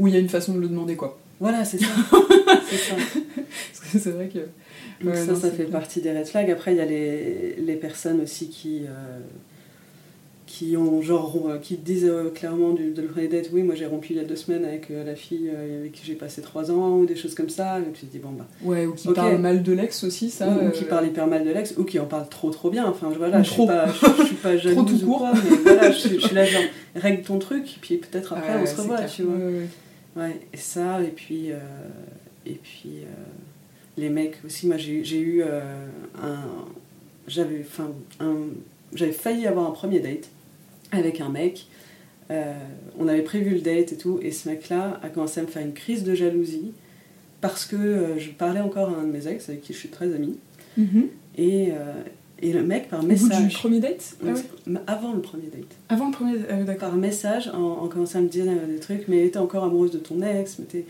Où 0.00 0.08
il 0.08 0.14
y 0.14 0.16
a 0.16 0.20
une 0.20 0.28
façon 0.28 0.54
de 0.54 0.60
le 0.60 0.68
demander, 0.68 0.96
quoi. 0.96 1.16
Voilà, 1.38 1.64
c'est 1.64 1.78
ça. 1.78 1.86
c'est 2.70 2.76
ça. 2.76 2.94
Parce 2.96 3.92
que 3.92 3.98
c'est 4.00 4.10
vrai 4.10 4.28
que. 4.28 4.38
Donc 5.04 5.14
Ouais, 5.14 5.20
ça, 5.24 5.32
non, 5.32 5.38
ça 5.38 5.50
fait 5.50 5.64
clair. 5.66 5.70
partie 5.70 6.00
des 6.00 6.10
red 6.18 6.26
flags. 6.26 6.50
Après, 6.50 6.72
il 6.72 6.78
y 6.78 6.80
a 6.80 6.86
les, 6.86 7.56
les 7.60 7.76
personnes 7.76 8.20
aussi 8.22 8.48
qui, 8.48 8.80
euh, 8.88 9.18
qui 10.58 10.74
ont 10.76 11.02
genre 11.02 11.36
euh, 11.50 11.58
qui 11.58 11.76
disent 11.76 12.06
euh, 12.06 12.30
clairement 12.30 12.72
du, 12.72 12.90
de 12.92 13.02
le 13.02 13.08
premier 13.08 13.28
date, 13.28 13.50
oui, 13.52 13.62
moi 13.62 13.74
j'ai 13.74 13.84
rompu 13.84 14.14
il 14.14 14.16
y 14.16 14.20
a 14.20 14.24
deux 14.24 14.36
semaines 14.36 14.64
avec 14.64 14.90
euh, 14.90 15.04
la 15.04 15.14
fille 15.14 15.50
avec 15.50 15.92
qui 15.92 16.00
j'ai 16.06 16.14
passé 16.14 16.40
trois 16.40 16.70
ans, 16.70 16.96
ou 16.98 17.04
des 17.04 17.14
choses 17.16 17.34
comme 17.34 17.50
ça. 17.50 17.78
Et 17.80 17.92
tu 17.92 18.06
te 18.06 18.12
dis, 18.12 18.18
bon 18.18 18.30
bah. 18.32 18.46
Ouais, 18.62 18.86
ou 18.86 18.94
qui 18.94 19.08
Ok. 19.08 19.16
parle 19.16 19.36
mal 19.38 19.62
de 19.62 19.72
l'ex 19.72 20.02
aussi, 20.04 20.30
ça. 20.30 20.48
ou, 20.48 20.68
ou 20.68 20.70
qui 20.70 20.84
parle 20.84 21.06
hyper 21.08 21.26
mal 21.26 21.44
de 21.44 21.50
l'ex, 21.50 21.74
ou 21.76 21.84
qui 21.84 21.98
en 21.98 22.06
parle 22.06 22.28
trop 22.30 22.50
trop 22.50 22.70
bien. 22.70 22.86
Enfin, 22.86 23.10
voilà, 23.16 23.42
je 23.42 23.48
suis 23.50 23.56
trop. 23.56 23.66
pas, 23.66 23.86
je, 23.86 24.24
suis 24.24 24.36
pas 24.36 24.56
jalouse 24.64 24.86
tout 24.86 25.04
ou 25.04 25.06
court. 25.06 25.18
quoi, 25.18 25.32
mais 25.34 25.56
voilà, 25.62 25.90
je, 25.90 25.98
suis- 25.98 26.20
je 26.20 26.26
suis 26.26 26.34
là 26.34 26.44
genre, 26.46 26.62
règle 26.94 27.22
ton 27.22 27.38
truc, 27.38 27.76
puis 27.82 27.98
peut-être 27.98 28.32
après 28.32 28.54
ouais, 28.54 28.60
on 28.62 28.66
se 28.66 28.76
revoit, 28.80 28.96
clair. 28.96 29.10
tu 29.12 29.22
vois. 29.24 29.36
Ouais, 29.36 29.44
ouais. 29.52 29.68
Ouais, 30.22 30.40
et 30.54 30.56
ça, 30.56 31.02
et 31.02 31.08
puis, 31.08 31.52
euh, 31.52 31.56
et 32.46 32.54
puis 32.54 33.00
euh, 33.02 33.06
les 33.98 34.08
mecs 34.08 34.36
aussi. 34.46 34.66
Moi, 34.66 34.78
j'ai 34.78 35.04
j'ai 35.04 35.18
eu 35.18 35.42
euh, 35.42 35.60
un. 36.22 36.38
J'avais 37.28 37.60
enfin, 37.68 37.90
un- 38.20 38.48
j'avais 38.94 39.12
failli 39.12 39.46
avoir 39.46 39.66
un 39.66 39.72
premier 39.72 40.00
date 40.00 40.30
avec 40.98 41.20
un 41.20 41.28
mec. 41.28 41.66
Euh, 42.30 42.52
on 42.98 43.06
avait 43.08 43.22
prévu 43.22 43.50
le 43.50 43.60
date 43.60 43.92
et 43.92 43.96
tout, 43.96 44.18
et 44.22 44.32
ce 44.32 44.48
mec-là 44.48 44.98
a 45.02 45.08
commencé 45.08 45.38
à 45.40 45.42
me 45.44 45.48
faire 45.48 45.62
une 45.64 45.74
crise 45.74 46.02
de 46.02 46.14
jalousie 46.14 46.72
parce 47.40 47.64
que 47.64 47.76
euh, 47.76 48.18
je 48.18 48.30
parlais 48.30 48.60
encore 48.60 48.88
à 48.88 48.92
un 49.00 49.04
de 49.04 49.12
mes 49.12 49.28
ex 49.28 49.48
avec 49.48 49.62
qui 49.62 49.72
je 49.72 49.78
suis 49.78 49.90
très 49.90 50.12
amie. 50.14 50.36
Mhm. 50.76 51.06
Et, 51.38 51.68
euh, 51.70 51.92
et 52.42 52.52
le 52.52 52.62
mec, 52.64 52.88
par 52.88 53.00
Au 53.00 53.02
bout 53.06 53.14
du 53.14 53.22
message. 53.24 53.54
premier 53.54 53.78
date? 53.80 54.16
Ah 54.26 54.32
ouais. 54.32 54.74
Avant 54.88 55.12
le 55.12 55.20
premier 55.20 55.46
date 55.46 55.68
Avant 55.88 56.06
le 56.06 56.12
premier. 56.12 56.34
euh, 56.50 56.64
D'accord. 56.64 56.88
par 56.90 56.96
message 56.98 57.48
en, 57.54 57.62
en 57.84 57.86
commençant 57.88 58.18
à 58.18 58.22
me 58.22 58.28
dire 58.28 58.44
des 58.46 58.80
trucs 58.80 59.06
mais 59.08 59.28
t'es 59.28 59.38
encore 59.38 59.64
amoureuse 59.64 59.92
de 59.92 59.98
ton 59.98 60.20
ex 60.22 60.58
mais 60.58 60.64
t'es- 60.66 60.84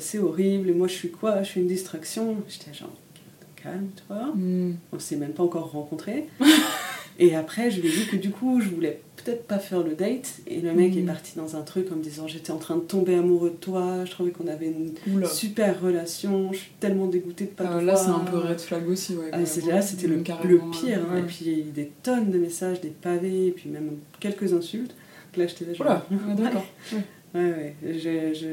c'est 0.00 0.18
horrible 0.18 0.68
et 0.70 0.72
moi 0.74 0.86
je 0.88 0.92
suis 0.94 1.10
quoi? 1.10 1.42
Je 1.42 1.48
suis 1.48 1.60
une 1.60 1.66
distraction 1.66 2.36
j'étais 2.48 2.72
genre 2.74 2.92
calme-toi 3.62 4.32
Hmm. 4.34 4.72
on 4.92 4.98
s'est 4.98 5.16
même 5.16 5.32
pas 5.32 5.42
encore 5.44 5.70
rencontrés 5.72 6.26
et 7.18 7.34
après 7.34 7.70
je 7.70 7.80
lui 7.80 7.88
ai 7.88 7.92
dit 7.92 8.06
que 8.06 8.16
du 8.16 8.30
coup 8.30 8.60
je 8.60 8.68
voulais 8.68 9.00
peut-être 9.16 9.46
pas 9.46 9.58
faire 9.58 9.82
le 9.84 9.94
date 9.94 10.40
et 10.48 10.60
le 10.60 10.72
mec 10.72 10.94
Mm. 10.94 10.98
est 10.98 11.02
parti 11.02 11.32
dans 11.36 11.54
un 11.56 11.60
truc 11.62 11.92
en 11.92 11.96
me 11.96 12.02
disant 12.02 12.26
j'étais 12.26 12.50
en 12.50 12.56
train 12.58 12.74
de 12.76 12.80
tomber 12.80 13.14
amoureux 13.14 13.50
de 13.50 13.54
toi 13.56 14.04
je 14.04 14.10
trouvais 14.10 14.30
qu'on 14.32 14.48
avait 14.48 14.66
une 14.66 14.92
Oula. 15.14 15.28
super 15.28 15.80
relation 15.80 16.52
je 16.52 16.58
suis 16.58 16.72
tellement 16.80 17.06
dégoûtée 17.06 17.44
de 17.44 17.50
pas 17.50 17.64
Ah, 17.68 17.78
te 17.78 17.84
là, 17.84 17.94
c'est 17.96 18.08
un 18.10 18.18
peu 18.20 18.38
red 18.38 18.58
flag 18.60 18.88
aussi, 18.88 19.14
ouais. 19.14 19.28
Ah, 19.32 19.36
même. 19.38 19.46
là, 19.68 19.82
c'était 19.82 20.06
le, 20.08 20.16
pire. 20.18 20.36
hein. 20.42 21.14
ouais. 21.14 21.20
Et 21.20 21.22
puis, 21.22 21.38
il 21.42 21.48
y 21.52 21.54
a 21.54 21.58
eu 21.58 21.70
des 21.70 21.90
tonnes 22.02 22.30
de 22.30 22.38
messages, 22.38 22.80
des 22.80 22.88
pavés, 22.88 23.46
et 23.48 23.50
puis 23.52 23.68
même 23.70 23.90
quelques 24.18 24.52
insultes. 24.54 24.94
Là, 25.36 25.46
j'étais 25.46 25.64
là, 25.66 26.04
d'accord. 26.36 26.64
Ouais, 27.34 27.74
ouais. 27.84 27.98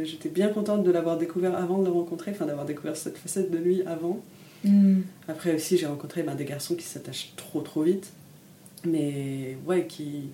J'étais 0.06 0.30
bien 0.30 0.50
contente 0.50 0.84
de 0.84 0.92
l'avoir 0.92 1.18
découvert 1.18 1.56
avant 1.56 1.80
de 1.80 1.86
le 1.86 1.92
rencontrer, 1.92 2.32
enfin 2.32 2.46
d'avoir 2.46 2.66
découvert 2.66 2.96
cette 2.96 3.18
facette 3.18 3.50
de 3.52 3.58
lui 3.58 3.82
avant. 3.88 4.22
Hmm. 4.64 5.00
Après 5.28 5.56
aussi, 5.56 5.78
j'ai 5.78 5.86
rencontré 5.88 6.22
ben, 6.24 6.36
des 6.36 6.46
garçons 6.46 6.76
qui 6.76 6.84
s'attachent 6.86 7.34
trop 7.38 7.62
trop 7.62 7.82
vite, 7.84 8.12
mais 8.86 9.58
ouais, 9.68 9.86
qui. 9.88 10.30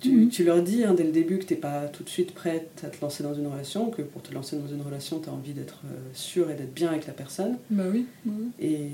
Tu, 0.00 0.10
Mhm. 0.10 0.28
tu 0.30 0.42
leur 0.42 0.60
dis 0.64 0.82
hein, 0.82 0.94
dès 0.94 1.04
le 1.04 1.12
début 1.12 1.38
que 1.38 1.44
t'es 1.44 1.54
pas 1.54 1.82
tout 1.86 2.02
de 2.02 2.08
suite 2.08 2.34
prête 2.34 2.82
à 2.84 2.88
te 2.88 3.00
lancer 3.00 3.22
dans 3.22 3.34
une 3.34 3.46
relation, 3.46 3.88
que 3.88 4.02
pour 4.02 4.20
te 4.20 4.34
lancer 4.34 4.56
dans 4.56 4.66
une 4.66 4.82
relation, 4.82 5.20
tu 5.20 5.28
as 5.28 5.32
envie 5.32 5.52
d'être 5.52 5.82
euh, 5.84 5.96
sûre 6.12 6.50
et 6.50 6.54
d'être 6.54 6.74
bien 6.74 6.88
avec 6.88 7.06
la 7.06 7.12
personne. 7.12 7.56
Bah 7.70 7.84
oui. 7.88 8.06
ouais. 8.26 8.32
Et, 8.58 8.88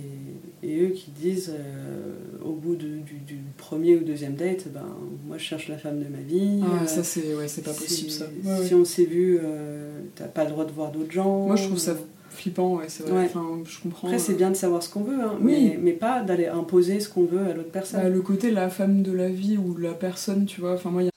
et 0.63 0.83
eux 0.83 0.91
qui 0.91 1.11
disent 1.13 1.51
euh, 1.59 2.13
au 2.45 2.53
bout 2.53 2.77
de- 2.77 2.99
du, 2.99 3.15
du 3.27 3.39
premier 3.57 3.97
ou 3.97 4.01
deuxième 4.05 4.35
date, 4.35 4.69
ben, 4.71 4.85
moi 5.27 5.39
je 5.39 5.45
cherche 5.45 5.69
la 5.69 5.79
femme 5.79 5.99
de 5.99 6.09
ma 6.11 6.21
vie. 6.21 6.61
Ah, 6.63 6.83
euh, 6.83 6.87
ça, 6.87 7.03
c'est 7.03 7.35
ouais, 7.35 7.45
pas 7.47 7.49
si- 7.49 7.63
possible, 7.63 8.11
ça. 8.11 8.27
Si 8.67 8.75
ouais. 8.75 8.81
on 8.81 8.85
s'est 8.85 9.07
vu, 9.07 9.39
euh, 9.43 10.01
t'as 10.15 10.27
pas 10.29 10.45
le 10.45 10.51
droit 10.51 10.67
de 10.67 10.73
voir 10.73 10.93
d'autres 10.93 11.13
gens. 11.13 11.47
Moi, 11.47 11.57
je 11.57 11.65
trouve 11.65 11.79
ça 11.79 11.97
flippant, 12.31 12.77
ouais, 12.77 12.89
c'est 12.89 13.03
vrai. 13.05 13.13
Ouais. 13.13 13.25
Enfin, 13.27 13.63
je 13.65 13.81
comprends. 13.81 14.09
Après, 14.09 14.19
c'est 14.19 14.33
euh, 14.35 14.37
bien 14.37 14.51
de 14.51 14.57
savoir 14.57 14.83
ce 14.83 14.91
qu'on 14.91 15.03
veut, 15.03 15.21
hein, 15.21 15.37
Oui. 15.41 15.71
mais, 15.71 15.79
mais 15.79 15.93
pas 15.93 16.23
d'aller 16.23 16.47
imposer 16.47 17.01
ce 17.01 17.09
qu'on 17.09 17.25
veut 17.25 17.47
à 17.51 17.55
l'autre 17.55 17.71
personne. 17.71 18.03
bah, 18.03 18.09
le 18.09 18.23
côté 18.23 18.51
la 18.51 18.69
femme 18.71 19.03
de 19.03 19.13
la 19.13 19.29
vie 19.29 19.57
ou 19.59 19.77
la 19.77 19.95
personne, 19.95 20.47
tu 20.47 20.61
vois. 20.61 20.75
Enfin, 20.75 20.91
moi, 20.91 21.03
y 21.03 21.09
a 21.09 21.11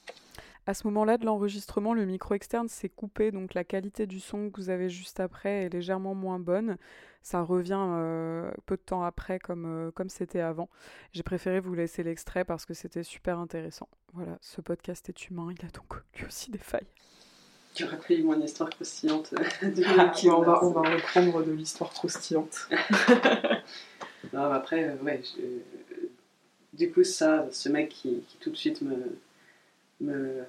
À 0.66 0.74
ce 0.74 0.86
moment-là 0.88 1.18
de 1.18 1.24
l'enregistrement, 1.26 1.94
le 1.94 2.04
micro 2.06 2.34
externe 2.34 2.68
s'est 2.68 2.88
coupé, 2.88 3.30
donc 3.30 3.54
la 3.54 3.64
qualité 3.64 4.06
du 4.06 4.20
son 4.20 4.50
que 4.50 4.60
vous 4.60 4.70
avez 4.70 4.88
juste 4.88 5.20
après 5.20 5.64
est 5.64 5.68
légèrement 5.68 6.14
moins 6.14 6.38
bonne. 6.38 6.76
Ça 7.24 7.40
revient 7.42 7.78
euh, 7.78 8.50
peu 8.66 8.76
de 8.76 8.82
temps 8.82 9.04
après 9.04 9.38
comme 9.38 9.64
euh, 9.64 9.90
comme 9.92 10.08
c'était 10.08 10.40
avant. 10.40 10.68
J'ai 11.12 11.22
préféré 11.22 11.60
vous 11.60 11.72
laisser 11.72 12.02
l'extrait 12.02 12.44
parce 12.44 12.66
que 12.66 12.74
c'était 12.74 13.04
super 13.04 13.38
intéressant. 13.38 13.86
Voilà, 14.12 14.38
ce 14.40 14.60
podcast 14.60 15.08
est 15.08 15.28
humain, 15.28 15.48
il 15.56 15.64
a 15.64 15.68
donc 15.70 16.02
lui 16.16 16.26
aussi 16.26 16.50
des 16.50 16.58
failles. 16.58 16.86
Tu 17.74 17.84
rappelles 17.84 18.22
mon 18.22 18.40
histoire 18.40 18.68
croustillante 18.68 19.32
de 19.62 19.82
ah, 19.86 20.12
on, 20.26 20.42
va, 20.42 20.64
on 20.64 20.70
va 20.70 20.82
reprendre 20.82 21.42
de 21.42 21.52
l'histoire 21.52 21.90
croustillante. 21.90 22.68
non, 24.32 24.42
après, 24.42 24.84
euh, 24.84 25.04
ouais, 25.04 25.22
du 26.74 26.90
coup, 26.90 27.02
ça, 27.04 27.46
ce 27.50 27.68
mec 27.68 27.88
qui, 27.88 28.22
qui 28.28 28.36
tout 28.40 28.50
de 28.50 28.56
suite 28.56 28.82
me, 30.00 30.44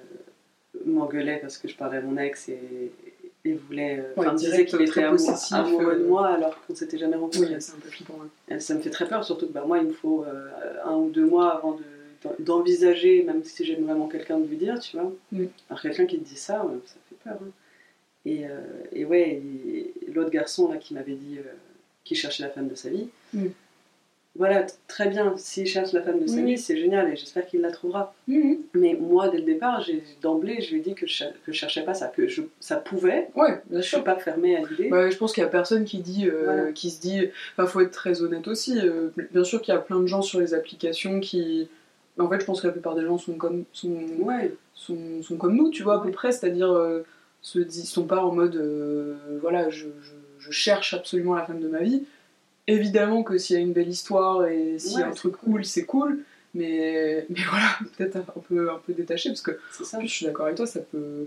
m'engueulait 0.84 1.38
parce 1.38 1.58
que 1.58 1.68
je 1.68 1.76
parlais 1.76 1.98
à 1.98 2.02
mon 2.02 2.16
ex 2.18 2.48
et, 2.48 2.92
et 3.44 3.54
voulait. 3.54 3.98
Euh, 3.98 4.12
enfin, 4.16 4.34
disait 4.34 4.64
qu'il 4.64 4.80
était 4.82 5.04
amoureux, 5.04 5.96
de 5.96 6.02
euh, 6.02 6.08
moi 6.08 6.28
alors 6.28 6.58
qu'on 6.66 6.74
s'était 6.74 6.98
jamais 6.98 7.16
rencontrés. 7.16 7.54
Oui, 7.54 7.56
c'est 7.60 7.72
un 7.72 7.80
peu 7.80 7.88
flippant. 7.88 8.18
Ça 8.58 8.74
me 8.74 8.80
fait 8.80 8.90
très 8.90 9.06
peur, 9.06 9.24
surtout 9.24 9.46
que 9.46 9.52
bah, 9.52 9.64
moi, 9.66 9.78
il 9.78 9.88
me 9.88 9.92
faut 9.92 10.24
euh, 10.24 10.48
un 10.84 10.96
ou 10.96 11.10
deux 11.10 11.26
mois 11.26 11.56
avant 11.56 11.78
d'envisager, 12.38 13.22
même 13.22 13.44
si 13.44 13.66
j'aime 13.66 13.84
vraiment 13.84 14.08
quelqu'un, 14.08 14.38
de 14.38 14.46
lui 14.46 14.56
dire, 14.56 14.78
tu 14.78 14.96
vois. 14.96 15.12
Alors, 15.68 15.82
quelqu'un 15.82 16.06
qui 16.06 16.18
te 16.18 16.24
dit 16.24 16.36
ça, 16.36 16.66
ça 16.86 16.96
peur. 17.24 17.38
Hein. 17.42 17.50
Et, 18.26 18.46
et, 18.92 19.04
ouais, 19.04 19.42
l'autre 20.14 20.30
garçon 20.30 20.72
là 20.72 20.78
qui 20.78 20.94
m'avait 20.94 21.14
dit 21.14 21.38
qu'il 22.04 22.16
cherchait 22.16 22.42
la 22.42 22.48
femme 22.48 22.68
de 22.68 22.74
sa 22.74 22.88
vie 22.88 23.08
voilà, 24.36 24.66
très 24.88 25.08
bien, 25.08 25.34
s'il 25.36 25.66
cherche 25.66 25.92
la 25.92 26.02
femme 26.02 26.18
de 26.18 26.26
sa 26.26 26.42
vie, 26.42 26.58
c'est 26.58 26.76
génial 26.76 27.12
et 27.12 27.14
j'espère 27.14 27.46
qu'il 27.46 27.60
la 27.60 27.70
trouvera. 27.70 28.12
Mais 28.26 28.98
moi, 29.00 29.28
dès 29.28 29.38
le 29.38 29.44
départ, 29.44 29.86
d'emblée, 30.22 30.60
je 30.60 30.72
lui 30.72 30.80
ai 30.80 30.82
dit 30.82 30.94
que 30.94 31.06
je, 31.06 31.24
que 31.46 31.52
cherchais 31.52 31.84
pas 31.84 31.94
ça, 31.94 32.08
que 32.08 32.26
je, 32.26 32.42
ça 32.58 32.76
pouvait. 32.76 33.28
Ouais, 33.36 33.62
je 33.70 33.80
suis 33.80 34.00
pas 34.00 34.16
fermée 34.16 34.56
à 34.56 34.62
l'idée. 34.62 34.88
Bah, 34.88 35.08
je 35.08 35.16
pense 35.16 35.32
qu'il 35.32 35.42
y 35.42 35.46
a 35.46 35.48
personne 35.48 35.84
qui 35.84 35.98
dit, 35.98 36.28
euh, 36.28 36.72
qui 36.72 36.90
se 36.90 37.00
dit. 37.00 37.28
Enfin, 37.52 37.68
faut 37.68 37.80
être 37.80 37.92
très 37.92 38.22
honnête 38.22 38.48
aussi. 38.48 38.76
Euh, 38.80 39.10
bien 39.30 39.44
sûr 39.44 39.62
qu'il 39.62 39.72
y 39.72 39.76
a 39.76 39.80
plein 39.80 40.00
de 40.00 40.08
gens 40.08 40.22
sur 40.22 40.40
les 40.40 40.52
applications 40.52 41.20
qui. 41.20 41.68
En 42.18 42.28
fait, 42.28 42.40
je 42.40 42.44
pense 42.44 42.60
que 42.60 42.66
la 42.66 42.72
plupart 42.72 42.96
des 42.96 43.04
gens 43.04 43.18
sont 43.18 43.34
comme, 43.34 43.64
sont, 43.72 43.96
sont, 44.74 45.22
sont 45.22 45.36
comme 45.36 45.56
nous, 45.56 45.70
tu 45.70 45.84
vois, 45.84 45.96
à 45.96 46.00
peu 46.00 46.10
près, 46.10 46.32
c'est-à-dire 46.32 46.72
euh, 47.56 47.68
se 47.68 47.86
sont 47.86 48.06
pas 48.06 48.24
en 48.24 48.32
mode, 48.32 48.56
voilà, 49.40 49.70
je, 49.70 49.86
je 50.38 50.50
cherche 50.50 50.94
absolument 50.94 51.34
la 51.34 51.44
femme 51.44 51.60
de 51.60 51.68
ma 51.68 51.82
vie. 51.82 52.04
Évidemment 52.66 53.22
que 53.22 53.36
s'il 53.36 53.56
y 53.56 53.58
a 53.58 53.62
une 53.62 53.72
belle 53.72 53.88
histoire 53.88 54.46
et 54.46 54.78
s'il 54.78 54.98
y 54.98 55.02
a 55.02 55.08
un 55.08 55.12
truc 55.12 55.36
cool, 55.36 55.64
c'est 55.64 55.84
cool. 55.84 56.24
Mais, 56.54 57.26
mais 57.28 57.42
voilà, 57.48 57.76
peut-être 57.96 58.16
un 58.16 58.40
peu, 58.48 58.70
un 58.70 58.78
peu 58.78 58.92
détaché, 58.92 59.28
parce 59.28 59.42
que 59.42 59.52
en 59.52 59.98
plus, 59.98 60.08
je 60.08 60.14
suis 60.14 60.26
d'accord 60.26 60.46
avec 60.46 60.56
toi, 60.56 60.66
ça 60.66 60.80
peut, 60.80 61.26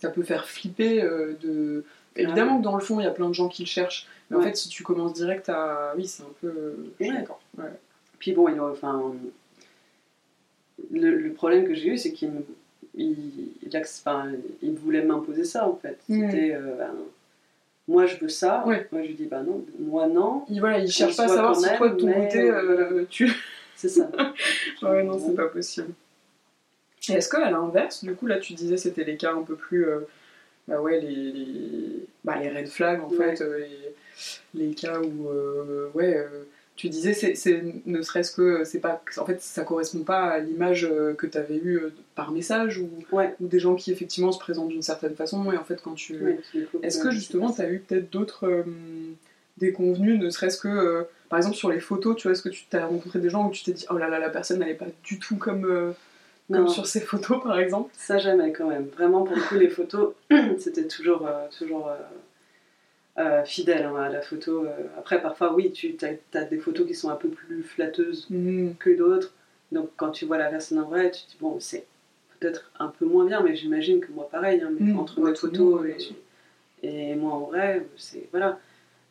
ça 0.00 0.10
peut 0.10 0.22
faire 0.22 0.46
flipper 0.46 1.02
euh, 1.02 1.34
de... 1.42 1.84
Évidemment 2.16 2.58
que 2.58 2.64
dans 2.64 2.74
le 2.74 2.82
fond, 2.82 2.98
il 3.00 3.04
y 3.04 3.06
a 3.06 3.12
plein 3.12 3.28
de 3.28 3.34
gens 3.34 3.48
qui 3.48 3.62
le 3.62 3.68
cherchent, 3.68 4.08
mais 4.30 4.36
en 4.36 4.42
fait, 4.42 4.56
si 4.56 4.68
tu 4.68 4.82
commences 4.82 5.12
direct 5.12 5.48
à... 5.48 5.94
Oui, 5.96 6.06
c'est 6.06 6.22
un 6.22 6.32
peu... 6.40 6.74
d'accord. 7.00 7.40
Puis 8.18 8.32
bon, 8.32 8.48
il, 8.48 8.60
enfin, 8.60 9.14
le, 10.90 11.32
problème 11.32 11.66
que 11.66 11.74
j'ai 11.74 11.88
eu, 11.88 11.98
c'est 11.98 12.12
qu'il 12.12 12.32
il, 12.98 13.52
il, 14.62 14.74
voulait 14.74 15.02
m'imposer 15.02 15.44
ça, 15.44 15.66
en 15.68 15.76
fait. 15.76 15.98
C'était... 16.06 16.54
Euh, 16.54 16.76
ben, 16.76 16.94
moi 17.88 18.04
je 18.04 18.18
veux 18.18 18.28
ça. 18.28 18.62
Moi 18.66 18.76
je 18.92 18.98
lui 18.98 19.14
dis 19.14 19.24
bah 19.24 19.42
non, 19.42 19.64
moi 19.78 20.06
non. 20.06 20.44
Il, 20.50 20.60
voilà, 20.60 20.78
il 20.78 20.90
cherche 20.90 21.16
pas 21.16 21.24
à 21.24 21.28
savoir 21.28 21.56
si 21.56 21.66
toi 21.76 21.88
de 21.88 21.96
ton 21.96 22.12
côté 22.12 22.50
euh, 22.50 23.04
tu. 23.08 23.32
C'est 23.74 23.88
ça. 23.88 24.10
ouais, 24.82 25.02
non, 25.02 25.18
c'est 25.18 25.34
pas 25.34 25.48
possible. 25.48 25.92
Et 27.08 27.12
est-ce 27.12 27.30
qu'à 27.30 27.50
l'inverse, 27.50 28.04
du 28.04 28.14
coup, 28.14 28.26
là 28.26 28.38
tu 28.38 28.52
disais 28.52 28.76
c'était 28.76 29.04
les 29.04 29.16
cas 29.16 29.32
un 29.32 29.42
peu 29.42 29.56
plus. 29.56 29.88
Euh, 29.88 30.00
bah 30.66 30.82
ouais, 30.82 31.00
les, 31.00 31.14
les, 31.14 32.06
bah, 32.24 32.36
les 32.38 32.50
red 32.50 32.68
flags 32.68 33.00
en 33.00 33.08
fait, 33.08 33.40
euh, 33.40 33.64
les, 34.54 34.66
les, 34.66 34.74
cas 34.74 35.00
où. 35.00 35.30
ouais 35.94 36.26
tu 36.78 36.88
disais, 36.88 37.12
c'est, 37.12 37.64
ne 37.86 38.02
serait-ce 38.02 38.30
que 38.30 38.62
c'est 38.62 38.78
pas, 38.78 39.02
en 39.16 39.26
fait, 39.26 39.42
ça 39.42 39.64
correspond 39.64 40.04
pas 40.04 40.26
à 40.26 40.38
l'image 40.38 40.84
euh, 40.88 41.12
que 41.12 41.26
tu 41.26 41.36
avais 41.36 41.56
eue 41.56 41.76
euh, 41.76 41.92
par 42.14 42.30
message 42.30 42.78
ou, 42.78 42.88
ou 43.12 43.48
des 43.48 43.58
gens 43.58 43.74
qui 43.74 43.90
effectivement 43.90 44.30
se 44.30 44.38
présentent 44.38 44.68
d'une 44.68 44.82
certaine 44.82 45.16
façon. 45.16 45.50
Et 45.50 45.56
en 45.56 45.64
fait, 45.64 45.82
quand 45.82 45.94
tu, 45.94 46.38
est-ce 46.84 47.02
que 47.02 47.10
justement, 47.10 47.50
tu 47.50 47.62
as 47.62 47.68
eu 47.68 47.80
peut-être 47.80 48.12
d'autres 48.12 48.46
euh, 48.46 48.62
déconvenus, 49.56 50.20
ne 50.20 50.30
serait-ce 50.30 50.56
que, 50.56 51.04
par 51.28 51.40
exemple, 51.40 51.56
sur 51.56 51.68
les 51.68 51.80
photos, 51.80 52.14
tu 52.14 52.28
vois, 52.28 52.32
est-ce 52.32 52.42
que 52.42 52.48
tu 52.48 52.64
as 52.72 52.86
rencontré 52.86 53.18
des 53.18 53.28
gens 53.28 53.48
où 53.48 53.50
tu 53.50 53.64
t'es 53.64 53.72
dit, 53.72 53.84
oh 53.90 53.98
là 53.98 54.08
là, 54.08 54.20
la 54.20 54.30
personne 54.30 54.60
n'allait 54.60 54.74
pas 54.74 54.86
du 55.02 55.18
tout 55.18 55.34
comme, 55.34 55.94
comme 56.48 56.68
sur 56.68 56.86
ces 56.86 57.00
photos, 57.00 57.42
par 57.42 57.58
exemple? 57.58 57.90
Ça 57.98 58.18
jamais 58.18 58.52
quand 58.52 58.68
même. 58.68 58.86
Vraiment, 58.96 59.24
pour 59.24 59.34
le 59.34 59.42
coup, 59.42 59.56
les 59.56 59.68
photos, 59.68 60.12
c'était 60.60 60.86
toujours, 60.86 61.28
toujours 61.58 61.90
euh, 63.18 63.44
fidèle 63.44 63.84
hein, 63.84 63.96
à 63.96 64.08
la 64.08 64.22
photo. 64.22 64.64
Euh. 64.64 64.70
Après, 64.96 65.20
parfois, 65.20 65.52
oui, 65.52 65.72
tu 65.72 65.96
as, 66.34 66.44
des 66.44 66.58
photos 66.58 66.86
qui 66.86 66.94
sont 66.94 67.10
un 67.10 67.16
peu 67.16 67.28
plus 67.28 67.64
flatteuses 67.64 68.26
mm. 68.30 68.74
que 68.78 68.96
d'autres. 68.96 69.34
Donc, 69.72 69.90
quand 69.96 70.10
tu 70.12 70.24
vois 70.24 70.38
la 70.38 70.48
personne 70.48 70.78
en 70.78 70.88
vrai, 70.88 71.10
tu 71.10 71.22
te 71.24 71.30
dis, 71.30 71.36
bon, 71.40 71.58
c'est 71.58 71.84
peut-être 72.38 72.70
un 72.78 72.86
peu 72.86 73.06
moins 73.06 73.26
bien, 73.26 73.42
mais 73.42 73.56
j'imagine 73.56 73.98
que 73.98 74.12
moi, 74.12 74.28
pareil, 74.30 74.60
hein, 74.60 74.70
mm. 74.78 74.98
entre 74.98 75.20
mes 75.20 75.34
photos 75.34 75.84
et, 76.84 77.16
moi 77.16 77.32
en 77.32 77.40
vrai, 77.40 77.84
c'est. 77.96 78.28
Voilà. 78.30 78.60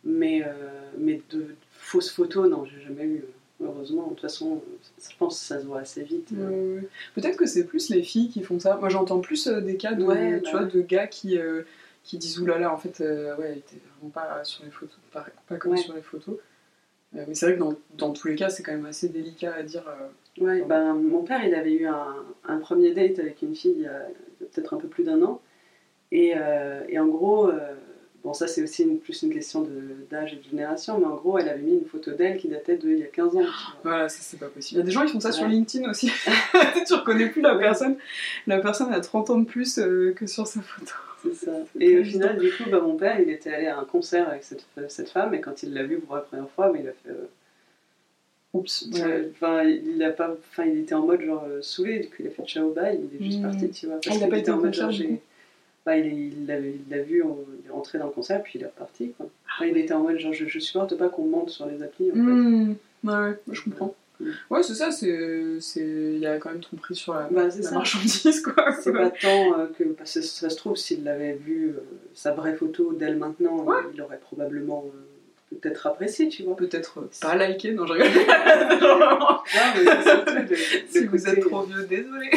Mais, 0.06 0.42
euh, 0.42 0.54
mais 0.98 1.20
de 1.32 1.48
fausses 1.74 2.10
photos, 2.10 2.50
non, 2.50 2.64
j'ai 2.66 2.82
jamais 2.88 3.04
eu. 3.04 3.26
Heureusement, 3.62 4.04
de 4.04 4.10
toute 4.10 4.22
façon, 4.22 4.62
je 4.98 5.18
pense 5.18 5.40
que 5.40 5.46
ça 5.46 5.60
se 5.60 5.66
voit 5.66 5.80
assez 5.80 6.04
vite. 6.04 6.30
Peut-être 7.16 7.36
que 7.36 7.48
c'est 7.48 7.66
plus 7.66 7.90
les 7.90 8.04
filles 8.04 8.30
qui 8.30 8.44
font 8.44 8.60
ça. 8.60 8.78
Moi, 8.78 8.88
j'entends 8.88 9.20
plus 9.20 9.48
des 9.48 9.76
cas 9.76 9.94
de, 9.94 10.04
tu 10.38 10.52
bah 10.52 10.60
vois, 10.60 10.64
de 10.64 10.82
gars 10.82 11.08
qui, 11.08 11.40
qui 12.08 12.18
disent 12.18 12.40
oulala, 12.40 12.74
en 12.74 12.78
fait, 12.78 13.02
euh, 13.02 13.36
ouais, 13.36 13.50
elle 13.52 13.58
était 13.58 13.82
vraiment 13.98 14.10
pas 14.12 14.42
sur 14.46 14.64
les 14.64 14.72
photos, 14.72 14.96
pas, 15.12 15.26
comme 15.58 15.76
sur 15.76 15.94
les 15.94 16.02
photos. 16.02 16.38
Euh, 17.16 17.26
mais 17.28 17.36
c'est 17.36 17.48
vrai 17.48 17.56
que 17.56 17.60
dans, 17.60 17.76
dans, 17.98 18.14
tous 18.14 18.30
les 18.30 18.36
cas, 18.36 18.50
c'est 18.50 18.64
quand 18.64 18.72
même 18.72 18.86
assez 18.86 19.10
délicat 19.10 19.54
à 19.54 19.64
dire. 19.64 19.84
Euh, 19.88 20.44
ouais, 20.44 20.62
ben, 20.62 20.94
mon 20.94 21.24
père, 21.24 21.46
il 21.46 21.54
avait 21.54 21.74
eu 21.74 21.86
un, 21.86 22.16
un, 22.46 22.60
premier 22.60 22.94
date 22.94 23.20
avec 23.20 23.42
une 23.42 23.56
fille 23.56 23.74
il 23.76 23.82
y 23.82 23.88
a 23.88 24.08
peut-être 24.40 24.74
un 24.74 24.78
peu 24.78 24.88
plus 24.88 25.04
d'un 25.04 25.22
an. 25.22 25.42
Et, 26.14 26.36
et, 26.88 27.00
en 27.00 27.08
gros, 27.08 27.52
bon, 28.24 28.34
ça 28.34 28.48
c'est 28.48 28.64
aussi 28.64 28.84
une, 28.84 29.00
plus 29.00 29.24
une 29.24 29.34
question 29.34 29.68
d'âge 30.10 30.34
et 30.34 30.38
de 30.38 30.44
génération, 30.44 30.98
mais 31.00 31.06
en 31.06 31.16
gros, 31.16 31.38
elle 31.38 31.50
avait 31.50 31.62
mis 31.62 31.74
une 31.74 31.86
photo 31.86 32.12
d'elle 32.12 32.38
qui 32.38 32.48
datait 32.48 32.78
d'il 32.78 33.00
y 33.00 33.04
a 33.04 33.08
15 33.08 33.36
ans. 33.36 33.42
Voilà, 33.84 34.08
ça 34.08 34.20
c'est 34.22 34.40
pas 34.40 34.48
possible. 34.48 34.78
Il 34.78 34.80
y 34.80 34.84
a 34.84 34.86
des 34.86 34.92
gens 34.92 35.06
qui 35.06 35.12
font 35.12 35.20
ça 35.20 35.34
sur 35.34 35.46
LinkedIn 35.46 35.90
aussi. 35.90 36.10
tu 36.88 36.94
reconnais 36.94 37.28
plus 37.28 37.42
la 37.42 37.56
personne. 37.56 37.98
La 38.46 38.60
personne 38.60 38.94
a 38.94 39.02
30 39.02 39.30
ans 39.32 39.40
de 39.40 39.46
plus 39.46 39.76
que 39.76 40.26
sur 40.26 40.48
sa 40.48 40.62
photo. 40.62 40.94
Et 41.80 42.00
au 42.00 42.04
final, 42.04 42.38
du 42.38 42.52
coup, 42.52 42.70
bah, 42.70 42.80
mon 42.80 42.96
père, 42.96 43.20
il 43.20 43.30
était 43.30 43.54
allé 43.54 43.68
à 43.68 43.80
un 43.80 43.86
concert 43.86 44.30
avec 44.30 44.44
cette, 44.44 44.66
cette 44.90 45.10
femme, 45.10 45.34
et 45.34 45.42
quand 45.42 45.64
il 45.64 45.74
l'a 45.74 45.84
vue 45.84 46.00
pour 46.00 46.16
la 46.16 46.22
première 46.22 46.50
fois, 46.50 46.72
mais 46.72 46.82
il 46.82 46.88
a 46.88 46.92
fait. 46.92 47.10
Euh, 47.10 47.28
Oups. 48.54 48.90
Enfin, 49.32 49.64
il 49.64 50.02
a 50.04 50.12
pas. 50.12 50.36
Enfin, 50.52 50.66
il 50.66 50.80
était 50.80 50.96
en 50.96 51.06
mode 51.06 51.22
genre 51.22 51.46
euh, 51.48 51.62
saoulé, 51.62 52.00
du 52.00 52.08
coup, 52.08 52.16
il 52.20 52.28
a 52.28 52.30
fait 52.32 52.46
ciao 52.46 52.72
bye, 52.72 52.98
il 52.98 53.22
est 53.22 53.24
juste 53.24 53.40
hmm. 53.40 53.44
parti, 53.44 53.70
tu 53.70 53.88
vois. 53.88 54.00
Ah, 54.06 54.16
il 54.16 54.24
a 54.24 54.28
pas 54.28 54.38
été 54.38 54.52
en 54.52 54.58
mode 54.58 54.74
genre. 54.74 54.92
Bah, 55.86 55.98
il 55.98 56.46
l'a 56.46 56.60
il 56.60 57.02
vu, 57.04 57.24
il 57.24 57.68
est 57.68 57.72
rentré 57.72 57.98
dans 57.98 58.08
le 58.08 58.12
concert, 58.12 58.44
puis 58.44 58.60
il 58.60 58.64
est 58.64 58.66
reparti. 58.66 59.14
Quoi. 59.16 59.30
Ah 59.60 59.66
il 59.66 59.78
était 59.78 59.94
en 59.94 60.02
mode 60.02 60.20
genre, 60.20 60.34
je, 60.34 60.46
je 60.46 60.60
supporte 60.60 60.98
pas 60.98 61.08
qu'on 61.08 61.26
monte 61.26 61.50
sur 61.50 61.66
les 61.66 61.82
applis. 61.82 62.12
En 62.12 62.16
fait. 62.16 62.20
Hmm. 62.20 62.76
Ouais, 63.04 63.40
je 63.52 63.62
comprends. 63.62 63.96
Ouais, 64.50 64.64
c'est 64.64 64.74
ça, 64.74 64.92
c'est. 64.92 65.08
Il 65.76 66.20
y 66.20 66.26
a 66.26 66.38
quand 66.38 66.50
même 66.50 66.62
tromperie 66.62 66.96
sur 66.96 67.14
la, 67.14 67.28
bah, 67.30 67.48
la 67.48 67.72
marchandise, 67.72 68.42
quoi. 68.42 68.72
C'est 68.82 68.92
pas 68.92 69.12
tant 69.12 69.60
euh, 69.60 69.68
que. 69.78 69.84
Parce 69.84 70.16
que 70.16 70.22
ça 70.22 70.50
se 70.50 70.56
trouve, 70.56 70.76
s'il 70.76 71.08
avait 71.08 71.34
vu 71.34 71.70
euh, 71.70 71.84
sa 72.14 72.34
vraie 72.34 72.56
photo 72.56 72.94
d'elle 72.94 73.18
maintenant, 73.18 73.66
il 73.94 74.02
aurait 74.02 74.20
probablement. 74.20 74.86
Euh, 74.88 75.58
peut-être 75.62 75.88
apprécié, 75.88 76.28
tu 76.28 76.44
vois. 76.44 76.56
Peut-être 76.56 77.08
pas 77.22 77.36
liké, 77.36 77.72
non, 77.72 77.86
je 77.86 77.94
rigole. 77.94 78.10
si 80.90 81.06
vous 81.06 81.28
êtes 81.28 81.40
trop 81.40 81.62
vieux, 81.62 81.86
désolé. 81.86 82.30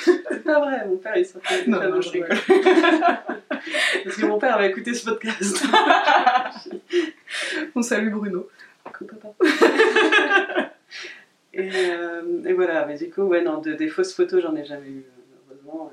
c'est 0.00 0.42
pas 0.42 0.60
vrai, 0.60 0.86
mon 0.88 0.96
père 0.96 1.16
il 1.16 1.24
s'appelle. 1.24 1.62
Non, 1.68 1.88
non, 1.88 2.00
je 2.00 2.10
rigole. 2.10 2.36
Parce 4.04 4.16
que 4.16 4.26
mon 4.26 4.38
père 4.38 4.56
avait 4.56 4.70
écouté 4.70 4.94
ce 4.94 5.04
podcast. 5.04 5.64
On 7.76 7.82
salue 7.82 8.10
Bruno. 8.10 8.48
Euh, 11.58 12.42
et, 12.44 12.52
voilà, 12.52 12.86
mais 12.86 12.96
du 12.96 13.10
coup, 13.10 13.22
ouais, 13.22 13.42
non, 13.42 13.58
des 13.58 13.88
fausses 13.88 14.14
photos, 14.14 14.42
j'en 14.42 14.56
ai 14.56 14.64
jamais 14.64 14.88
eu, 14.88 15.04
heureusement. 15.50 15.92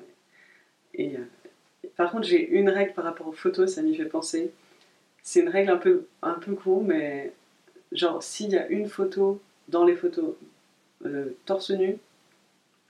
Et, 0.94 1.18
euh, 1.18 1.88
par 1.96 2.12
contre, 2.12 2.28
j'ai 2.28 2.50
une 2.50 2.70
règle 2.70 2.94
par 2.94 3.04
rapport 3.04 3.28
aux 3.28 3.34
photos, 3.34 3.74
ça 3.74 3.82
m'y 3.82 3.96
fait 3.96 4.06
penser. 4.06 4.52
C'est 5.22 5.42
une 5.42 5.50
règle 5.50 5.72
un 5.72 5.78
peu, 5.78 6.06
un 6.22 6.34
peu 6.34 6.56
mais 6.84 7.34
genre, 7.92 8.24
s'il 8.24 8.52
y 8.52 8.58
a 8.58 8.68
une 8.68 8.88
photo 8.88 9.42
dans 9.68 9.84
les 9.84 9.96
photos 9.96 10.36
euh, 11.06 11.36
torse 11.46 11.72
nu, 11.72 11.98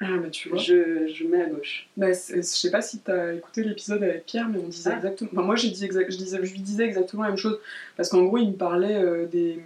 ah, 0.02 0.18
bah, 0.18 0.30
tu 0.30 0.48
vois. 0.48 0.58
Je, 0.58 1.08
je, 1.08 1.26
mets 1.26 1.42
à 1.42 1.48
gauche. 1.48 1.90
Bah, 1.98 2.14
je 2.14 2.42
sais 2.42 2.72
pas 2.72 2.82
si 2.82 3.02
tu 3.02 3.12
as 3.12 3.34
écouté 3.34 3.64
l'épisode 3.64 4.02
avec 4.02 4.26
Pierre, 4.26 4.48
mais 4.48 4.58
on 4.58 4.70
disait 4.70 4.92
ah. 4.94 4.96
exactement. 4.96 5.30
Enfin, 5.34 5.42
moi, 5.42 5.56
j'ai 5.58 5.72
dit 5.72 5.90
je, 5.92 6.16
disais, 6.16 6.40
je 6.42 6.54
lui 6.54 6.62
disais 6.62 6.86
exactement 6.86 7.24
la 7.24 7.30
même 7.30 7.38
chose. 7.38 7.60
Parce 7.98 8.08
qu'en 8.08 8.24
gros, 8.24 8.38
il 8.38 8.52
me 8.52 8.56
parlait 8.56 9.26
des 9.28 9.60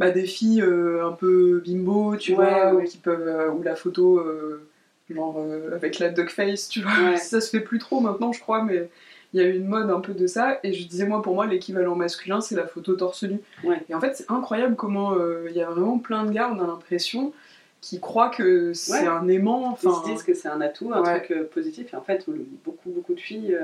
bah, 0.00 0.10
des 0.10 0.24
filles 0.24 0.62
euh, 0.62 1.06
un 1.06 1.12
peu 1.12 1.62
bimbo, 1.64 2.16
tu 2.16 2.34
vois, 2.34 2.82
Qui 2.84 2.96
peuvent, 2.96 3.28
euh, 3.28 3.50
où 3.50 3.62
la 3.62 3.76
photo, 3.76 4.18
euh, 4.18 4.66
genre 5.10 5.36
euh, 5.38 5.74
avec 5.74 5.98
la 5.98 6.08
duck 6.08 6.30
face, 6.30 6.68
tu 6.68 6.80
vois. 6.80 6.90
Ça 7.18 7.40
se 7.40 7.50
fait 7.50 7.60
plus 7.60 7.78
trop 7.78 8.00
maintenant, 8.00 8.32
je 8.32 8.40
crois, 8.40 8.64
mais 8.64 8.88
il 9.34 9.40
y 9.40 9.44
a 9.44 9.46
eu 9.46 9.56
une 9.56 9.66
mode 9.66 9.90
un 9.90 10.00
peu 10.00 10.14
de 10.14 10.26
ça. 10.26 10.58
Et 10.64 10.72
je 10.72 10.88
disais, 10.88 11.06
moi, 11.06 11.20
pour 11.20 11.34
moi, 11.34 11.46
l'équivalent 11.46 11.94
masculin, 11.94 12.40
c'est 12.40 12.56
la 12.56 12.66
photo 12.66 12.94
torse 12.94 13.24
nu. 13.24 13.40
Et 13.88 13.94
en 13.94 14.00
fait, 14.00 14.16
c'est 14.16 14.30
incroyable 14.30 14.74
comment 14.74 15.12
euh, 15.12 15.46
il 15.50 15.54
y 15.54 15.62
a 15.62 15.68
vraiment 15.68 15.98
plein 15.98 16.24
de 16.24 16.32
gars, 16.32 16.50
on 16.50 16.58
a 16.60 16.66
l'impression, 16.66 17.34
qui 17.82 18.00
croient 18.00 18.30
que 18.30 18.72
c'est 18.72 19.06
un 19.06 19.28
aimant. 19.28 19.78
Ils 19.82 19.90
se 19.90 20.04
disent 20.06 20.22
que 20.22 20.32
c'est 20.32 20.48
un 20.48 20.62
atout, 20.62 20.92
un 20.94 21.02
truc 21.02 21.30
euh, 21.30 21.44
positif. 21.44 21.92
Et 21.92 21.96
en 21.96 22.02
fait, 22.02 22.24
beaucoup, 22.64 22.90
beaucoup 22.90 23.14
de 23.14 23.20
filles. 23.20 23.56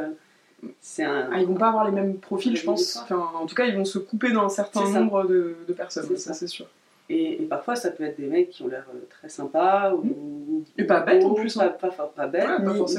Un... 0.98 1.28
Ah, 1.32 1.40
ils 1.40 1.46
vont 1.46 1.54
pas 1.54 1.68
avoir 1.68 1.84
les 1.84 1.92
mêmes 1.92 2.16
profils, 2.18 2.56
je 2.56 2.64
pense. 2.64 2.96
Enfin, 3.02 3.30
en 3.34 3.46
tout 3.46 3.54
cas, 3.54 3.66
ils 3.66 3.76
vont 3.76 3.84
se 3.84 3.98
couper 3.98 4.32
dans 4.32 4.44
un 4.44 4.48
certain 4.48 4.88
nombre 4.88 5.26
de, 5.26 5.56
de 5.66 5.72
personnes, 5.72 6.16
ça 6.16 6.34
c'est 6.34 6.46
sûr. 6.46 6.66
Et, 7.08 7.46
parfois, 7.48 7.76
ça 7.76 7.90
peut 7.90 8.04
être 8.04 8.18
des 8.18 8.26
mecs 8.26 8.50
qui 8.50 8.62
ont 8.62 8.68
l'air 8.68 8.86
euh, 8.92 8.98
très 9.08 9.28
sympas 9.28 9.94
ou, 9.94 10.64
et 10.76 10.84
pas 10.84 11.00
bêtes 11.00 11.22
en 11.24 11.34
plus. 11.34 11.54
Pas, 11.54 11.66
hein. 11.66 11.74
pas, 11.80 12.12
pas, 12.14 12.26
bêtes, 12.26 12.48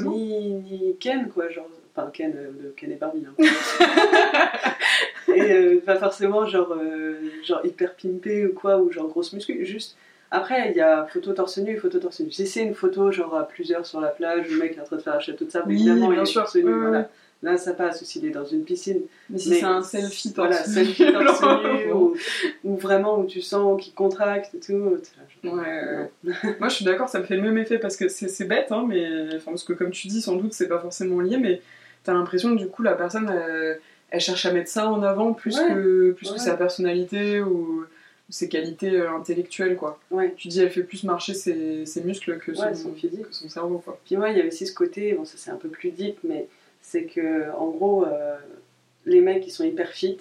ni, 0.06 0.54
ni, 0.54 0.96
Ken, 0.98 1.28
quoi. 1.28 1.50
Genre, 1.50 1.68
enfin, 1.94 2.10
Ken, 2.12 2.32
euh, 2.34 2.50
de 2.50 2.70
Ken 2.70 2.90
et 2.90 2.96
Barbie. 2.96 3.26
Hein. 3.26 3.44
et 5.34 5.52
euh, 5.52 5.82
pas 5.84 5.96
forcément 5.96 6.46
genre, 6.46 6.74
genre 7.44 7.60
hyper 7.64 7.94
pimpé 7.96 8.46
ou 8.46 8.54
quoi, 8.54 8.78
ou 8.78 8.90
genre 8.90 9.08
grosse 9.08 9.34
muscu. 9.34 9.66
Juste. 9.66 9.96
Après, 10.30 10.70
il 10.70 10.76
y 10.76 10.80
a 10.80 11.06
photo 11.06 11.32
torse 11.32 11.58
nu 11.58 11.72
et 11.72 11.76
photo 11.76 11.98
torse 11.98 12.20
nu. 12.20 12.30
Si 12.30 12.46
c'est 12.46 12.62
une 12.62 12.74
photo 12.74 13.10
genre 13.10 13.34
à 13.36 13.46
plusieurs 13.46 13.84
sur 13.84 14.00
la 14.00 14.08
plage, 14.08 14.48
le 14.48 14.58
mec 14.58 14.76
est 14.76 14.80
en 14.80 14.84
train 14.84 14.96
de 14.96 15.02
faire 15.02 15.14
un 15.14 15.20
château 15.20 15.44
de 15.44 15.50
sable, 15.50 15.72
évidemment, 15.72 16.08
bien 16.08 16.24
sûr. 16.24 16.42
torse 16.42 16.56
nu, 16.56 16.62
voilà. 16.62 17.08
Là, 17.42 17.56
ça 17.56 17.72
passe, 17.72 18.02
aussi, 18.02 18.18
il 18.18 18.26
est 18.26 18.30
dans 18.30 18.44
une 18.44 18.64
piscine. 18.64 19.02
Mais 19.30 19.38
si 19.38 19.50
c'est 19.50 19.62
un 19.62 19.82
selfie 19.82 20.32
voilà, 20.34 20.56
selfie 20.64 21.04
ou, 21.94 22.16
ou, 22.64 22.76
vraiment 22.76 23.20
où 23.20 23.26
tu 23.26 23.42
sens 23.42 23.80
qu'il 23.80 23.94
contracte 23.94 24.54
et 24.54 24.58
tout. 24.58 24.98
Ouais, 25.44 26.10
Moi, 26.58 26.68
je 26.68 26.74
suis 26.74 26.84
d'accord, 26.84 27.08
ça 27.08 27.20
me 27.20 27.24
fait 27.24 27.36
le 27.36 27.42
même 27.42 27.58
effet 27.58 27.78
parce 27.78 27.96
que 27.96 28.08
c'est 28.08 28.44
bête, 28.44 28.72
hein, 28.72 28.84
mais 28.88 29.36
enfin, 29.36 29.52
parce 29.52 29.62
que 29.62 29.72
comme 29.72 29.90
tu 29.90 30.08
dis, 30.08 30.20
sans 30.20 30.34
doute, 30.34 30.52
c'est 30.52 30.68
pas 30.68 30.80
forcément 30.80 31.20
lié, 31.20 31.36
mais 31.36 31.62
t'as 32.02 32.12
l'impression 32.12 32.56
que 32.56 32.58
du 32.60 32.66
coup, 32.66 32.82
la 32.82 32.94
personne, 32.94 33.32
elle, 34.10 34.20
cherche 34.20 34.44
à 34.44 34.52
mettre 34.52 34.68
ça 34.68 34.90
en 34.90 35.02
avant 35.04 35.32
plus 35.32 35.56
que, 35.56 36.10
plus 36.10 36.32
que 36.32 36.40
sa 36.40 36.56
personnalité 36.56 37.40
ou 37.40 37.86
ses 38.30 38.48
qualités 38.48 39.00
euh, 39.00 39.10
intellectuelles 39.12 39.76
quoi. 39.76 39.98
Ouais. 40.10 40.34
Tu 40.36 40.48
dis 40.48 40.60
elle 40.60 40.70
fait 40.70 40.82
plus 40.82 41.04
marcher 41.04 41.34
ses, 41.34 41.86
ses 41.86 42.02
muscles 42.02 42.38
que 42.38 42.54
son, 42.54 42.74
son, 42.74 42.92
physique, 42.92 43.28
que 43.28 43.34
son 43.34 43.48
cerveau 43.48 43.78
quoi. 43.78 43.98
Puis 44.04 44.16
moi 44.16 44.30
il 44.30 44.38
y 44.38 44.42
a 44.42 44.46
aussi 44.46 44.66
ce 44.66 44.74
côté, 44.74 45.14
bon 45.14 45.24
ça 45.24 45.34
c'est 45.36 45.50
un 45.50 45.56
peu 45.56 45.68
plus 45.68 45.90
deep 45.90 46.18
mais 46.24 46.46
c'est 46.88 47.04
que 47.04 47.50
en 47.52 47.68
gros 47.68 48.06
euh, 48.06 48.36
les 49.04 49.20
mecs 49.20 49.42
qui 49.42 49.50
sont 49.50 49.64
hyper 49.64 49.90
fit 49.90 50.18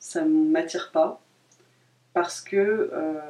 ça 0.00 0.24
m'attire 0.24 0.90
pas 0.92 1.20
parce 2.12 2.40
que 2.40 2.90
euh, 2.92 3.20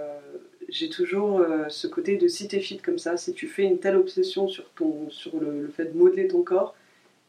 j'ai 0.70 0.88
toujours 0.88 1.40
euh, 1.40 1.68
ce 1.68 1.86
côté 1.86 2.16
de 2.16 2.28
si 2.28 2.48
t'es 2.48 2.60
fit 2.60 2.78
comme 2.78 2.98
ça 2.98 3.18
si 3.18 3.34
tu 3.34 3.46
fais 3.46 3.64
une 3.64 3.78
telle 3.78 3.96
obsession 3.96 4.48
sur 4.48 4.70
ton 4.70 5.10
sur 5.10 5.38
le, 5.38 5.68
fait 5.68 5.92
de 5.92 5.98
modeler 5.98 6.28
ton 6.28 6.42
corps 6.42 6.74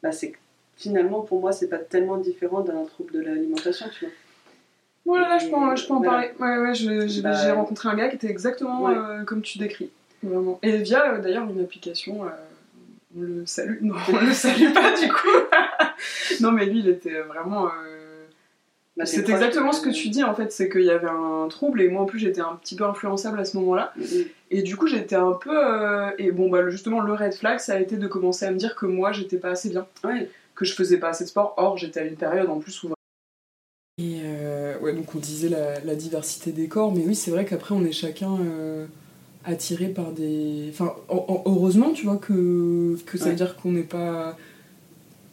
bah 0.01 0.13
c'est 0.13 0.31
finalement 0.77 1.21
pour 1.21 1.41
moi 1.41 1.51
c'est 1.51 1.67
pas 1.67 1.77
tellement 1.77 2.17
différent 2.17 2.61
d'un 2.61 2.85
trouble 2.85 3.11
de 3.11 3.19
l'alimentation 3.19 3.87
tu 3.99 4.05
vois 4.05 4.13
voilà, 5.05 5.37
je 5.37 5.49
peux 5.49 5.55
en, 5.55 5.75
je 5.75 5.85
peux 5.85 5.95
en 5.95 6.01
parler. 6.01 6.31
Ouais, 6.39 6.57
ouais, 6.59 6.73
j'ai 6.73 7.21
bah, 7.21 7.53
rencontré 7.55 7.89
un 7.89 7.95
gars 7.95 8.07
qui 8.07 8.15
était 8.15 8.29
exactement 8.29 8.89
comme 9.25 9.41
tu 9.41 9.57
décris. 9.57 9.89
Vraiment. 10.23 10.59
Et 10.63 10.77
via 10.77 11.17
d'ailleurs 11.17 11.49
une 11.49 11.59
application 11.59 12.21
on 13.16 13.22
le 13.22 13.45
salue. 13.45 13.80
Non, 13.82 13.95
on 14.11 14.26
le 14.26 14.34
salue 14.34 14.74
pas 14.74 14.99
du 14.99 15.07
coup. 15.09 15.28
non, 16.41 16.51
mais 16.51 16.66
lui, 16.66 16.80
il 16.80 16.89
était 16.89 17.22
vraiment. 17.22 17.68
Euh, 17.68 18.26
bah, 18.95 19.05
c'est 19.05 19.28
exactement 19.28 19.72
ce 19.72 19.82
que 19.82 19.89
tu 19.89 20.09
dis 20.09 20.24
en 20.24 20.36
fait, 20.36 20.51
c'est 20.51 20.70
qu'il 20.70 20.84
y 20.84 20.91
avait 20.91 21.09
un 21.09 21.47
trouble 21.47 21.82
et 21.82 21.89
moi 21.89 22.03
en 22.03 22.05
plus 22.05 22.20
j'étais 22.20 22.41
un 22.41 22.55
petit 22.61 22.76
peu 22.76 22.86
influençable 22.86 23.39
à 23.39 23.45
ce 23.45 23.57
moment-là. 23.57 23.91
Mm-hmm. 23.99 24.28
Et 24.51 24.61
du 24.61 24.78
coup 24.78 24.88
j'étais 24.88 25.16
un 25.16 25.32
peu. 25.32 25.49
Euh, 25.51 26.11
et 26.20 26.32
bon, 26.32 26.49
bah 26.49 26.70
justement, 26.70 26.99
le 26.99 27.14
red 27.14 27.34
flag 27.34 27.59
ça 27.59 27.74
a 27.74 27.80
été 27.80 27.97
de 27.97 28.07
commencer 28.07 28.45
à 28.45 28.51
me 28.51 28.57
dire 28.57 28.76
que 28.76 28.86
moi 28.86 29.11
j'étais 29.11 29.38
pas 29.38 29.49
assez 29.49 29.70
bien. 29.70 29.88
Que 30.55 30.66
je 30.66 30.74
faisais 30.74 30.97
pas 30.97 31.09
assez 31.09 31.24
de 31.24 31.30
sport. 31.30 31.55
Or, 31.57 31.78
j'étais 31.78 32.01
à 32.01 32.03
une 32.03 32.16
période 32.16 32.49
en 32.49 32.59
plus 32.59 32.84
où. 32.84 32.93
Et 33.97 34.22
euh, 34.24 34.78
ouais, 34.80 34.93
donc 34.93 35.14
on 35.16 35.20
disait 35.20 35.49
la, 35.49 35.95
diversité 35.95 36.51
des 36.51 36.68
corps, 36.68 36.93
mais 36.93 37.03
oui, 37.05 37.16
c'est 37.16 37.32
vrai 37.32 37.45
qu'après 37.45 37.74
on 37.74 37.84
est 37.86 37.91
chacun 37.91 38.38
attiré 39.45 39.87
par 39.87 40.11
des. 40.11 40.67
Enfin, 40.69 40.95
heureusement, 41.09 41.91
tu 41.91 42.05
vois, 42.05 42.17
que, 42.17 42.97
que 43.05 43.17
ça 43.17 43.29
veut 43.29 43.35
dire 43.35 43.55
qu'on 43.55 43.71
n'est 43.71 43.81
pas. 43.81 44.37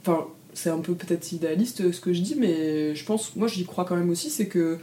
Enfin, 0.03 0.27
c'est 0.55 0.71
un 0.71 0.79
peu 0.79 0.95
peut-être 0.95 1.33
idéaliste 1.33 1.93
ce 1.93 2.01
que 2.01 2.13
je 2.13 2.21
dis, 2.21 2.37
mais 2.39 2.95
je 2.95 3.05
pense, 3.05 3.37
moi 3.37 3.49
j'y 3.49 3.65
crois 3.65 3.85
quand 3.85 3.97
même 3.97 4.11
aussi, 4.11 4.31
c'est 4.31 4.47
que 4.47 4.79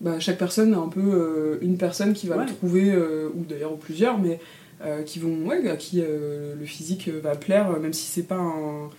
bah, 0.00 0.20
chaque 0.20 0.38
personne 0.38 0.74
a 0.74 0.78
un 0.78 0.88
peu 0.88 1.00
euh, 1.00 1.58
une 1.62 1.78
personne 1.78 2.12
qui 2.12 2.26
va 2.26 2.36
le 2.36 2.46
trouver, 2.46 2.92
euh, 2.92 3.30
ou 3.34 3.44
d'ailleurs 3.44 3.76
plusieurs, 3.76 4.18
mais 4.18 4.38
euh, 4.84 5.02
qui 5.02 5.18
vont, 5.18 5.46
ouais, 5.46 5.68
à 5.68 5.76
qui 5.76 6.02
le 6.02 6.64
physique 6.64 7.08
va 7.08 7.34
plaire, 7.34 7.78
même 7.80 7.92
si 7.92 8.06
c'est 8.06 8.24
pas 8.24 8.36
un, 8.36 8.90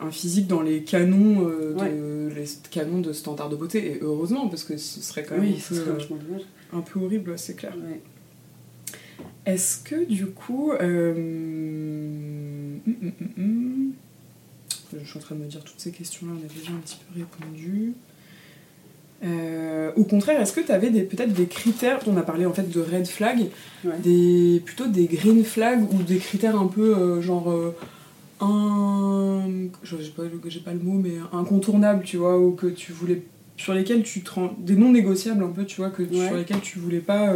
un, 0.00 0.10
physique 0.10 0.48
dans 0.48 0.62
les 0.62 0.82
canons, 0.82 1.42
de, 1.42 2.28
les 2.34 2.44
canons 2.70 3.00
de 3.00 3.12
standard 3.12 3.48
de 3.48 3.56
beauté, 3.56 3.92
et 3.92 3.98
heureusement, 4.02 4.48
parce 4.48 4.64
que 4.64 4.76
ce 4.76 5.00
serait 5.00 5.22
quand 5.22 5.36
même 5.36 5.52
un, 5.52 5.74
peu, 5.84 6.16
un, 6.72 6.80
peu, 6.80 7.00
horrible, 7.00 7.38
c'est 7.38 7.54
clair. 7.54 7.74
Est-ce 9.46 9.82
que 9.82 10.04
du 10.04 10.26
coup. 10.26 10.72
Euh, 10.72 11.12
hum, 12.86 12.94
hum, 13.02 13.12
hum, 13.38 13.92
je 14.92 15.08
suis 15.08 15.18
en 15.18 15.22
train 15.22 15.34
de 15.34 15.40
me 15.40 15.46
dire 15.46 15.62
toutes 15.62 15.78
ces 15.80 15.92
questions-là, 15.92 16.32
on 16.34 16.44
a 16.44 16.48
déjà 16.48 16.72
un 16.72 16.80
petit 16.80 16.98
peu 16.98 17.20
répondu. 17.20 17.94
Euh, 19.22 19.92
au 19.96 20.04
contraire, 20.04 20.40
est-ce 20.40 20.52
que 20.52 20.60
tu 20.60 20.72
avais 20.72 20.90
peut-être 21.02 21.32
des 21.32 21.46
critères, 21.46 22.00
on 22.06 22.16
a 22.16 22.22
parlé 22.22 22.46
en 22.46 22.52
fait 22.52 22.70
de 22.70 22.80
red 22.80 23.06
flag, 23.06 23.46
des, 24.02 24.62
plutôt 24.64 24.86
des 24.86 25.04
green 25.06 25.44
flag 25.44 25.82
ou 25.92 26.02
des 26.02 26.16
critères 26.16 26.58
un 26.58 26.66
peu 26.66 26.96
euh, 26.96 27.20
genre 27.20 27.54
un, 28.40 29.42
j'ai 29.84 29.96
pas, 30.16 30.22
pas, 30.64 30.72
le 30.72 30.78
mot, 30.78 30.98
mais 30.98 31.16
incontournable, 31.32 32.02
tu 32.02 32.16
vois, 32.16 32.38
ou 32.38 32.52
que 32.52 32.66
tu 32.66 32.92
voulais, 32.92 33.22
sur 33.58 33.74
lesquels 33.74 34.02
tu 34.02 34.22
te 34.22 34.30
des 34.58 34.76
non 34.76 34.90
négociables 34.90 35.44
un 35.44 35.50
peu, 35.50 35.66
tu 35.66 35.82
vois, 35.82 35.90
que 35.90 36.02
sur 36.10 36.34
lesquels 36.34 36.60
tu 36.60 36.78
voulais 36.78 37.00
pas 37.00 37.34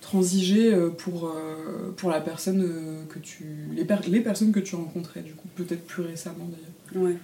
transiger 0.00 0.72
euh, 0.72 0.90
pour, 0.90 1.26
euh, 1.26 1.92
pour 1.96 2.10
la 2.10 2.20
personne 2.20 2.62
euh, 2.62 3.04
que 3.12 3.18
tu. 3.18 3.44
Les, 3.74 3.86
les 4.08 4.20
personnes 4.20 4.52
que 4.52 4.60
tu 4.60 4.74
rencontrais, 4.74 5.20
du 5.20 5.34
coup, 5.34 5.48
peut-être 5.56 5.86
plus 5.86 6.02
récemment 6.02 6.46
d'ailleurs. 6.46 7.04
Ouais. 7.04 7.16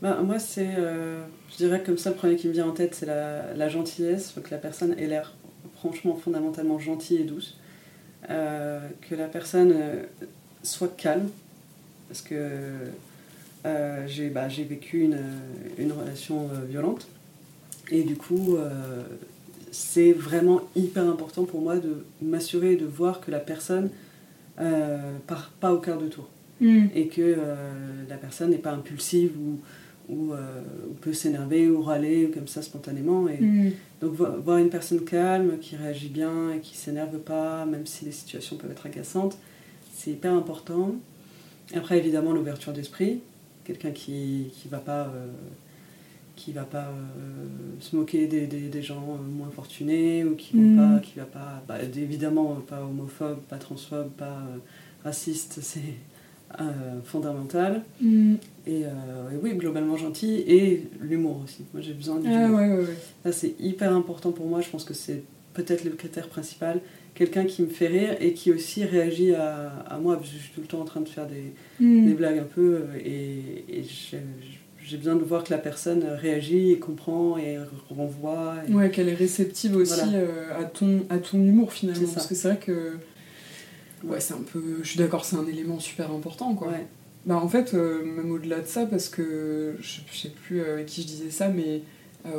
Bah, 0.00 0.20
moi, 0.22 0.38
c'est. 0.38 0.74
je 0.74 1.56
dirais 1.56 1.82
comme 1.84 1.98
ça, 1.98 2.10
le 2.10 2.16
premier 2.16 2.36
qui 2.36 2.48
me 2.48 2.52
vient 2.52 2.66
en 2.66 2.72
tête, 2.72 2.94
c'est 2.94 3.06
la, 3.06 3.54
la, 3.54 3.68
gentillesse. 3.68 4.32
Faut 4.32 4.40
que 4.40 4.50
la 4.50 4.58
personne 4.58 4.98
ait 4.98 5.06
l'air 5.06 5.34
franchement 5.76 6.16
fondamentalement 6.16 6.78
gentille 6.78 7.18
et 7.18 7.24
douce. 7.24 7.56
que 8.28 9.14
la 9.14 9.26
personne 9.28 9.74
soit 10.64 10.96
calme. 10.96 11.28
Parce 12.08 12.20
que 12.20 12.36
j'ai 14.06 14.28
bah, 14.30 14.48
vécu 14.48 15.02
une, 15.02 15.20
une 15.78 15.92
relation 15.92 16.48
violente. 16.68 17.06
Et 17.92 18.02
du 18.02 18.16
coup, 18.16 18.58
c'est 19.72 20.12
vraiment 20.12 20.60
hyper 20.76 21.08
important 21.08 21.44
pour 21.44 21.62
moi 21.62 21.78
de 21.78 22.04
m'assurer 22.20 22.76
de 22.76 22.84
voir 22.84 23.20
que 23.20 23.30
la 23.30 23.40
personne 23.40 23.88
euh, 24.60 25.16
part 25.26 25.50
pas 25.60 25.72
au 25.72 25.78
quart 25.78 25.98
de 25.98 26.08
tour. 26.08 26.28
Mm. 26.60 26.86
Et 26.94 27.08
que 27.08 27.22
euh, 27.22 28.04
la 28.08 28.16
personne 28.16 28.50
n'est 28.50 28.58
pas 28.58 28.72
impulsive 28.72 29.32
ou, 29.40 30.32
euh, 30.32 30.60
ou, 30.90 30.92
peut 30.92 31.14
s'énerver 31.14 31.70
ou 31.70 31.80
râler 31.80 32.30
comme 32.32 32.46
ça 32.46 32.60
spontanément. 32.60 33.28
Et 33.28 33.40
mm. 33.40 33.72
Donc 34.02 34.12
voir 34.12 34.58
une 34.58 34.68
personne 34.68 35.04
calme, 35.04 35.58
qui 35.58 35.74
réagit 35.76 36.10
bien 36.10 36.52
et 36.52 36.60
qui 36.60 36.76
s'énerve 36.76 37.18
pas, 37.18 37.64
même 37.64 37.86
si 37.86 38.04
les 38.04 38.12
situations 38.12 38.56
peuvent 38.56 38.70
être 38.72 38.86
agaçantes, 38.86 39.38
c'est 39.94 40.10
hyper 40.10 40.34
important. 40.34 40.94
Après 41.74 41.96
évidemment 41.96 42.32
l'ouverture 42.32 42.74
d'esprit, 42.74 43.20
quelqu'un 43.64 43.92
qui 43.92 44.52
ne 44.66 44.70
va 44.70 44.78
pas 44.78 45.10
qui 46.36 46.52
va 46.52 46.64
pas 46.64 46.88
euh, 46.88 47.46
se 47.80 47.94
moquer 47.96 48.26
des, 48.26 48.46
des, 48.46 48.82
gens 48.82 49.18
euh, 49.18 49.30
moins 49.30 49.50
fortunés 49.50 50.24
ou 50.24 50.34
qui 50.34 50.56
vont 50.56 50.76
pas 50.76 50.98
qui 51.00 51.18
va 51.18 51.24
pas 51.24 51.62
bah, 51.68 51.76
évidemment 51.82 52.56
pas 52.66 52.82
homophobe 52.82 53.40
pas 53.48 53.56
transphobe 53.56 54.10
pas 54.10 54.42
euh, 54.48 54.58
raciste 55.04 55.58
c'est 55.62 55.80
fondamental. 57.04 57.82
Mm. 58.02 58.34
et, 58.66 58.84
oui 59.42 59.54
globalement 59.54 59.96
gentil 59.96 60.44
et 60.46 60.86
l'humour 61.00 61.40
aussi. 61.44 61.64
Moi 61.72 61.82
j'ai 61.82 61.94
besoin 61.94 62.20
d'humour 62.20 62.60
ah, 62.60 62.84
ça 63.24 63.32
c'est 63.32 63.54
hyper 63.58 63.94
important 63.94 64.32
pour 64.32 64.46
moi. 64.46 64.60
Je 64.60 64.68
pense 64.68 64.84
que 64.84 64.92
c'est 64.92 65.22
peut-être 65.54 65.82
le 65.84 65.92
critère 65.92 66.28
principal. 66.28 66.80
Quelqu'un 67.14 67.46
qui 67.46 67.62
me 67.62 67.68
fait 67.68 67.86
rire 67.86 68.16
et 68.20 68.34
qui 68.34 68.52
aussi 68.52 68.84
réagit 68.84 69.34
à, 69.34 69.70
à, 69.88 69.98
moi 69.98 70.16
parce 70.16 70.28
que 70.28 70.36
je 70.36 70.42
suis 70.42 70.52
tout 70.52 70.60
le 70.60 70.66
temps 70.66 70.80
en 70.80 70.84
train 70.84 71.00
de 71.00 71.08
faire 71.08 71.26
des, 71.26 71.54
mm. 71.80 72.06
des 72.06 72.14
blagues 72.14 72.38
un 72.38 72.44
peu 72.54 72.84
et, 73.02 73.64
et 73.68 73.84
je, 73.84 74.18
j'ai 74.84 74.96
besoin 74.96 75.14
de 75.14 75.22
voir 75.22 75.44
que 75.44 75.50
la 75.50 75.58
personne 75.58 76.04
réagit 76.04 76.72
et 76.72 76.78
comprend 76.78 77.38
et 77.38 77.58
renvoie. 77.90 78.54
Ouais, 78.68 78.90
qu'elle 78.90 79.08
est 79.08 79.14
réceptive 79.14 79.76
aussi 79.76 80.00
euh, 80.14 80.58
à, 80.58 80.64
ton, 80.64 81.04
à 81.08 81.18
ton 81.18 81.38
humour 81.38 81.72
finalement. 81.72 82.08
Parce 82.12 82.26
que 82.26 82.34
c'est 82.34 82.48
vrai 82.48 82.58
que. 82.58 82.92
Ouais, 84.04 84.18
c'est 84.18 84.34
un 84.34 84.42
peu. 84.52 84.80
Je 84.82 84.88
suis 84.88 84.98
d'accord, 84.98 85.24
c'est 85.24 85.36
un 85.36 85.46
élément 85.46 85.78
super 85.78 86.10
important 86.10 86.54
quoi. 86.54 86.72
Bah, 87.24 87.36
en 87.36 87.48
fait, 87.48 87.72
euh, 87.74 88.04
même 88.04 88.32
au-delà 88.32 88.60
de 88.60 88.66
ça, 88.66 88.84
parce 88.84 89.08
que 89.08 89.76
je, 89.80 90.00
sais 90.12 90.30
plus 90.30 90.60
euh, 90.60 90.74
avec 90.74 90.86
qui 90.86 91.02
je 91.02 91.06
disais 91.06 91.30
ça, 91.30 91.48
mais 91.48 91.82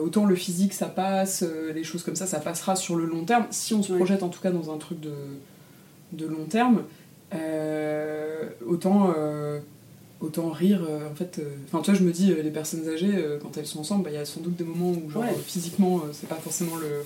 autant 0.01 0.25
le 0.25 0.35
physique 0.35 0.73
ça 0.73 0.87
passe, 0.87 1.43
les 1.75 1.83
choses 1.83 2.03
comme 2.03 2.15
ça, 2.15 2.25
ça 2.25 2.39
passera 2.39 2.75
sur 2.77 2.95
le 2.95 3.05
long 3.05 3.25
terme, 3.25 3.47
si 3.49 3.73
on 3.73 3.83
se 3.83 3.91
projette 3.91 4.23
en 4.23 4.29
tout 4.29 4.39
cas 4.39 4.51
dans 4.51 4.73
un 4.73 4.77
truc 4.77 5.01
de, 5.01 5.11
de 6.13 6.25
long 6.25 6.45
terme. 6.45 6.83
autant, 8.65 9.13
autant 10.23 10.49
rire. 10.49 10.81
en 11.11 11.15
fait, 11.15 11.41
enfin, 11.67 11.81
tu 11.83 11.91
vois, 11.91 11.99
je 11.99 12.05
me 12.05 12.11
dis, 12.11 12.33
les 12.33 12.51
personnes 12.51 12.87
âgées, 12.87 13.13
quand 13.41 13.57
elles 13.57 13.67
sont 13.67 13.79
ensemble, 13.79 14.05
bah, 14.05 14.09
il 14.11 14.15
y 14.15 14.17
a 14.17 14.25
sans 14.25 14.41
doute 14.41 14.55
des 14.55 14.63
moments 14.63 14.91
où, 14.91 15.09
genre, 15.09 15.25
physiquement, 15.45 16.01
c'est 16.11 16.27
pas 16.27 16.35
forcément 16.35 16.75
le, 16.77 17.03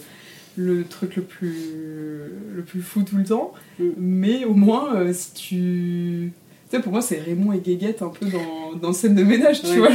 le 0.57 0.83
truc 0.83 1.15
le 1.15 1.23
plus, 1.23 2.31
le 2.55 2.61
plus 2.63 2.81
fou 2.81 3.03
tout 3.03 3.17
le 3.17 3.25
temps. 3.25 3.53
Mm. 3.79 3.89
Mais 3.97 4.45
au 4.45 4.53
moins, 4.53 5.11
si 5.13 5.33
tu. 5.33 6.33
Tu 6.69 6.75
sais, 6.75 6.81
pour 6.81 6.91
moi, 6.91 7.01
c'est 7.01 7.19
Raymond 7.19 7.53
et 7.53 7.59
Guéguette 7.59 8.01
un 8.01 8.09
peu 8.09 8.25
dans, 8.25 8.77
dans 8.77 8.93
scène 8.93 9.15
de 9.15 9.23
ménage, 9.23 9.61
tu 9.61 9.77
vois. 9.77 9.89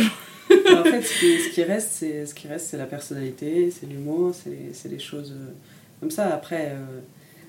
en 0.51 0.85
fait, 0.85 1.03
ce 1.03 1.51
qui, 1.51 1.62
reste, 1.62 1.91
c'est 1.93 2.27
ce 2.27 2.35
qui 2.35 2.49
reste, 2.49 2.68
c'est 2.68 2.77
la 2.77 2.87
personnalité, 2.87 3.70
c'est 3.70 3.87
l'humour, 3.87 4.35
c'est 4.35 4.89
les 4.89 4.99
choses 4.99 5.33
euh, 5.33 5.53
comme 6.01 6.11
ça. 6.11 6.33
Après, 6.33 6.73
euh, 6.73 7.01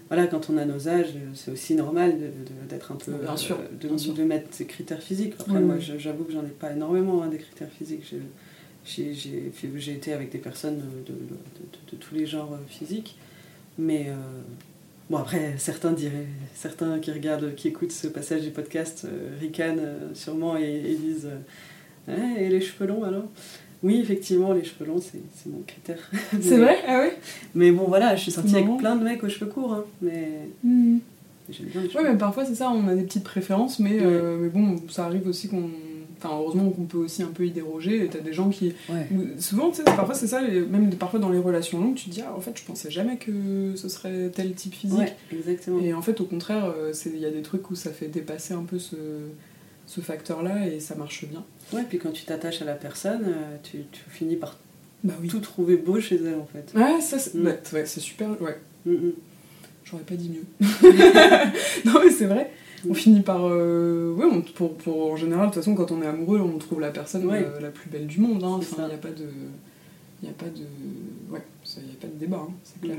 voilà, 0.09 0.27
quand 0.27 0.49
on 0.49 0.57
a 0.57 0.65
nos 0.65 0.87
âges, 0.87 1.13
c'est 1.33 1.51
aussi 1.51 1.75
normal 1.75 2.17
d'être 2.69 2.91
un 2.91 2.95
peu, 2.95 3.13
bien 3.13 3.37
sûr, 3.37 3.57
de, 3.79 3.87
de, 3.87 4.23
mettre 4.23 4.47
ses 4.51 4.65
critères 4.65 5.01
physiques. 5.01 5.33
Après, 5.39 5.59
moi, 5.59 5.77
j'avoue 5.79 6.23
que 6.23 6.33
j'en 6.33 6.43
ai 6.43 6.49
pas 6.49 6.71
énormément 6.71 7.23
hein, 7.23 7.27
des 7.27 7.37
critères 7.37 7.71
physiques. 7.71 8.13
J'ai 8.85 9.93
été 9.93 10.13
avec 10.13 10.31
des 10.31 10.37
personnes 10.39 10.81
de, 11.05 11.95
tous 11.95 12.15
les 12.15 12.25
genres 12.25 12.53
euh, 12.53 12.67
physiques, 12.67 13.17
mais 13.77 14.07
Bon, 15.09 15.17
après, 15.17 15.55
certains 15.57 15.91
diraient, 15.91 16.27
certains 16.55 16.97
qui 16.99 17.11
regardent, 17.11 17.53
qui 17.55 17.67
écoutent 17.67 17.91
ce 17.91 18.07
passage 18.07 18.41
du 18.41 18.51
podcast, 18.51 19.05
ricanent 19.39 20.13
sûrement 20.13 20.55
et, 20.55 20.95
disent 20.97 21.29
et 22.07 22.49
les 22.49 22.61
cheveux 22.61 22.87
longs 22.87 23.03
alors? 23.03 23.27
Oui, 23.83 23.99
effectivement, 23.99 24.53
les 24.53 24.63
cheveux 24.63 24.85
longs, 24.85 25.01
c'est 25.01 25.49
mon 25.49 25.61
critère. 25.67 25.99
C'est 26.41 26.57
vrai? 26.57 26.77
Ah 26.87 27.01
oui 27.03 27.11
Mais 27.53 27.71
bon, 27.71 27.83
voilà, 27.87 28.15
je 28.15 28.21
suis 28.21 28.31
sortie 28.31 28.55
avec 28.55 28.77
plein 28.77 28.95
de 28.95 29.03
mecs 29.03 29.23
aux 29.23 29.29
cheveux 29.29 29.51
courts, 29.51 29.73
hein, 29.73 29.83
mais. 30.01 30.47
Hmm. 30.63 30.99
J'aime 31.49 31.67
bien 31.67 31.81
les 31.81 31.89
cheveux. 31.89 32.03
Oui, 32.03 32.09
mais 32.11 32.17
parfois, 32.17 32.45
c'est 32.45 32.55
ça, 32.55 32.71
on 32.71 32.87
a 32.87 32.95
des 32.95 33.03
petites 33.03 33.25
préférences, 33.25 33.79
mais, 33.79 33.99
euh, 34.01 34.37
mais 34.39 34.47
bon, 34.47 34.77
ça 34.89 35.05
arrive 35.05 35.27
aussi 35.27 35.49
qu'on. 35.49 35.69
Enfin, 36.17 36.37
heureusement 36.39 36.69
qu'on 36.69 36.85
peut 36.85 36.99
aussi 36.99 37.21
un 37.21 37.31
peu 37.33 37.45
y 37.45 37.51
déroger. 37.51 38.07
T'as 38.09 38.19
des 38.19 38.31
gens 38.31 38.47
qui. 38.49 38.71
Souvent, 39.39 39.69
tu 39.69 39.77
sais, 39.77 39.83
parfois 39.83 40.15
c'est 40.15 40.27
ça, 40.27 40.41
même 40.41 40.95
parfois 40.95 41.19
dans 41.19 41.29
les 41.29 41.39
relations 41.39 41.81
longues, 41.81 41.95
tu 41.95 42.05
te 42.05 42.11
dis, 42.11 42.21
ah, 42.25 42.33
en 42.33 42.39
fait, 42.39 42.57
je 42.57 42.63
pensais 42.63 42.89
jamais 42.89 43.17
que 43.17 43.73
ce 43.75 43.89
serait 43.89 44.29
tel 44.33 44.53
type 44.53 44.73
physique. 44.73 45.13
exactement. 45.33 45.81
Et 45.81 45.93
en 45.93 46.01
fait, 46.01 46.21
au 46.21 46.25
contraire, 46.25 46.71
euh, 46.77 46.93
il 47.07 47.19
y 47.19 47.25
a 47.25 47.31
des 47.31 47.41
trucs 47.41 47.69
où 47.69 47.75
ça 47.75 47.91
fait 47.91 48.07
dépasser 48.07 48.53
un 48.53 48.63
peu 48.63 48.79
ce, 48.79 48.95
ce 49.93 50.01
facteur-là 50.01 50.67
et 50.67 50.79
ça 50.79 50.95
marche 50.95 51.25
bien. 51.25 51.43
Ouais, 51.71 51.83
puis 51.87 51.99
quand 51.99 52.11
tu 52.11 52.25
t'attaches 52.25 52.61
à 52.61 52.65
la 52.65 52.73
personne, 52.73 53.25
euh, 53.27 53.57
tu, 53.61 53.79
tu 53.91 54.01
finis 54.09 54.35
par 54.35 54.57
bah 55.03 55.13
tout 55.29 55.39
trouver 55.39 55.77
beau 55.77 55.99
chez 55.99 56.15
elle 56.15 56.35
en 56.35 56.47
fait. 56.47 56.73
Ouais, 56.75 57.01
ça 57.01 57.19
c'est 57.19 57.35
mm. 57.35 57.45
ouais, 57.73 57.85
super. 57.85 58.41
Ouais. 58.41 58.57
Mm, 58.85 58.91
mm. 58.93 59.13
J'aurais 59.83 60.03
pas 60.03 60.15
dit 60.15 60.29
mieux. 60.29 60.67
non, 61.85 61.99
mais 62.03 62.09
c'est 62.09 62.25
vrai. 62.25 62.51
On 62.89 62.93
finit 62.93 63.21
par. 63.21 63.45
Euh, 63.45 64.13
ouais, 64.13 64.25
pour, 64.55 64.75
pour, 64.77 65.11
en 65.11 65.15
général, 65.15 65.49
de 65.49 65.53
toute 65.53 65.61
façon, 65.61 65.75
quand 65.75 65.91
on 65.91 66.01
est 66.01 66.07
amoureux, 66.07 66.39
on 66.39 66.57
trouve 66.57 66.79
la 66.79 66.91
personne 66.91 67.29
euh, 67.29 67.59
la 67.59 67.69
plus 67.69 67.89
belle 67.89 68.07
du 68.07 68.19
monde. 68.19 68.43
Hein. 68.43 68.57
Enfin, 68.57 68.83
il 68.83 68.87
n'y 68.87 68.93
a 68.93 68.97
pas 68.97 69.09
de. 69.09 69.27
Il 70.21 70.25
n'y 70.25 70.29
a 70.29 70.33
pas 70.33 70.45
de. 70.45 70.63
Ouais, 71.33 71.41
il 71.77 71.83
n'y 71.83 71.91
a 71.91 72.01
pas 72.01 72.07
de 72.07 72.19
débat, 72.19 72.45
hein, 72.49 72.53
c'est 72.63 72.81
clair. 72.81 72.97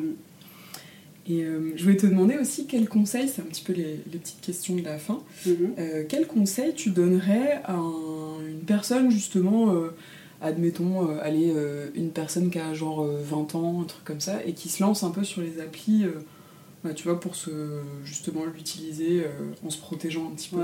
Et 1.27 1.43
euh, 1.43 1.72
je 1.75 1.83
voulais 1.85 1.97
te 1.97 2.07
demander 2.07 2.37
aussi 2.37 2.66
quel 2.66 2.89
conseil, 2.89 3.29
c'est 3.29 3.41
un 3.41 3.47
petit 3.47 3.62
peu 3.62 3.72
les, 3.72 3.95
petites 4.18 4.41
questions 4.43 4.77
de 4.77 4.83
la 4.83 4.99
fin, 4.99 5.22
mhm. 5.47 5.75
euh, 5.79 6.05
quel 6.07 6.27
conseil 6.27 6.75
tu 6.75 6.91
donnerais 6.91 7.61
à 7.64 7.77
une 7.77 8.62
personne 8.66 9.11
justement, 9.11 9.75
euh, 9.75 9.95
admettons, 10.43 11.18
allez, 11.20 11.55
une 11.95 12.11
personne 12.11 12.51
qui 12.51 12.59
a 12.59 12.75
genre 12.75 13.05
20 13.05 13.55
ans, 13.55 13.81
un 13.81 13.85
truc 13.85 14.05
comme 14.05 14.20
ça, 14.20 14.45
et 14.45 14.53
qui 14.53 14.68
se 14.68 14.83
lance 14.83 15.03
un 15.03 15.11
peu 15.11 15.25
sur 15.25 15.41
les 15.41 15.61
applis, 15.61 16.05
bah, 16.83 16.93
tu 16.93 17.05
vois, 17.05 17.18
pour 17.18 17.35
se, 17.35 17.51
justement 18.05 18.45
l'utiliser 18.45 19.25
en 19.64 19.70
se 19.70 19.79
protégeant 19.79 20.27
un 20.31 20.35
petit 20.35 20.51
peu 20.51 20.59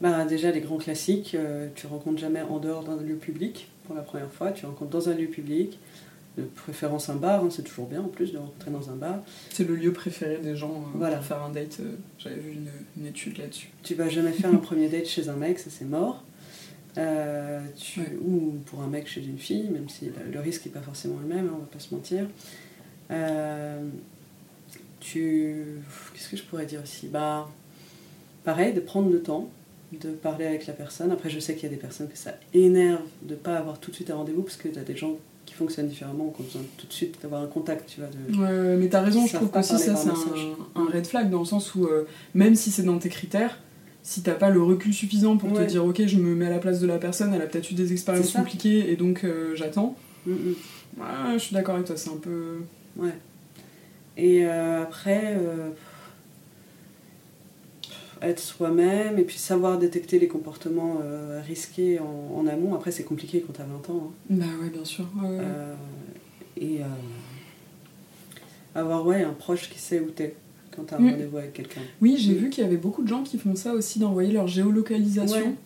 bah, 0.00 0.24
Déjà 0.24 0.50
les 0.50 0.60
grands 0.62 0.78
classiques, 0.78 1.36
tu 1.74 1.86
rencontres 1.86 2.18
jamais 2.18 2.40
en 2.40 2.58
dehors 2.58 2.84
d'un 2.84 2.96
lieu 2.96 3.16
public 3.16 3.68
pour 3.84 3.94
la 3.94 4.02
première 4.02 4.30
fois, 4.30 4.52
tu 4.52 4.64
rencontres 4.66 4.90
dans 4.90 5.08
un 5.08 5.14
lieu 5.14 5.26
public, 5.26 5.78
de 6.36 6.42
préférence 6.42 7.08
un 7.08 7.14
bar, 7.14 7.44
hein, 7.44 7.48
c'est 7.50 7.62
toujours 7.62 7.86
bien 7.86 8.00
en 8.00 8.08
plus 8.08 8.32
de 8.32 8.38
rentrer 8.38 8.70
dans 8.70 8.90
un 8.90 8.96
bar. 8.96 9.20
C'est 9.50 9.66
le 9.66 9.76
lieu 9.76 9.92
préféré 9.92 10.38
des 10.38 10.56
gens 10.56 10.72
euh, 10.72 10.98
voilà. 10.98 11.16
pour 11.16 11.26
faire 11.26 11.42
un 11.42 11.50
date, 11.50 11.78
euh, 11.80 11.94
j'avais 12.18 12.36
vu 12.36 12.58
une, 12.96 13.06
étude 13.06 13.38
là-dessus. 13.38 13.70
Tu 13.82 13.94
vas 13.94 14.08
jamais 14.08 14.32
faire 14.32 14.52
un 14.52 14.56
premier 14.56 14.88
date 14.88 15.06
chez 15.06 15.28
un 15.28 15.36
mec, 15.36 15.58
ça 15.58 15.70
c'est 15.70 15.84
mort. 15.84 16.24
Euh, 16.98 17.60
tu, 17.76 18.00
Ou 18.24 18.54
pour 18.66 18.82
un 18.82 18.88
mec 18.88 19.06
chez 19.06 19.24
une 19.24 19.38
fille, 19.38 19.68
même 19.68 19.88
si 19.88 20.10
le 20.32 20.40
risque 20.40 20.66
n'est 20.66 20.72
pas 20.72 20.80
forcément 20.80 21.18
le 21.20 21.26
même, 21.26 21.46
hein, 21.46 21.54
on 21.56 21.58
va 21.58 21.66
pas 21.66 21.78
se 21.78 21.94
mentir. 21.94 22.26
tu. 25.00 25.64
Qu'est-ce 26.14 26.28
que 26.30 26.36
je 26.36 26.42
pourrais 26.42 26.66
dire 26.66 26.80
aussi? 26.82 27.08
Bah, 27.08 27.48
pareil, 28.44 28.72
de 28.72 28.80
prendre 28.80 29.10
le 29.10 29.22
temps 29.22 29.50
de 30.00 30.10
parler 30.10 30.46
avec 30.46 30.66
la 30.66 30.72
personne. 30.72 31.10
Après, 31.12 31.30
je 31.30 31.38
sais 31.38 31.54
qu'il 31.54 31.64
y 31.64 31.66
a 31.66 31.74
des 31.74 31.80
personnes 31.80 32.08
que 32.08 32.18
ça 32.18 32.34
énerve 32.52 33.02
de 33.22 33.34
ne 33.34 33.38
pas 33.38 33.56
avoir 33.56 33.78
tout 33.78 33.90
de 33.90 33.96
suite 33.96 34.10
un 34.10 34.16
rendez-vous 34.16 34.42
parce 34.42 34.56
que 34.56 34.68
tu 34.68 34.78
as 34.78 34.82
des 34.82 34.96
gens 34.96 35.16
qui 35.46 35.54
fonctionnent 35.54 35.88
différemment, 35.88 36.26
qu'on 36.26 36.42
a 36.42 36.46
besoin 36.46 36.62
tout 36.76 36.86
de 36.86 36.92
suite 36.92 37.18
d'avoir 37.22 37.42
un 37.42 37.46
contact, 37.46 37.88
tu 37.88 38.00
vois. 38.00 38.10
De... 38.10 38.38
Ouais, 38.38 38.76
mais 38.76 38.88
t'as 38.88 39.02
raison, 39.02 39.26
je 39.26 39.34
trouve 39.34 39.50
que 39.50 39.58
aussi 39.58 39.78
ça 39.78 39.96
c'est 39.96 40.10
un, 40.74 40.86
red 40.86 41.06
flag 41.06 41.30
dans 41.30 41.40
le 41.40 41.44
sens 41.44 41.74
où 41.74 41.84
euh, 41.84 42.06
même 42.34 42.54
si 42.54 42.70
c'est 42.70 42.82
dans 42.82 42.98
tes 42.98 43.08
critères, 43.08 43.58
si 44.02 44.22
t'as 44.22 44.34
pas 44.34 44.50
le 44.50 44.62
recul 44.62 44.92
suffisant 44.92 45.36
pour 45.36 45.52
te 45.52 45.62
dire 45.62 45.84
ok 45.84 46.06
je 46.06 46.16
me 46.16 46.34
mets 46.34 46.46
à 46.46 46.50
la 46.50 46.58
place 46.58 46.80
de 46.80 46.86
la 46.86 46.98
personne, 46.98 47.32
elle 47.34 47.42
a 47.42 47.46
peut-être 47.46 47.70
eu 47.70 47.74
des 47.74 47.92
expériences 47.92 48.32
compliquées 48.32 48.90
et 48.90 48.96
donc 48.96 49.24
euh, 49.24 49.54
j'attends. 49.54 49.96
Mm, 50.26 50.32
mm. 50.32 50.54
je 51.34 51.38
suis 51.38 51.54
d'accord 51.54 51.74
avec 51.74 51.86
toi, 51.86 51.96
c'est 51.96 52.10
un 52.10 52.18
peu. 52.18 52.58
Ouais. 52.96 53.14
Et 54.16 54.46
euh, 54.46 54.82
après 54.82 55.36
être 58.28 58.40
soi-même 58.40 59.18
et 59.18 59.22
puis 59.22 59.38
savoir 59.38 59.78
détecter 59.78 60.18
les 60.18 60.28
comportements 60.28 61.00
euh, 61.02 61.40
risqués 61.46 61.98
en, 62.00 62.46
amont. 62.46 62.74
Après, 62.74 62.90
c'est 62.90 63.04
compliqué 63.04 63.44
quand 63.46 63.54
t'as 63.54 63.64
20 63.64 63.94
ans. 63.94 64.10
Hein. 64.10 64.12
Bah 64.30 64.44
ouais, 64.62 64.68
bien 64.68 64.84
sûr. 64.84 65.06
Euh, 65.24 65.74
et 66.56 66.80
euh, 66.80 66.84
avoir 68.74 69.06
ouais, 69.06 69.22
un 69.22 69.32
proche 69.32 69.70
qui 69.70 69.78
sait 69.78 70.00
où 70.00 70.10
t'es 70.10 70.34
quand 70.74 70.84
t'as 70.84 70.96
un 70.96 71.00
mm. 71.00 71.10
rendez-vous 71.10 71.38
avec 71.38 71.52
quelqu'un. 71.52 71.80
Oui, 72.02 72.16
j'ai 72.18 72.32
mm. 72.32 72.36
vu 72.36 72.50
qu'il 72.50 72.64
y 72.64 72.66
avait 72.66 72.76
beaucoup 72.76 73.02
de 73.02 73.08
gens 73.08 73.22
qui 73.22 73.38
font 73.38 73.54
ça 73.54 73.72
aussi, 73.72 73.98
d'envoyer 73.98 74.32
leur 74.32 74.48
géolocalisation. 74.48 75.56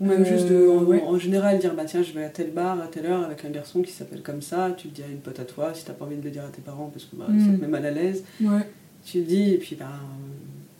Ou 0.00 0.06
même 0.06 0.24
juste 0.26 0.48
de, 0.48 0.68
en, 0.68 1.18
général, 1.18 1.60
dire 1.60 1.72
bah 1.74 1.84
tiens, 1.86 2.02
je 2.02 2.12
vais 2.12 2.24
à 2.24 2.28
tel 2.28 2.50
bar 2.50 2.80
à 2.80 2.88
telle 2.88 3.06
heure 3.06 3.22
avec 3.22 3.44
un 3.44 3.50
garçon 3.50 3.80
qui 3.80 3.92
s'appelle 3.92 4.22
comme 4.22 4.42
ça, 4.42 4.74
tu 4.76 4.88
le 4.88 4.92
dis 4.92 5.02
à 5.02 5.06
une 5.06 5.18
pote 5.18 5.38
à 5.38 5.44
toi, 5.44 5.72
si 5.72 5.84
t'as 5.84 5.92
pas 5.92 6.04
envie 6.04 6.16
de 6.16 6.24
le 6.24 6.30
dire 6.30 6.42
à 6.44 6.48
tes 6.48 6.60
parents 6.60 6.90
parce 6.92 7.04
que 7.04 7.14
bah, 7.14 7.26
mm. 7.28 7.40
ça 7.40 7.56
te 7.56 7.60
met 7.60 7.68
mal 7.68 7.86
à 7.86 7.92
l'aise. 7.92 8.24
Ouais. 8.40 8.68
Tu 9.04 9.18
le 9.18 9.24
dis, 9.24 9.52
et 9.52 9.58
puis 9.58 9.76
bah, 9.76 10.00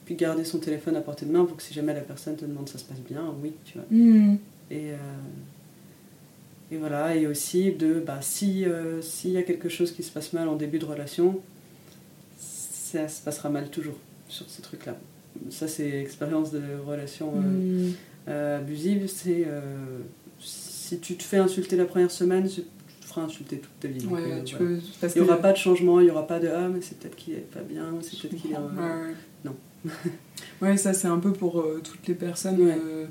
puis 0.05 0.15
garder 0.17 0.45
son 0.45 0.59
téléphone 0.59 0.97
à 0.97 1.01
portée 1.01 1.27
de 1.27 1.33
main 1.33 1.45
pour 1.45 1.57
que 1.57 1.63
si 1.63 1.73
jamais 1.73 1.95
la 1.95 2.01
personne 2.01 2.37
te 2.37 2.45
demande 2.45 2.69
ça 2.69 2.79
se 2.79 2.85
passe 2.85 3.01
bien, 3.01 3.23
oui, 3.43 3.53
tu 3.65 3.79
vois. 3.79 3.87
Hmm. 3.91 4.37
Et, 4.71 4.91
euh, 4.91 4.97
et 6.71 6.77
voilà, 6.77 7.15
et 7.17 7.27
aussi 7.27 7.73
de, 7.73 8.01
bah, 8.01 8.19
si 8.21 8.65
euh, 8.65 9.01
s'il 9.03 9.31
y 9.31 9.37
a 9.37 9.43
quelque 9.43 9.69
chose 9.69 9.93
qui 9.93 10.03
se 10.03 10.11
passe 10.11 10.33
mal 10.33 10.49
en 10.49 10.57
début 10.57 10.79
de 10.79 10.85
relation, 10.85 11.41
ça 12.39 13.09
se 13.09 13.23
passera 13.23 13.49
mal 13.49 13.71
toujours 13.71 13.97
sur 14.29 14.49
ces 14.49 14.63
trucs-là. 14.63 14.97
Ça, 15.51 15.67
c'est 15.67 15.89
expérience 15.89 16.53
de 16.53 16.63
relation 16.87 17.33
euh, 17.37 17.91
hmm. 18.59 18.63
abusive, 18.63 19.09
c'est 19.09 19.47
si 20.39 20.99
tu 20.99 21.17
te 21.17 21.23
fais 21.23 21.39
insulter 21.39 21.77
la 21.77 21.87
première 21.87 22.11
semaine, 22.11 22.47
tu 22.47 22.63
te 22.63 23.07
feras 23.07 23.23
insulter 23.23 23.59
toute 23.59 23.81
ta 23.81 23.89
vie. 23.89 24.07
il 24.07 25.09
n'y 25.15 25.21
aura 25.21 25.39
pas 25.39 25.53
de 25.53 25.57
changement, 25.57 25.99
il 26.01 26.05
n'y 26.05 26.11
aura 26.11 26.27
pas 26.27 26.39
de 26.39 26.49
ah 26.49 26.69
mais 26.69 26.83
c'est 26.83 26.99
peut-être 26.99 27.17
qu'il 27.17 27.35
est 27.35 27.51
pas 27.51 27.63
bien, 27.63 27.87
c'est 28.03 28.21
peut-être 28.21 28.41
qu'il 28.41 28.53
est... 28.53 28.57
Ouais, 30.63 30.77
ça 30.77 30.93
c'est 30.93 31.09
un 31.09 31.19
peu 31.19 31.33
pour 31.33 31.61
euh, 31.61 31.81
toutes 31.83 32.07
les 32.07 32.15
personnes 32.15 32.59
euh, 32.61 33.07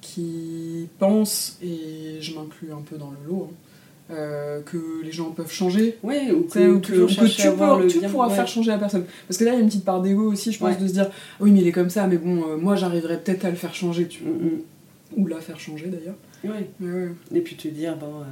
qui 0.00 0.88
pensent, 0.98 1.58
et 1.62 2.18
je 2.20 2.34
m'inclus 2.34 2.72
un 2.72 2.80
peu 2.80 2.96
dans 2.96 3.10
le 3.10 3.28
lot, 3.28 3.50
hein, 3.50 4.14
euh, 4.14 4.62
que 4.62 5.02
les 5.02 5.12
gens 5.12 5.30
peuvent 5.30 5.50
changer. 5.50 5.98
Oui, 6.02 6.30
ou 6.30 6.42
que, 6.42 6.78
tu, 6.78 8.08
pourras 8.08 8.30
faire 8.30 8.46
changer 8.46 8.70
la 8.70 8.78
personne. 8.78 9.04
Parce 9.26 9.38
que 9.38 9.44
là, 9.44 9.52
il 9.52 9.54
y 9.54 9.58
a 9.58 9.60
une 9.60 9.68
petite 9.68 9.84
part 9.84 10.00
d'ego 10.00 10.32
aussi, 10.32 10.52
je 10.52 10.58
pense, 10.58 10.78
de 10.78 10.86
se 10.86 10.92
dire 10.92 11.10
oui, 11.40 11.50
mais 11.50 11.60
il 11.60 11.68
est 11.68 11.72
comme 11.72 11.90
ça, 11.90 12.06
mais 12.06 12.18
bon, 12.18 12.56
moi 12.56 12.76
j'arriverai 12.76 13.18
peut-être 13.20 13.44
à 13.44 13.50
le 13.50 13.56
faire 13.56 13.74
changer, 13.74 14.06
tu 14.06 14.22
vois. 14.22 14.32
Mm, 14.32 14.46
mm. 14.46 14.60
Ou 15.16 15.26
la 15.26 15.40
faire 15.40 15.58
changer 15.58 15.86
d'ailleurs. 15.86 16.16
Oui. 16.44 17.08
Et 17.34 17.40
puis 17.40 17.56
te 17.56 17.68
dire, 17.68 17.96
bon 17.96 18.22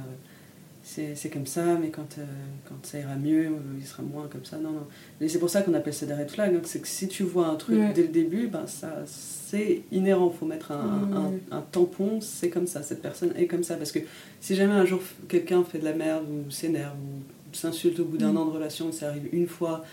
c'est 0.87 1.29
comme 1.33 1.47
ça, 1.47 1.77
mais 1.81 1.89
quand, 1.89 2.19
euh, 2.19 2.25
quand 2.69 2.75
ça 2.85 2.99
ira 2.99 3.15
mieux, 3.15 3.49
il 3.79 3.85
sera 3.85 4.03
moins 4.03 4.27
comme 4.27 4.45
ça. 4.45 4.57
Non, 4.57 4.69
non. 4.69 4.87
Et 5.19 5.27
c'est 5.27 5.39
pour 5.39 5.49
ça 5.49 5.63
qu'on 5.63 5.73
appelle 5.73 5.95
ça 5.95 6.05
des 6.05 6.13
red 6.13 6.29
flags. 6.29 6.53
Hein, 6.53 6.61
c'est 6.63 6.79
que 6.79 6.87
si 6.87 7.07
tu 7.07 7.23
vois 7.23 7.47
un 7.47 7.55
truc 7.55 7.79
dès 7.95 8.03
le 8.03 8.09
début, 8.09 8.47
ben 8.47 8.67
ça 8.67 9.03
c'est 9.07 9.81
inhérent. 9.91 10.31
Il 10.31 10.37
faut 10.37 10.45
mettre 10.45 10.71
un, 10.71 11.33
un, 11.51 11.61
tampon, 11.61 12.21
c'est 12.21 12.49
comme 12.49 12.67
ça. 12.67 12.83
Cette 12.83 13.01
personne 13.01 13.33
est 13.35 13.47
comme 13.47 13.63
ça. 13.63 13.77
Parce 13.77 13.91
que 13.91 13.99
si 14.39 14.55
jamais 14.55 14.73
un 14.73 14.85
jour 14.85 15.01
quelqu'un 15.27 15.63
fait 15.63 15.79
de 15.79 15.85
la 15.85 15.93
merde 15.93 16.25
ou 16.29 16.51
s'énerve 16.51 16.95
ou 16.95 17.55
s'insulte 17.55 17.99
au 17.99 18.05
bout 18.05 18.17
d'un 18.17 18.33
mm. 18.33 18.37
an 18.37 18.45
de 18.45 18.51
relation, 18.51 18.91
ça 18.91 19.09
arrive 19.09 19.27
une 19.33 19.47
fois, 19.47 19.83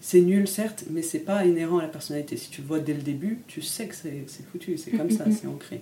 c'est 0.00 0.20
nul 0.20 0.48
certes, 0.48 0.84
mais 0.90 1.02
c'est 1.02 1.20
pas 1.20 1.46
inhérent 1.46 1.78
à 1.78 1.82
la 1.82 1.88
personnalité. 1.88 2.36
Si 2.36 2.50
tu 2.50 2.62
le 2.62 2.66
vois 2.66 2.80
dès 2.80 2.94
le 2.94 3.02
début, 3.02 3.38
tu 3.46 3.62
sais 3.62 3.86
que 3.86 3.94
c'est 3.94 4.26
foutu. 4.50 4.76
C'est 4.78 4.90
comme 4.90 5.06
mm, 5.06 5.12
ça, 5.12 5.24
c'est 5.30 5.46
ancré. 5.46 5.80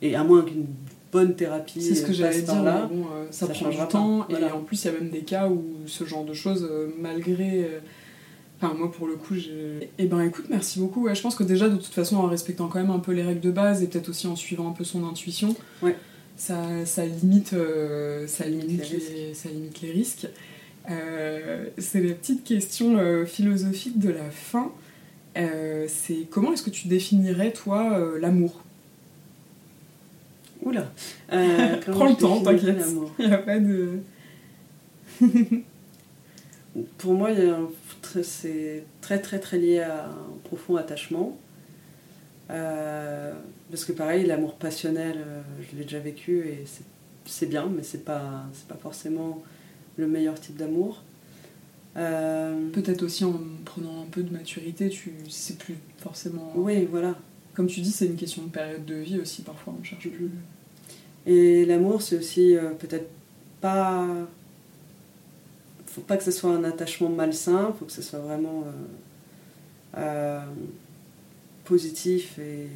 Et 0.00 0.16
à 0.16 0.24
moins 0.24 0.42
qu'une 0.42 0.66
bonne 1.12 1.36
thérapie. 1.36 1.80
C'est 1.82 1.94
ce 1.94 2.04
que 2.04 2.12
j'allais 2.12 2.42
dire, 2.42 2.62
là, 2.62 2.88
bon, 2.90 3.04
euh, 3.14 3.26
ça, 3.30 3.46
prend 3.46 3.68
du 3.68 3.76
temps. 3.88 4.26
Et 4.28 4.44
en 4.50 4.62
plus, 4.62 4.84
il 4.84 4.86
y 4.86 4.90
a 4.90 4.98
même 4.98 5.10
des 5.10 5.20
cas 5.20 5.48
où 5.48 5.62
ce 5.86 6.04
genre 6.04 6.24
de 6.24 6.34
choses, 6.34 6.66
euh, 6.68 6.88
malgré. 6.98 7.64
Euh, 7.64 7.78
Enfin, 8.64 8.74
moi, 8.74 8.92
pour 8.92 9.08
le 9.08 9.16
coup, 9.16 9.34
j'ai. 9.34 9.90
Eh 9.98 10.06
ben, 10.06 10.20
écoute, 10.20 10.44
merci 10.48 10.78
beaucoup. 10.78 11.02
Ouais, 11.06 11.16
je 11.16 11.20
pense 11.20 11.34
que 11.34 11.42
déjà, 11.42 11.68
de 11.68 11.74
toute 11.74 11.92
façon, 11.92 12.18
en 12.18 12.28
respectant 12.28 12.68
quand 12.68 12.78
même 12.78 12.92
un 12.92 13.00
peu 13.00 13.10
les 13.10 13.24
règles 13.24 13.40
de 13.40 13.50
base 13.50 13.82
et 13.82 13.88
peut-être 13.88 14.08
aussi 14.08 14.28
en 14.28 14.36
suivant 14.36 14.68
un 14.68 14.72
peu 14.72 14.84
son 14.84 15.04
intuition, 15.04 15.56
Ouais. 15.82 15.96
ça, 16.36 16.56
ça, 16.84 17.04
limite, 17.04 17.54
euh, 17.54 18.28
ça, 18.28 18.46
limite 18.46 18.88
Les 18.88 18.98
les, 18.98 19.34
ça 19.34 19.48
limite 19.48 19.80
les 19.80 19.90
risques. 19.90 20.28
Euh, 20.90 21.66
c'est 21.78 22.00
les 22.00 22.14
petites 22.14 22.44
questions 22.44 22.98
euh, 22.98 23.24
philosophiques 23.24 23.98
de 23.98 24.10
la 24.10 24.30
fin. 24.30 24.70
Euh, 25.36 25.86
c'est 25.88 26.26
comment 26.30 26.52
est-ce 26.52 26.62
que 26.62 26.70
tu 26.70 26.86
définirais, 26.86 27.52
toi, 27.52 27.98
euh, 27.98 28.20
l'amour? 28.20 28.61
Oula 30.62 30.90
Euh, 31.32 31.76
Prends 31.86 32.08
le 32.08 32.14
temps, 32.16 32.40
t'inquiète. 32.42 32.84
Il 33.18 33.26
n'y 33.28 33.32
a 33.32 33.38
pas 33.38 33.58
de. 33.58 33.98
Pour 36.98 37.14
moi, 37.14 37.30
c'est 38.22 38.84
très 39.00 39.18
très 39.18 39.38
très 39.38 39.58
lié 39.58 39.80
à 39.80 40.06
un 40.06 40.38
profond 40.44 40.76
attachement. 40.76 41.36
Euh, 42.50 43.32
parce 43.70 43.84
que 43.84 43.92
pareil, 43.92 44.26
l'amour 44.26 44.54
passionnel, 44.54 45.16
euh, 45.18 45.42
je 45.70 45.76
l'ai 45.76 45.84
déjà 45.84 45.98
vécu 45.98 46.38
et 46.48 46.64
c'est- 46.66 47.46
bien, 47.46 47.66
mais 47.74 47.82
c'est 47.82 48.04
pas, 48.04 48.44
pas 48.68 48.74
forcément 48.76 49.42
le 49.96 50.06
meilleur 50.06 50.38
type 50.40 50.56
d'amour. 50.56 51.02
Euh, 51.96 52.68
Peut-être 52.72 53.02
aussi 53.02 53.24
en 53.24 53.38
prenant 53.64 54.02
un 54.02 54.06
peu 54.10 54.22
de 54.22 54.32
maturité, 54.32 54.88
tu 54.88 55.12
sais 55.28 55.54
plus 55.54 55.76
forcément. 55.98 56.52
oui, 56.56 56.86
voilà. 56.90 57.14
Comme 57.54 57.66
tu 57.66 57.80
dis, 57.80 57.90
c'est 57.90 58.06
une 58.06 58.16
question 58.16 58.42
de 58.44 58.48
période 58.50 58.84
de 58.84 58.94
vie 58.94 59.18
aussi, 59.20 59.42
parfois 59.42 59.74
on 59.78 59.84
cherche 59.84 60.08
plus. 60.08 60.30
Et 61.26 61.64
l'amour, 61.66 62.02
c'est 62.02 62.16
aussi 62.16 62.56
euh, 62.56 62.70
peut-être 62.70 63.08
pas. 63.60 64.06
Faut 65.86 66.00
pas 66.00 66.16
que 66.16 66.24
ce 66.24 66.30
soit 66.30 66.50
un 66.50 66.64
attachement 66.64 67.10
malsain, 67.10 67.74
faut 67.78 67.84
que 67.84 67.92
ce 67.92 68.00
soit 68.02 68.18
vraiment 68.20 68.64
euh, 68.66 69.98
euh, 69.98 70.40
positif 71.64 72.38
et 72.38 72.66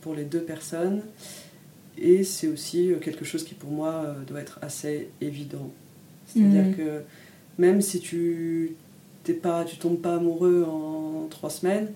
pour 0.00 0.14
les 0.14 0.24
deux 0.24 0.40
personnes. 0.42 1.02
Et 1.98 2.24
c'est 2.24 2.48
aussi 2.48 2.92
quelque 3.02 3.24
chose 3.24 3.44
qui 3.44 3.54
pour 3.54 3.70
moi 3.70 4.16
doit 4.26 4.40
être 4.40 4.58
assez 4.62 5.08
évident. 5.20 5.70
C'est-à-dire 6.26 6.64
Mhm. 6.64 6.76
que 6.76 7.02
même 7.58 7.80
si 7.80 8.00
tu 8.00 8.74
t'es 9.24 9.32
pas, 9.34 9.64
tu 9.64 9.76
tombes 9.76 10.00
pas 10.00 10.16
amoureux 10.16 10.64
en 10.64 11.26
trois 11.30 11.50
semaines, 11.50 11.92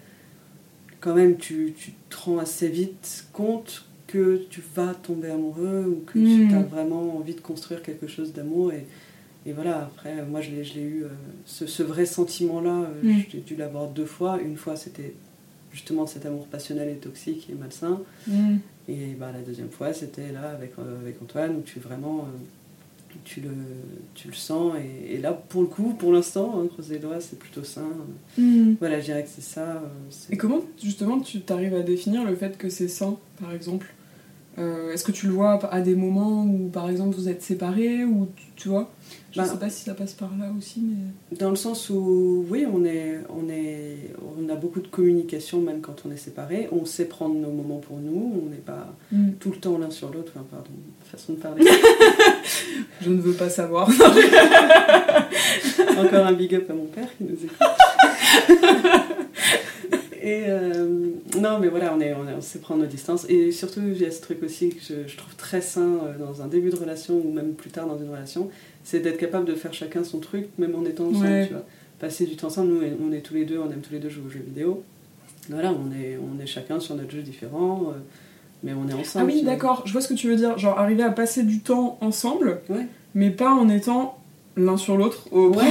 quand 1.00 1.14
même 1.14 1.36
tu, 1.36 1.72
tu 1.76 1.92
te 2.08 2.16
rends 2.16 2.38
assez 2.38 2.68
vite 2.68 3.26
compte 3.32 3.86
que 4.06 4.44
tu 4.50 4.62
vas 4.74 4.94
tomber 4.94 5.30
amoureux 5.30 5.84
ou 5.86 6.02
que 6.04 6.18
tu 6.18 6.54
as 6.54 6.62
vraiment 6.62 7.16
envie 7.16 7.34
de 7.34 7.40
construire 7.40 7.82
quelque 7.82 8.06
chose 8.08 8.32
d'amour. 8.32 8.72
Et, 8.72 8.86
et 9.46 9.52
voilà, 9.52 9.82
après, 9.84 10.22
moi 10.26 10.40
je 10.40 10.50
l'ai, 10.50 10.80
eu, 10.80 11.04
euh, 11.04 11.08
ce, 11.46 11.66
ce 11.66 11.82
vrai 11.82 12.06
sentiment-là, 12.06 12.82
euh, 12.82 13.02
Mhm. 13.02 13.22
j'ai 13.30 13.40
dû 13.40 13.56
l'avoir 13.56 13.88
deux 13.88 14.04
fois. 14.06 14.40
Une 14.42 14.56
fois 14.56 14.76
c'était 14.76 15.14
justement 15.72 16.06
cet 16.06 16.26
amour 16.26 16.46
passionnel 16.46 16.88
et 16.88 16.96
toxique 16.96 17.48
et 17.50 17.54
malsain. 17.54 18.00
Mm. 18.26 18.56
Et 18.88 19.14
bah, 19.18 19.30
la 19.32 19.40
deuxième 19.42 19.70
fois, 19.70 19.92
c'était 19.92 20.32
là 20.32 20.50
avec, 20.50 20.72
euh, 20.80 20.98
avec 21.00 21.22
Antoine, 21.22 21.54
où 21.56 21.60
tu 21.62 21.78
vraiment 21.78 22.26
tu, 23.24 23.40
le, 23.40 23.50
tu 24.14 24.28
le 24.28 24.34
sens. 24.34 24.74
Et, 24.78 25.14
et 25.14 25.18
là, 25.18 25.32
pour 25.32 25.62
le 25.62 25.68
coup, 25.68 25.94
pour 25.98 26.12
l'instant, 26.12 26.60
hein, 26.60 26.66
croise 26.68 26.90
les 26.90 26.98
doigts, 26.98 27.20
c'est 27.20 27.38
plutôt 27.38 27.64
sain. 27.64 27.88
Mm. 28.38 28.74
Voilà, 28.78 29.00
je 29.00 29.06
dirais 29.06 29.22
que 29.22 29.28
c'est 29.28 29.40
ça. 29.42 29.76
euh, 29.76 29.88
Et 30.30 30.36
comment 30.36 30.60
justement 30.82 31.20
tu 31.20 31.40
t'arrives 31.40 31.74
à 31.74 31.82
définir 31.82 32.24
le 32.24 32.34
fait 32.36 32.56
que 32.58 32.68
c'est 32.68 32.88
sain, 32.88 33.16
par 33.40 33.52
exemple? 33.52 33.86
Euh, 34.58 34.92
Est-ce 34.92 35.04
que 35.04 35.12
tu 35.12 35.26
le 35.26 35.32
vois 35.32 35.58
à 35.72 35.80
des 35.80 35.94
moments 35.94 36.44
où, 36.44 36.68
par 36.68 36.90
exemple, 36.90 37.14
vous 37.16 37.28
êtes 37.28 37.42
séparés 37.42 38.04
ou 38.04 38.28
tu, 38.36 38.44
tu 38.56 38.68
vois? 38.68 38.90
Je 39.32 39.38
Bah, 39.40 39.46
sais 39.46 39.56
pas 39.58 39.70
si 39.70 39.84
ça 39.84 39.94
passe 39.94 40.12
par 40.12 40.30
là 40.38 40.46
aussi, 40.58 40.82
mais. 40.82 41.36
Dans 41.38 41.50
le 41.50 41.56
sens 41.56 41.88
où, 41.88 42.44
oui, 42.50 42.66
on, 42.70 42.84
est, 42.84 43.20
on, 43.30 43.48
est, 43.48 44.10
on 44.38 44.48
a 44.48 44.56
beaucoup 44.56 44.80
de 44.80 44.88
communication, 44.88 45.60
même 45.60 45.80
quand 45.80 46.02
on 46.04 46.10
est 46.10 46.16
séparés. 46.16 46.68
On 46.72 46.84
sait 46.84 47.04
prendre 47.06 47.36
nos 47.36 47.50
moments 47.52 47.78
pour 47.78 47.98
nous. 47.98 48.42
On 48.44 48.50
n'est 48.50 48.56
pas 48.56 48.92
Mm. 49.12 49.30
tout 49.40 49.50
le 49.50 49.56
temps 49.56 49.78
l'un 49.78 49.90
sur 49.90 50.12
l'autre. 50.12 50.32
Enfin, 50.34 50.44
pardon, 50.50 50.70
façon 51.04 51.32
de 51.34 51.38
parler. 51.38 51.64
Je 53.00 53.10
ne 53.10 53.20
veux 53.20 53.32
pas 53.34 53.48
savoir. 53.48 53.88
Encore 55.98 56.26
un 56.26 56.32
big 56.32 56.54
up 56.54 56.68
à 56.70 56.74
mon 56.74 56.86
père 56.86 57.08
qui 57.16 57.24
nous 57.24 57.36
écoute. 57.44 57.58
Et 60.22 60.44
euh, 60.48 61.10
non, 61.38 61.58
mais 61.60 61.68
voilà, 61.68 61.94
on, 61.96 62.00
est, 62.00 62.12
on, 62.14 62.28
est- 62.28 62.34
on 62.36 62.40
sait 62.40 62.58
prendre 62.58 62.80
nos 62.82 62.86
distances. 62.86 63.24
Et 63.28 63.52
surtout, 63.52 63.80
il 63.80 64.00
y 64.00 64.04
a 64.04 64.10
ce 64.10 64.20
truc 64.20 64.42
aussi 64.42 64.68
que 64.70 64.80
je, 64.82 65.08
je 65.10 65.16
trouve 65.16 65.34
très 65.36 65.60
sain 65.60 65.98
euh, 66.04 66.18
dans 66.18 66.42
un 66.42 66.46
début 66.46 66.70
de 66.70 66.76
relation 66.76 67.14
ou 67.24 67.32
même 67.32 67.52
plus 67.54 67.70
tard 67.70 67.86
dans 67.86 67.98
une 67.98 68.10
relation, 68.10 68.50
c'est 68.84 69.00
d'être 69.00 69.16
capable 69.18 69.46
de 69.46 69.54
faire 69.54 69.72
chacun 69.72 70.04
son 70.04 70.18
truc, 70.18 70.46
même 70.58 70.74
en 70.74 70.84
étant 70.84 71.06
ensemble. 71.08 71.26
Ouais. 71.26 71.46
Tu 71.46 71.52
vois. 71.54 71.64
Passer 71.98 72.26
du 72.26 72.36
temps 72.36 72.46
ensemble, 72.48 72.72
nous, 72.72 72.80
on 73.06 73.12
est 73.12 73.20
tous 73.20 73.34
les 73.34 73.44
deux, 73.44 73.58
on 73.58 73.70
aime 73.70 73.80
tous 73.80 73.92
les 73.92 73.98
deux 73.98 74.08
jouer 74.08 74.24
aux 74.26 74.30
jeux 74.30 74.42
vidéo. 74.44 74.82
Voilà, 75.48 75.72
on 75.72 75.90
est, 75.92 76.18
on 76.18 76.40
est 76.42 76.46
chacun 76.46 76.80
sur 76.80 76.94
notre 76.96 77.10
jeu 77.10 77.22
différent, 77.22 77.88
euh, 77.90 77.98
mais 78.62 78.72
on 78.72 78.88
est 78.88 78.92
Ah 78.94 79.00
ensemble. 79.00 79.26
oui, 79.26 79.38
tu 79.38 79.44
vois. 79.44 79.52
d'accord, 79.54 79.82
je 79.86 79.92
vois 79.92 80.00
ce 80.00 80.08
que 80.08 80.14
tu 80.14 80.28
veux 80.28 80.36
dire. 80.36 80.56
Genre 80.58 80.78
arriver 80.78 81.02
à 81.02 81.10
passer 81.10 81.42
du 81.42 81.60
temps 81.60 81.98
ensemble, 82.02 82.60
Ouais. 82.68 82.86
mais 83.14 83.30
pas 83.30 83.50
en 83.50 83.68
étant 83.68 84.18
l'un 84.56 84.76
sur 84.76 84.96
l'autre, 84.96 85.26
au 85.32 85.48
Ouais. 85.50 85.64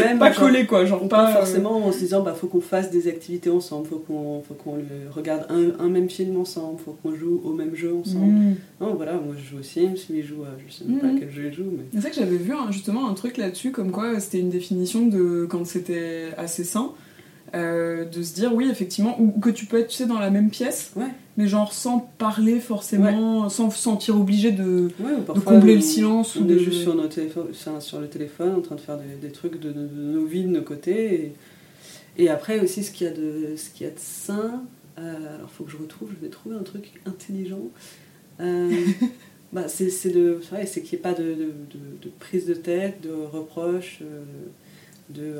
Même, 0.00 0.18
pas 0.18 0.30
genre, 0.32 0.44
collé 0.44 0.66
quoi, 0.66 0.84
genre 0.84 1.00
pas. 1.08 1.24
pas 1.24 1.30
euh, 1.30 1.34
forcément 1.34 1.84
en 1.84 1.92
se 1.92 1.98
disant 1.98 2.22
bah 2.22 2.34
faut 2.34 2.46
qu'on 2.46 2.60
fasse 2.60 2.90
des 2.90 3.08
activités 3.08 3.50
ensemble, 3.50 3.86
faut 3.88 3.98
qu'on 3.98 4.42
faut 4.46 4.54
qu'on 4.54 4.76
regarde 5.14 5.46
un, 5.50 5.82
un 5.84 5.88
même 5.88 6.08
film 6.10 6.38
ensemble, 6.38 6.78
faut 6.84 6.96
qu'on 7.02 7.14
joue 7.14 7.40
au 7.44 7.52
même 7.52 7.74
jeu 7.74 7.94
ensemble. 7.94 8.32
mm. 8.32 8.54
Non 8.80 8.94
voilà, 8.94 9.14
moi 9.14 9.34
je 9.36 9.50
joue 9.50 9.58
aux 9.60 9.62
Sims, 9.62 9.94
lui 10.10 10.18
il 10.18 10.24
joue 10.24 10.42
à 10.44 10.56
je 10.66 10.72
sais 10.72 10.84
même 10.84 11.00
pas 11.00 11.06
à 11.08 11.18
quel 11.18 11.30
jeu 11.30 11.46
il 11.46 11.52
joue 11.52 11.70
mais 11.72 11.84
C'est 11.92 12.00
vrai 12.00 12.10
que 12.10 12.16
j'avais 12.16 12.36
vu 12.36 12.52
hein, 12.52 12.66
justement 12.70 13.08
un 13.08 13.14
truc 13.14 13.36
là-dessus, 13.36 13.72
comme 13.72 13.90
quoi 13.90 14.20
c'était 14.20 14.38
une 14.40 14.50
définition 14.50 15.06
de 15.06 15.46
quand 15.48 15.64
c'était 15.66 16.28
assez 16.36 16.64
sain, 16.64 16.92
euh, 17.54 18.04
de 18.04 18.22
se 18.22 18.34
dire 18.34 18.52
oui, 18.54 18.68
effectivement, 18.70 19.16
ou 19.20 19.30
que 19.40 19.50
tu 19.50 19.66
peux 19.66 19.78
être 19.78 19.88
tu 19.88 19.96
sais, 19.96 20.06
dans 20.06 20.18
la 20.18 20.30
même 20.30 20.50
pièce, 20.50 20.92
Ouais. 20.96 21.06
mais 21.36 21.46
genre 21.46 21.72
sans 21.72 21.98
parler 22.18 22.58
forcément, 22.60 23.48
sans 23.48 23.70
se 23.70 23.78
sentir 23.78 24.18
obligé 24.18 24.50
de. 24.50 24.90
ouais, 25.00 25.12
combler 25.44 25.76
le 25.76 25.80
silence 25.80 26.36
On 26.36 26.40
ou 26.42 26.44
de- 26.44 26.58
juste 26.58 26.82
sur, 26.82 26.94
nos 26.94 27.06
téléphones, 27.06 27.52
sur, 27.80 28.00
le 28.00 28.08
téléphone 28.08 28.54
en 28.56 28.60
train 28.60 28.74
de 28.74 28.80
faire 28.80 28.98
des, 28.98 29.14
des 29.26 29.32
trucs 29.32 29.60
de, 29.60 29.70
de- 29.70 29.86
de 29.86 30.02
nos 30.02 30.24
vies 30.26 30.42
de 30.44 30.48
nos 30.48 30.62
côtés. 30.62 31.32
Et, 32.16 32.24
et 32.24 32.28
après 32.28 32.60
aussi 32.60 32.82
ce 32.84 32.90
qu'il 32.90 33.06
y 33.06 33.10
a 33.10 33.12
de, 33.12 33.54
ce 33.56 33.70
qu'il 33.70 33.86
y 33.86 33.88
a 33.88 33.92
de 33.92 33.98
sain, 33.98 34.62
euh, 34.98 35.36
alors 35.36 35.50
faut 35.50 35.64
que 35.64 35.70
je 35.70 35.76
retrouve, 35.76 36.10
je 36.18 36.24
vais 36.24 36.30
trouver 36.30 36.56
un 36.56 36.62
truc 36.62 36.92
intelligent. 37.06 37.60
Euh, 38.40 38.70
bah, 39.52 39.68
c'est 39.68 39.90
c'est 39.90 40.10
de- 40.10 40.40
c'est 40.66 40.82
qu'il 40.82 40.96
n'y 40.98 41.00
ait 41.00 41.02
pas 41.02 41.14
de, 41.14 41.52
prise 42.18 42.46
de 42.46 42.54
tête, 42.54 43.00
de 43.02 43.12
reproches, 43.12 44.00
euh, 44.02 44.22
de, 45.10 45.34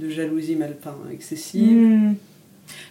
de 0.00 0.08
jalousie 0.08 0.56
mal, 0.56 0.76
enfin, 0.80 0.96
excessive. 1.12 1.70
Mm. 1.70 2.14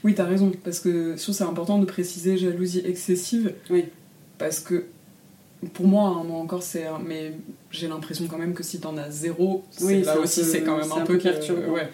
Oui, 0.03 0.13
t'as 0.13 0.25
raison, 0.25 0.51
parce 0.63 0.79
que 0.79 1.15
c'est 1.17 1.43
important 1.43 1.79
de 1.79 1.85
préciser 1.85 2.37
jalousie 2.37 2.81
excessive, 2.85 3.53
Oui. 3.69 3.85
parce 4.37 4.59
que 4.59 4.85
pour 5.73 5.87
moi, 5.87 6.07
hein, 6.09 6.23
moi 6.25 6.37
encore, 6.39 6.63
c'est. 6.63 6.85
Mais 7.05 7.33
j'ai 7.71 7.87
l'impression 7.87 8.25
quand 8.27 8.37
même 8.37 8.53
que 8.53 8.63
si 8.63 8.79
t'en 8.79 8.95
as 8.97 9.09
zéro, 9.09 9.63
Oui, 9.81 10.01
là 10.03 10.19
aussi, 10.19 10.43
c'est 10.43 10.61
quand 10.63 10.77
même 10.77 10.91
un, 10.91 11.01
un 11.01 11.05
peu 11.05 11.17
peu 11.17 11.23
perturbant. 11.23 11.73
ouais. 11.73 11.89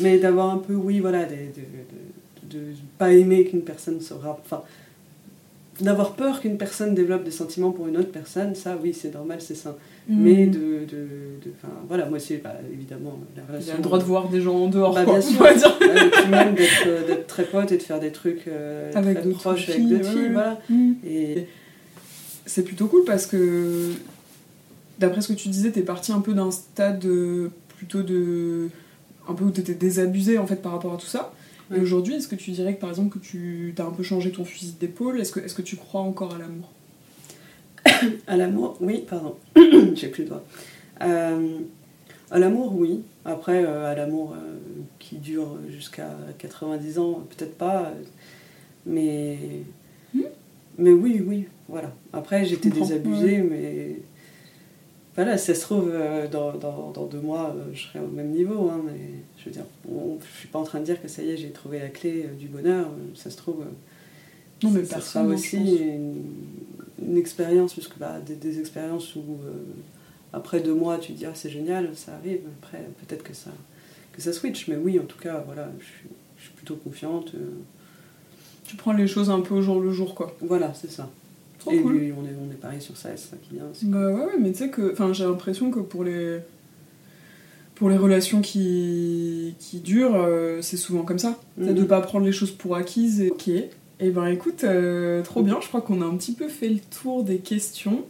Mais 0.00 0.18
d'avoir 0.18 0.50
un 0.50 0.58
peu, 0.58 0.74
oui, 0.74 1.00
voilà, 1.00 1.24
de, 1.24 1.34
de, 1.34 2.56
de 2.58 2.64
pas 2.98 3.12
aimer 3.12 3.44
qu'une 3.44 3.62
personne 3.62 4.00
se 4.00 4.14
rappe. 4.14 4.40
Enfin, 4.44 4.62
d'avoir 5.80 6.12
peur 6.14 6.40
qu'une 6.40 6.56
personne 6.58 6.94
développe 6.94 7.24
des 7.24 7.30
sentiments 7.32 7.70
pour 7.72 7.86
une 7.88 7.96
autre 7.96 8.10
personne, 8.12 8.54
ça, 8.54 8.76
oui, 8.80 8.92
c'est 8.94 9.12
normal, 9.14 9.40
c'est 9.40 9.54
sain. 9.56 9.76
Mm. 10.08 10.22
Mais 10.22 10.46
de. 10.46 10.58
de, 10.58 10.86
de- 10.86 11.52
enfin, 11.56 11.72
voilà, 11.86 12.06
moi 12.06 12.16
aussi, 12.16 12.36
bah, 12.38 12.54
évidemment, 12.72 13.18
la 13.36 13.42
Il 13.42 13.46
relation. 13.48 13.74
a 13.74 13.76
le 13.76 13.82
droit 13.82 13.98
de 13.98 14.04
voir 14.04 14.28
des 14.28 14.40
gens 14.40 14.56
en 14.56 14.68
dehors, 14.68 14.94
Bah, 14.94 15.04
quoi, 15.04 15.18
bien 15.18 15.22
sûr. 15.22 15.40
Ouais, 15.40 15.54
et 15.54 16.10
puis 16.10 16.30
même 16.30 16.54
d'être 16.54 16.86
euh, 16.86 17.06
d'être 17.06 17.26
très 17.26 17.44
pote 17.44 17.70
et 17.72 17.76
de 17.76 17.82
faire 17.82 18.00
des 18.00 18.10
trucs 18.10 18.48
euh, 18.48 18.90
Avec 18.94 19.16
très 19.18 19.24
d'autres 19.24 19.38
proches 19.38 19.66
filles, 19.66 19.74
avec 19.74 19.88
d'autres 19.88 20.04
ouais, 20.06 20.10
filles, 20.12 20.22
ouais. 20.22 20.32
voilà. 20.32 20.60
Mm. 20.70 20.92
Et 21.06 21.46
C'est 22.46 22.62
plutôt 22.64 22.86
cool 22.86 23.04
parce 23.04 23.26
que, 23.26 23.92
d'après 24.98 25.20
ce 25.20 25.28
que 25.28 25.38
tu 25.38 25.48
disais, 25.48 25.70
t'es 25.70 25.82
parti 25.82 26.10
un 26.12 26.20
peu 26.20 26.32
d'un 26.34 26.50
stade 26.50 26.98
de- 27.00 27.50
plutôt 27.76 28.02
de. 28.02 28.68
un 29.28 29.34
peu 29.34 29.44
où 29.44 29.50
t'étais 29.50 29.74
désabusé 29.74 30.38
en 30.38 30.46
fait 30.46 30.56
par 30.62 30.72
rapport 30.72 30.94
à 30.94 30.96
tout 30.96 31.06
ça. 31.06 31.32
Et 31.76 31.80
aujourd'hui, 31.80 32.14
est-ce 32.14 32.28
que 32.28 32.34
tu 32.34 32.50
dirais 32.52 32.74
que 32.76 32.80
par 32.80 32.88
exemple 32.88 33.18
que 33.18 33.22
tu 33.22 33.74
as 33.76 33.84
un 33.84 33.90
peu 33.90 34.02
changé 34.02 34.30
ton 34.32 34.46
fusil 34.46 34.74
d'épaule? 34.80 35.20
Est-ce 35.20 35.32
que, 35.32 35.40
est 35.40 35.54
que 35.54 35.60
tu 35.60 35.76
crois 35.76 36.00
encore 36.00 36.34
à 36.34 36.38
l'amour? 36.38 36.72
À 38.26 38.36
l'amour, 38.36 38.76
oui, 38.80 39.04
pardon, 39.08 39.34
j'ai 39.94 40.08
plus 40.08 40.24
le 40.24 40.28
doigt. 40.30 40.44
Euh, 41.02 41.58
à 42.30 42.38
l'amour, 42.38 42.74
oui. 42.76 43.00
Après, 43.24 43.64
euh, 43.64 43.90
à 43.90 43.94
l'amour 43.94 44.34
euh, 44.34 44.56
qui 44.98 45.16
dure 45.16 45.56
jusqu'à 45.70 46.10
90 46.38 46.98
ans, 46.98 47.22
peut-être 47.36 47.56
pas. 47.56 47.92
Mais. 48.86 49.38
Hmm? 50.14 50.22
Mais 50.78 50.90
oui, 50.92 51.22
oui, 51.26 51.46
voilà. 51.68 51.92
Après, 52.12 52.44
j'étais 52.44 52.70
désabusée, 52.70 53.38
mais. 53.38 53.96
Voilà, 55.16 55.36
si 55.36 55.46
ça 55.46 55.54
se 55.54 55.62
trouve, 55.62 55.92
dans, 56.30 56.52
dans, 56.52 56.92
dans 56.92 57.06
deux 57.06 57.20
mois, 57.20 57.52
je 57.72 57.80
serai 57.88 57.98
au 57.98 58.06
même 58.06 58.30
niveau. 58.30 58.70
hein, 58.70 58.80
mais 58.86 58.98
je 59.36 59.46
veux 59.46 59.50
dire, 59.50 59.64
on- 59.90 60.16
je 60.20 60.38
suis 60.38 60.46
pas 60.48 60.60
en 60.60 60.62
train 60.62 60.78
de 60.78 60.84
dire 60.84 61.02
que 61.02 61.08
ça 61.08 61.22
y 61.22 61.30
est, 61.30 61.36
j'ai 61.36 61.50
trouvé 61.50 61.80
la 61.80 61.88
clé 61.88 62.26
du 62.38 62.46
bonheur. 62.46 62.88
Ça 63.16 63.28
se 63.28 63.36
trouve. 63.36 63.64
Non, 64.62 64.70
mais 64.70 64.84
ça 64.84 65.00
sera 65.00 65.24
aussi 65.24 65.56
une, 65.56 66.22
une 67.06 67.16
expérience, 67.16 67.74
parce 67.74 67.88
que 67.88 67.98
bah, 67.98 68.18
des, 68.24 68.34
des 68.34 68.58
expériences 68.60 69.14
où 69.16 69.20
euh, 69.44 69.52
après 70.32 70.60
deux 70.60 70.74
mois 70.74 70.98
tu 70.98 71.12
te 71.12 71.18
dis 71.18 71.26
ah, 71.26 71.32
c'est 71.34 71.50
génial, 71.50 71.90
ça 71.94 72.12
arrive, 72.16 72.40
après 72.60 72.84
peut-être 73.06 73.22
que 73.22 73.34
ça, 73.34 73.50
que 74.12 74.20
ça 74.22 74.32
switch. 74.32 74.68
Mais 74.68 74.76
oui, 74.76 74.98
en 74.98 75.04
tout 75.04 75.18
cas, 75.18 75.42
voilà, 75.46 75.70
je 75.80 75.84
suis, 75.84 76.08
je 76.38 76.42
suis 76.44 76.52
plutôt 76.52 76.76
confiante. 76.76 77.32
euh, 77.34 77.50
Tu 78.66 78.76
prends 78.76 78.92
les 78.92 79.06
choses 79.06 79.30
un 79.30 79.40
peu 79.40 79.54
au 79.54 79.62
jour 79.62 79.80
le 79.80 79.90
jour, 79.92 80.14
quoi. 80.14 80.36
Voilà, 80.40 80.72
c'est 80.74 80.90
ça. 80.90 81.08
Trop 81.58 81.72
et 81.72 81.80
cool. 81.80 81.94
lui, 81.98 82.12
on 82.12 82.24
est, 82.24 82.34
on 82.40 82.50
est 82.52 82.56
pareil 82.60 82.80
sur 82.80 82.96
ça, 82.96 83.12
et 83.12 83.16
c'est 83.16 83.30
ça 83.30 83.36
qui 83.36 83.56
c'est- 83.74 83.86
Bah 83.86 84.10
ouais, 84.12 84.24
ouais, 84.26 84.38
mais 84.40 84.52
tu 84.52 84.58
sais 84.58 84.70
que. 84.70 84.94
J'ai 85.12 85.24
l'impression 85.24 85.70
que 85.70 85.80
pour 85.80 86.04
les. 86.04 86.38
Pour 87.74 87.90
les 87.90 87.96
relations 87.96 88.40
qui, 88.40 89.54
qui 89.60 89.78
durent, 89.78 90.16
euh, 90.16 90.60
c'est 90.62 90.76
souvent 90.76 91.04
comme 91.04 91.20
ça. 91.20 91.38
C'est 91.60 91.74
de 91.74 91.82
Mhm. 91.82 91.86
pas 91.86 92.00
prendre 92.00 92.26
les 92.26 92.32
choses 92.32 92.50
pour 92.50 92.74
acquises. 92.74 93.20
Et... 93.20 93.30
Ok. 93.30 93.48
Et 94.00 94.10
ben 94.10 94.26
écoute, 94.26 94.64
euh, 94.64 95.22
trop 95.22 95.42
bien. 95.42 95.60
Je 95.60 95.68
crois 95.68 95.80
qu'on 95.80 96.00
a 96.02 96.04
un 96.04 96.16
petit 96.16 96.34
peu 96.34 96.48
fait 96.48 96.68
le 96.68 96.78
tour 96.78 97.24
des 97.24 97.38
questions. 97.38 98.04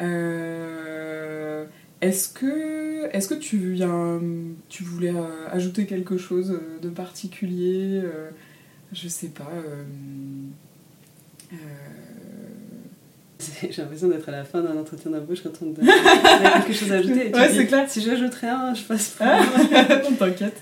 Euh, 0.00 1.64
Est-ce 2.00 2.28
que, 2.28 3.08
est 3.12 3.28
que 3.28 3.34
tu, 3.34 3.56
viens, 3.58 4.20
tu 4.68 4.82
voulais 4.82 5.14
euh, 5.14 5.48
ajouter 5.50 5.86
quelque 5.86 6.18
chose 6.18 6.58
de 6.80 6.88
particulier 6.88 8.00
euh, 8.02 8.30
Je 8.92 9.06
sais 9.06 9.28
pas. 9.28 9.50
J'ai 13.38 13.82
l'impression 13.82 14.08
d'être 14.08 14.28
à 14.28 14.32
la 14.32 14.44
fin 14.44 14.60
d'un 14.60 14.76
entretien 14.76 15.10
d'embauche 15.10 15.42
quand 15.42 15.50
on 15.62 15.72
te 15.72 15.80
t'as 15.80 16.60
quelque 16.62 16.72
chose 16.72 16.92
à 16.92 16.96
ajouter. 16.96 17.32
Ouais, 17.32 17.48
c'est 17.48 17.66
clair. 17.66 17.88
Si 17.88 18.00
j'ajouterais 18.00 18.48
un, 18.48 18.74
je 18.74 18.82
passe 18.82 19.10
pas. 19.10 19.40
Ah, 19.40 20.00
non, 20.02 20.16
t'inquiète. 20.18 20.60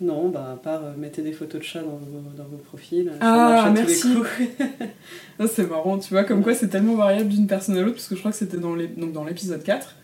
Euh, 0.00 0.04
non, 0.06 0.28
bah, 0.28 0.50
à 0.52 0.56
part 0.56 0.80
euh, 0.84 0.92
mettez 0.96 1.22
des 1.22 1.32
photos 1.32 1.60
de 1.60 1.64
chats 1.66 1.80
dans 1.82 1.96
vos, 1.96 2.20
dans 2.36 2.44
vos 2.44 2.56
profils. 2.58 3.10
ça 3.12 3.16
Ah, 3.20 3.72
merci. 3.74 4.14
c'est 5.48 5.68
marrant, 5.68 5.98
tu 5.98 6.10
vois, 6.10 6.24
comme 6.24 6.42
quoi 6.42 6.54
c'est 6.54 6.68
tellement 6.68 6.94
variable 6.94 7.28
d'une 7.28 7.46
personne 7.46 7.76
à 7.76 7.80
l'autre, 7.82 7.94
parce 7.96 8.08
que 8.08 8.14
je 8.14 8.20
crois 8.20 8.30
que 8.32 8.36
c'était 8.36 8.58
dans 8.58 8.74
les- 8.74 8.88
donc 8.88 9.12
dans 9.12 9.24
l'épisode 9.24 9.62
4. 9.62 9.94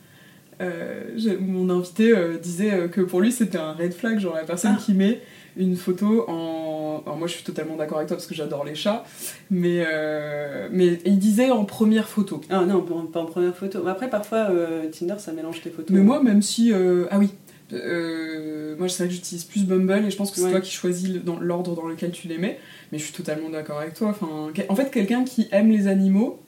euh, 0.61 1.03
mon 1.41 1.69
invité 1.69 2.17
euh, 2.17 2.39
disait 2.39 2.73
euh, 2.73 2.89
que 2.89 3.01
pour 3.01 3.21
lui 3.21 3.33
c'était 3.33 3.59
un 3.59 3.73
red 3.73 3.93
flag, 3.93 4.21
genre 4.21 4.35
la 4.37 4.45
personne 4.45 4.77
Ah. 4.79 4.83
qui 4.85 4.95
met 4.95 5.21
une 5.57 5.77
photo 5.77 6.25
en. 6.29 7.03
Alors 7.07 7.17
moi 7.19 7.27
je 7.27 7.35
suis 7.35 7.43
totalement 7.45 7.75
d'accord 7.77 7.99
avec 7.99 8.09
toi 8.09 8.17
parce 8.17 8.27
que 8.29 8.35
j'adore 8.37 8.65
les 8.65 8.75
chats, 8.77 9.05
mais, 9.51 9.85
euh, 9.87 10.69
mais 10.71 10.99
il 11.05 11.19
disait 11.19 11.51
en 11.51 11.65
première 11.65 12.09
photo. 12.09 12.41
Ah 12.51 12.65
non, 12.65 12.83
pas 12.83 13.19
en 13.21 13.27
première 13.27 13.55
photo. 13.57 13.81
Mais 13.85 13.91
Après, 13.91 14.09
parfois, 14.09 14.49
euh, 14.51 14.89
Tinder, 14.91 15.15
ça 15.19 15.33
mélange 15.33 15.61
tes 15.61 15.71
photos. 15.71 15.91
Mais 15.91 16.03
moi, 16.03 16.23
même 16.23 16.41
si. 16.43 16.73
euh, 16.73 17.07
ah 17.11 17.19
oui. 17.19 17.31
Euh, 17.75 18.77
moi, 18.79 18.89
c'est 18.89 19.05
vrai 19.05 19.09
que 19.09 19.15
j'utilise 19.15 19.45
plus 19.45 19.65
Bumble 19.65 20.05
et 20.07 20.11
je 20.11 20.17
pense 20.17 20.31
que 20.31 20.37
c'est 20.39 20.45
Ouais. 20.45 20.51
toi 20.51 20.61
qui 20.61 20.73
choisis 20.73 21.09
l'ordre 21.41 21.75
dans 21.75 21.87
lequel 21.87 22.11
tu 22.13 22.29
les 22.29 22.39
mets. 22.39 22.59
Mais 22.93 22.99
je 22.99 23.05
suis 23.05 23.13
totalement 23.13 23.49
d'accord 23.51 23.79
avec 23.81 23.95
toi. 23.95 24.09
Enfin, 24.09 24.51
en 24.69 24.77
fait, 24.77 24.91
quelqu'un 24.91 25.25
qui 25.25 25.49
aime 25.53 25.71
les 25.71 25.87
animaux, 25.89 26.39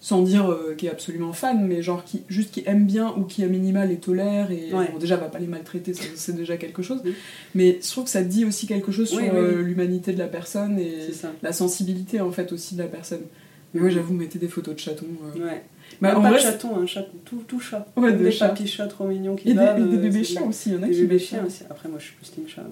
sans 0.00 0.22
dire 0.22 0.50
euh, 0.50 0.74
qui 0.76 0.86
est 0.86 0.90
absolument 0.90 1.32
fan, 1.32 1.64
mais 1.64 1.80
genre 1.80 2.04
qui 2.04 2.22
juste 2.28 2.50
qui 2.52 2.64
aime 2.66 2.86
bien 2.86 3.14
ou 3.16 3.22
qui 3.22 3.44
à 3.44 3.46
minima 3.46 3.86
les 3.86 3.98
tolère 3.98 4.50
et 4.50 4.72
Ouais. 4.74 4.88
bon, 4.90 4.98
déjà 4.98 5.16
va 5.16 5.26
pas 5.28 5.38
les 5.38 5.46
maltraiter, 5.46 5.92
c'est 6.16 6.34
déjà 6.34 6.56
quelque 6.56 6.82
chose. 6.82 7.00
Oui. 7.04 7.14
Mais 7.54 7.78
je 7.80 7.88
trouve 7.88 8.04
que 8.04 8.10
ça 8.10 8.22
dit 8.24 8.44
aussi 8.44 8.66
quelque 8.66 8.90
chose 8.90 9.08
sur 9.08 9.18
Oui, 9.18 9.28
euh, 9.32 9.62
l'humanité 9.62 10.12
de 10.12 10.18
la 10.18 10.26
personne 10.26 10.78
et 10.80 10.92
la 11.42 11.52
sensibilité 11.52 12.20
en 12.20 12.32
fait 12.32 12.50
aussi 12.52 12.74
de 12.74 12.82
la 12.82 12.88
personne. 12.88 13.22
Mais 13.74 13.80
ouais, 13.80 13.90
j'avoue, 13.92 14.12
mettez 14.12 14.38
des 14.40 14.48
photos 14.48 14.74
de 14.74 14.80
chatons. 14.80 15.06
euh. 15.36 15.46
Ouais. 15.46 15.62
Bah, 16.00 16.16
en 16.18 16.22
pas 16.22 16.30
vrai, 16.30 16.38
de 16.38 16.42
chaton, 16.42 16.76
un 16.78 16.86
chat, 16.86 17.04
tout, 17.24 17.42
tout 17.46 17.60
chat. 17.60 17.86
Ouais, 17.96 18.12
des 18.12 18.30
chats. 18.30 18.48
papis 18.48 18.66
chats 18.66 18.86
trop 18.86 19.06
mignons 19.06 19.36
qui 19.36 19.50
Et 19.50 19.54
des, 19.54 19.60
et 19.60 19.64
des 19.74 19.96
euh, 19.96 20.00
bébés 20.00 20.24
chiens 20.24 20.42
aussi, 20.42 20.70
il 20.70 20.74
y 20.74 20.78
en 20.78 20.82
a 20.82 20.86
Des 20.86 20.92
qui 20.94 21.00
bébés 21.02 21.18
chiens 21.18 21.44
aussi. 21.46 21.62
Après, 21.70 21.88
moi, 21.88 21.98
je 21.98 22.04
suis 22.06 22.14
plus 22.16 22.30
team 22.30 22.44
chat. 22.48 22.62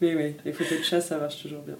Mais... 0.00 0.14
oui, 0.14 0.34
les 0.44 0.52
photos 0.52 0.78
de 0.78 0.82
chat, 0.84 1.00
ça 1.00 1.18
marche 1.18 1.40
toujours 1.42 1.62
bien. 1.62 1.76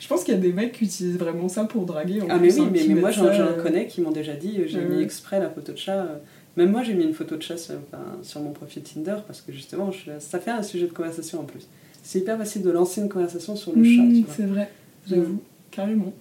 Je 0.00 0.08
pense 0.08 0.24
qu'il 0.24 0.32
y 0.34 0.36
a 0.36 0.40
des 0.40 0.52
mecs 0.52 0.72
qui 0.72 0.84
utilisent 0.84 1.18
vraiment 1.18 1.48
ça 1.48 1.64
pour 1.64 1.84
draguer. 1.84 2.22
En 2.22 2.26
Ah 2.30 2.38
mais 2.38 2.52
oui, 2.52 2.60
hein, 2.60 2.70
mais, 2.72 2.84
mais 2.88 2.94
moi 3.00 3.10
j'en 3.10 3.26
euh, 3.26 3.62
connais 3.62 3.86
qui 3.86 4.00
m'ont 4.00 4.10
déjà 4.10 4.32
dit 4.34 4.56
euh, 4.58 4.64
j'ai 4.66 4.80
mis 4.84 5.02
exprès 5.02 5.38
la 5.40 5.50
photo 5.50 5.72
de 5.72 5.76
chat. 5.78 5.96
euh, 6.02 6.16
Même 6.56 6.70
moi 6.70 6.82
j'ai 6.82 6.94
mis 6.94 7.04
une 7.04 7.12
photo 7.14 7.36
de 7.36 7.42
chat 7.42 7.56
sur, 7.58 8.40
mon 8.40 8.52
profil 8.52 8.82
Tinder 8.82 9.16
parce 9.26 9.40
que 9.42 9.52
justement 9.52 9.90
je- 9.92 10.12
ça 10.18 10.38
fait 10.38 10.50
un 10.50 10.62
sujet 10.62 10.86
de 10.86 10.92
conversation 10.92 11.40
en 11.40 11.44
plus. 11.44 11.66
C'est 12.02 12.20
hyper 12.20 12.38
facile 12.38 12.62
de 12.62 12.70
lancer 12.70 13.00
une 13.00 13.08
conversation 13.08 13.54
sur 13.54 13.72
le 13.74 13.82
mmh, 13.82 14.24
chat. 14.24 14.32
C'est 14.36 14.46
vrai, 14.46 14.70
j'avoue, 15.06 15.34
Mm. 15.34 15.38
carrément. 15.70 16.12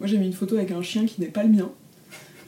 Moi 0.00 0.06
j'ai 0.06 0.18
mis 0.18 0.26
une 0.26 0.32
photo 0.32 0.56
avec 0.56 0.70
un 0.70 0.82
chien 0.82 1.04
qui 1.06 1.20
n'est 1.20 1.26
pas 1.28 1.42
le 1.42 1.48
mien. 1.50 1.70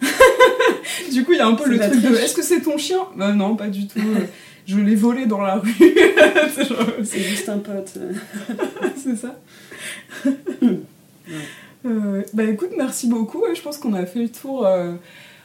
du 1.12 1.24
coup, 1.24 1.32
il 1.32 1.38
y 1.38 1.40
a 1.40 1.46
un 1.46 1.54
peu 1.54 1.68
le 1.68 1.78
truc 1.78 2.00
de 2.00 2.14
est-ce 2.16 2.34
que 2.34 2.42
c'est 2.42 2.60
ton 2.60 2.78
chien? 2.78 3.00
Bah 3.16 3.32
non, 3.32 3.56
pas 3.56 3.68
du 3.68 3.86
tout. 3.86 4.00
Je 4.66 4.76
l'ai 4.76 4.96
volé 4.96 5.24
dans 5.24 5.40
la 5.40 5.56
rue. 5.56 5.72
c'est 7.04 7.20
juste 7.20 7.48
un 7.48 7.58
pote. 7.58 7.96
c'est 9.02 9.16
ça. 9.16 9.34
Euh, 11.86 12.22
bah 12.34 12.44
écoute, 12.44 12.70
merci 12.76 13.06
beaucoup. 13.08 13.42
Je 13.54 13.62
pense 13.62 13.78
qu'on 13.78 13.94
a 13.94 14.04
fait 14.04 14.20
le 14.20 14.28
tour 14.28 14.66
euh, 14.66 14.92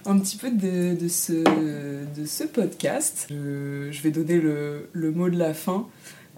un 0.06 0.20
petit 0.20 0.36
peu 0.36 0.52
de, 0.52 0.96
de 0.96 1.08
ce, 1.08 1.32
de 1.32 2.26
ce 2.26 2.44
podcast. 2.44 3.28
Je, 3.30 3.88
je 3.92 4.02
vais 4.02 4.12
donner 4.12 4.42
le, 4.42 4.90
le 4.92 5.12
mot 5.12 5.30
de 5.30 5.38
la 5.38 5.54
fin. 5.54 5.88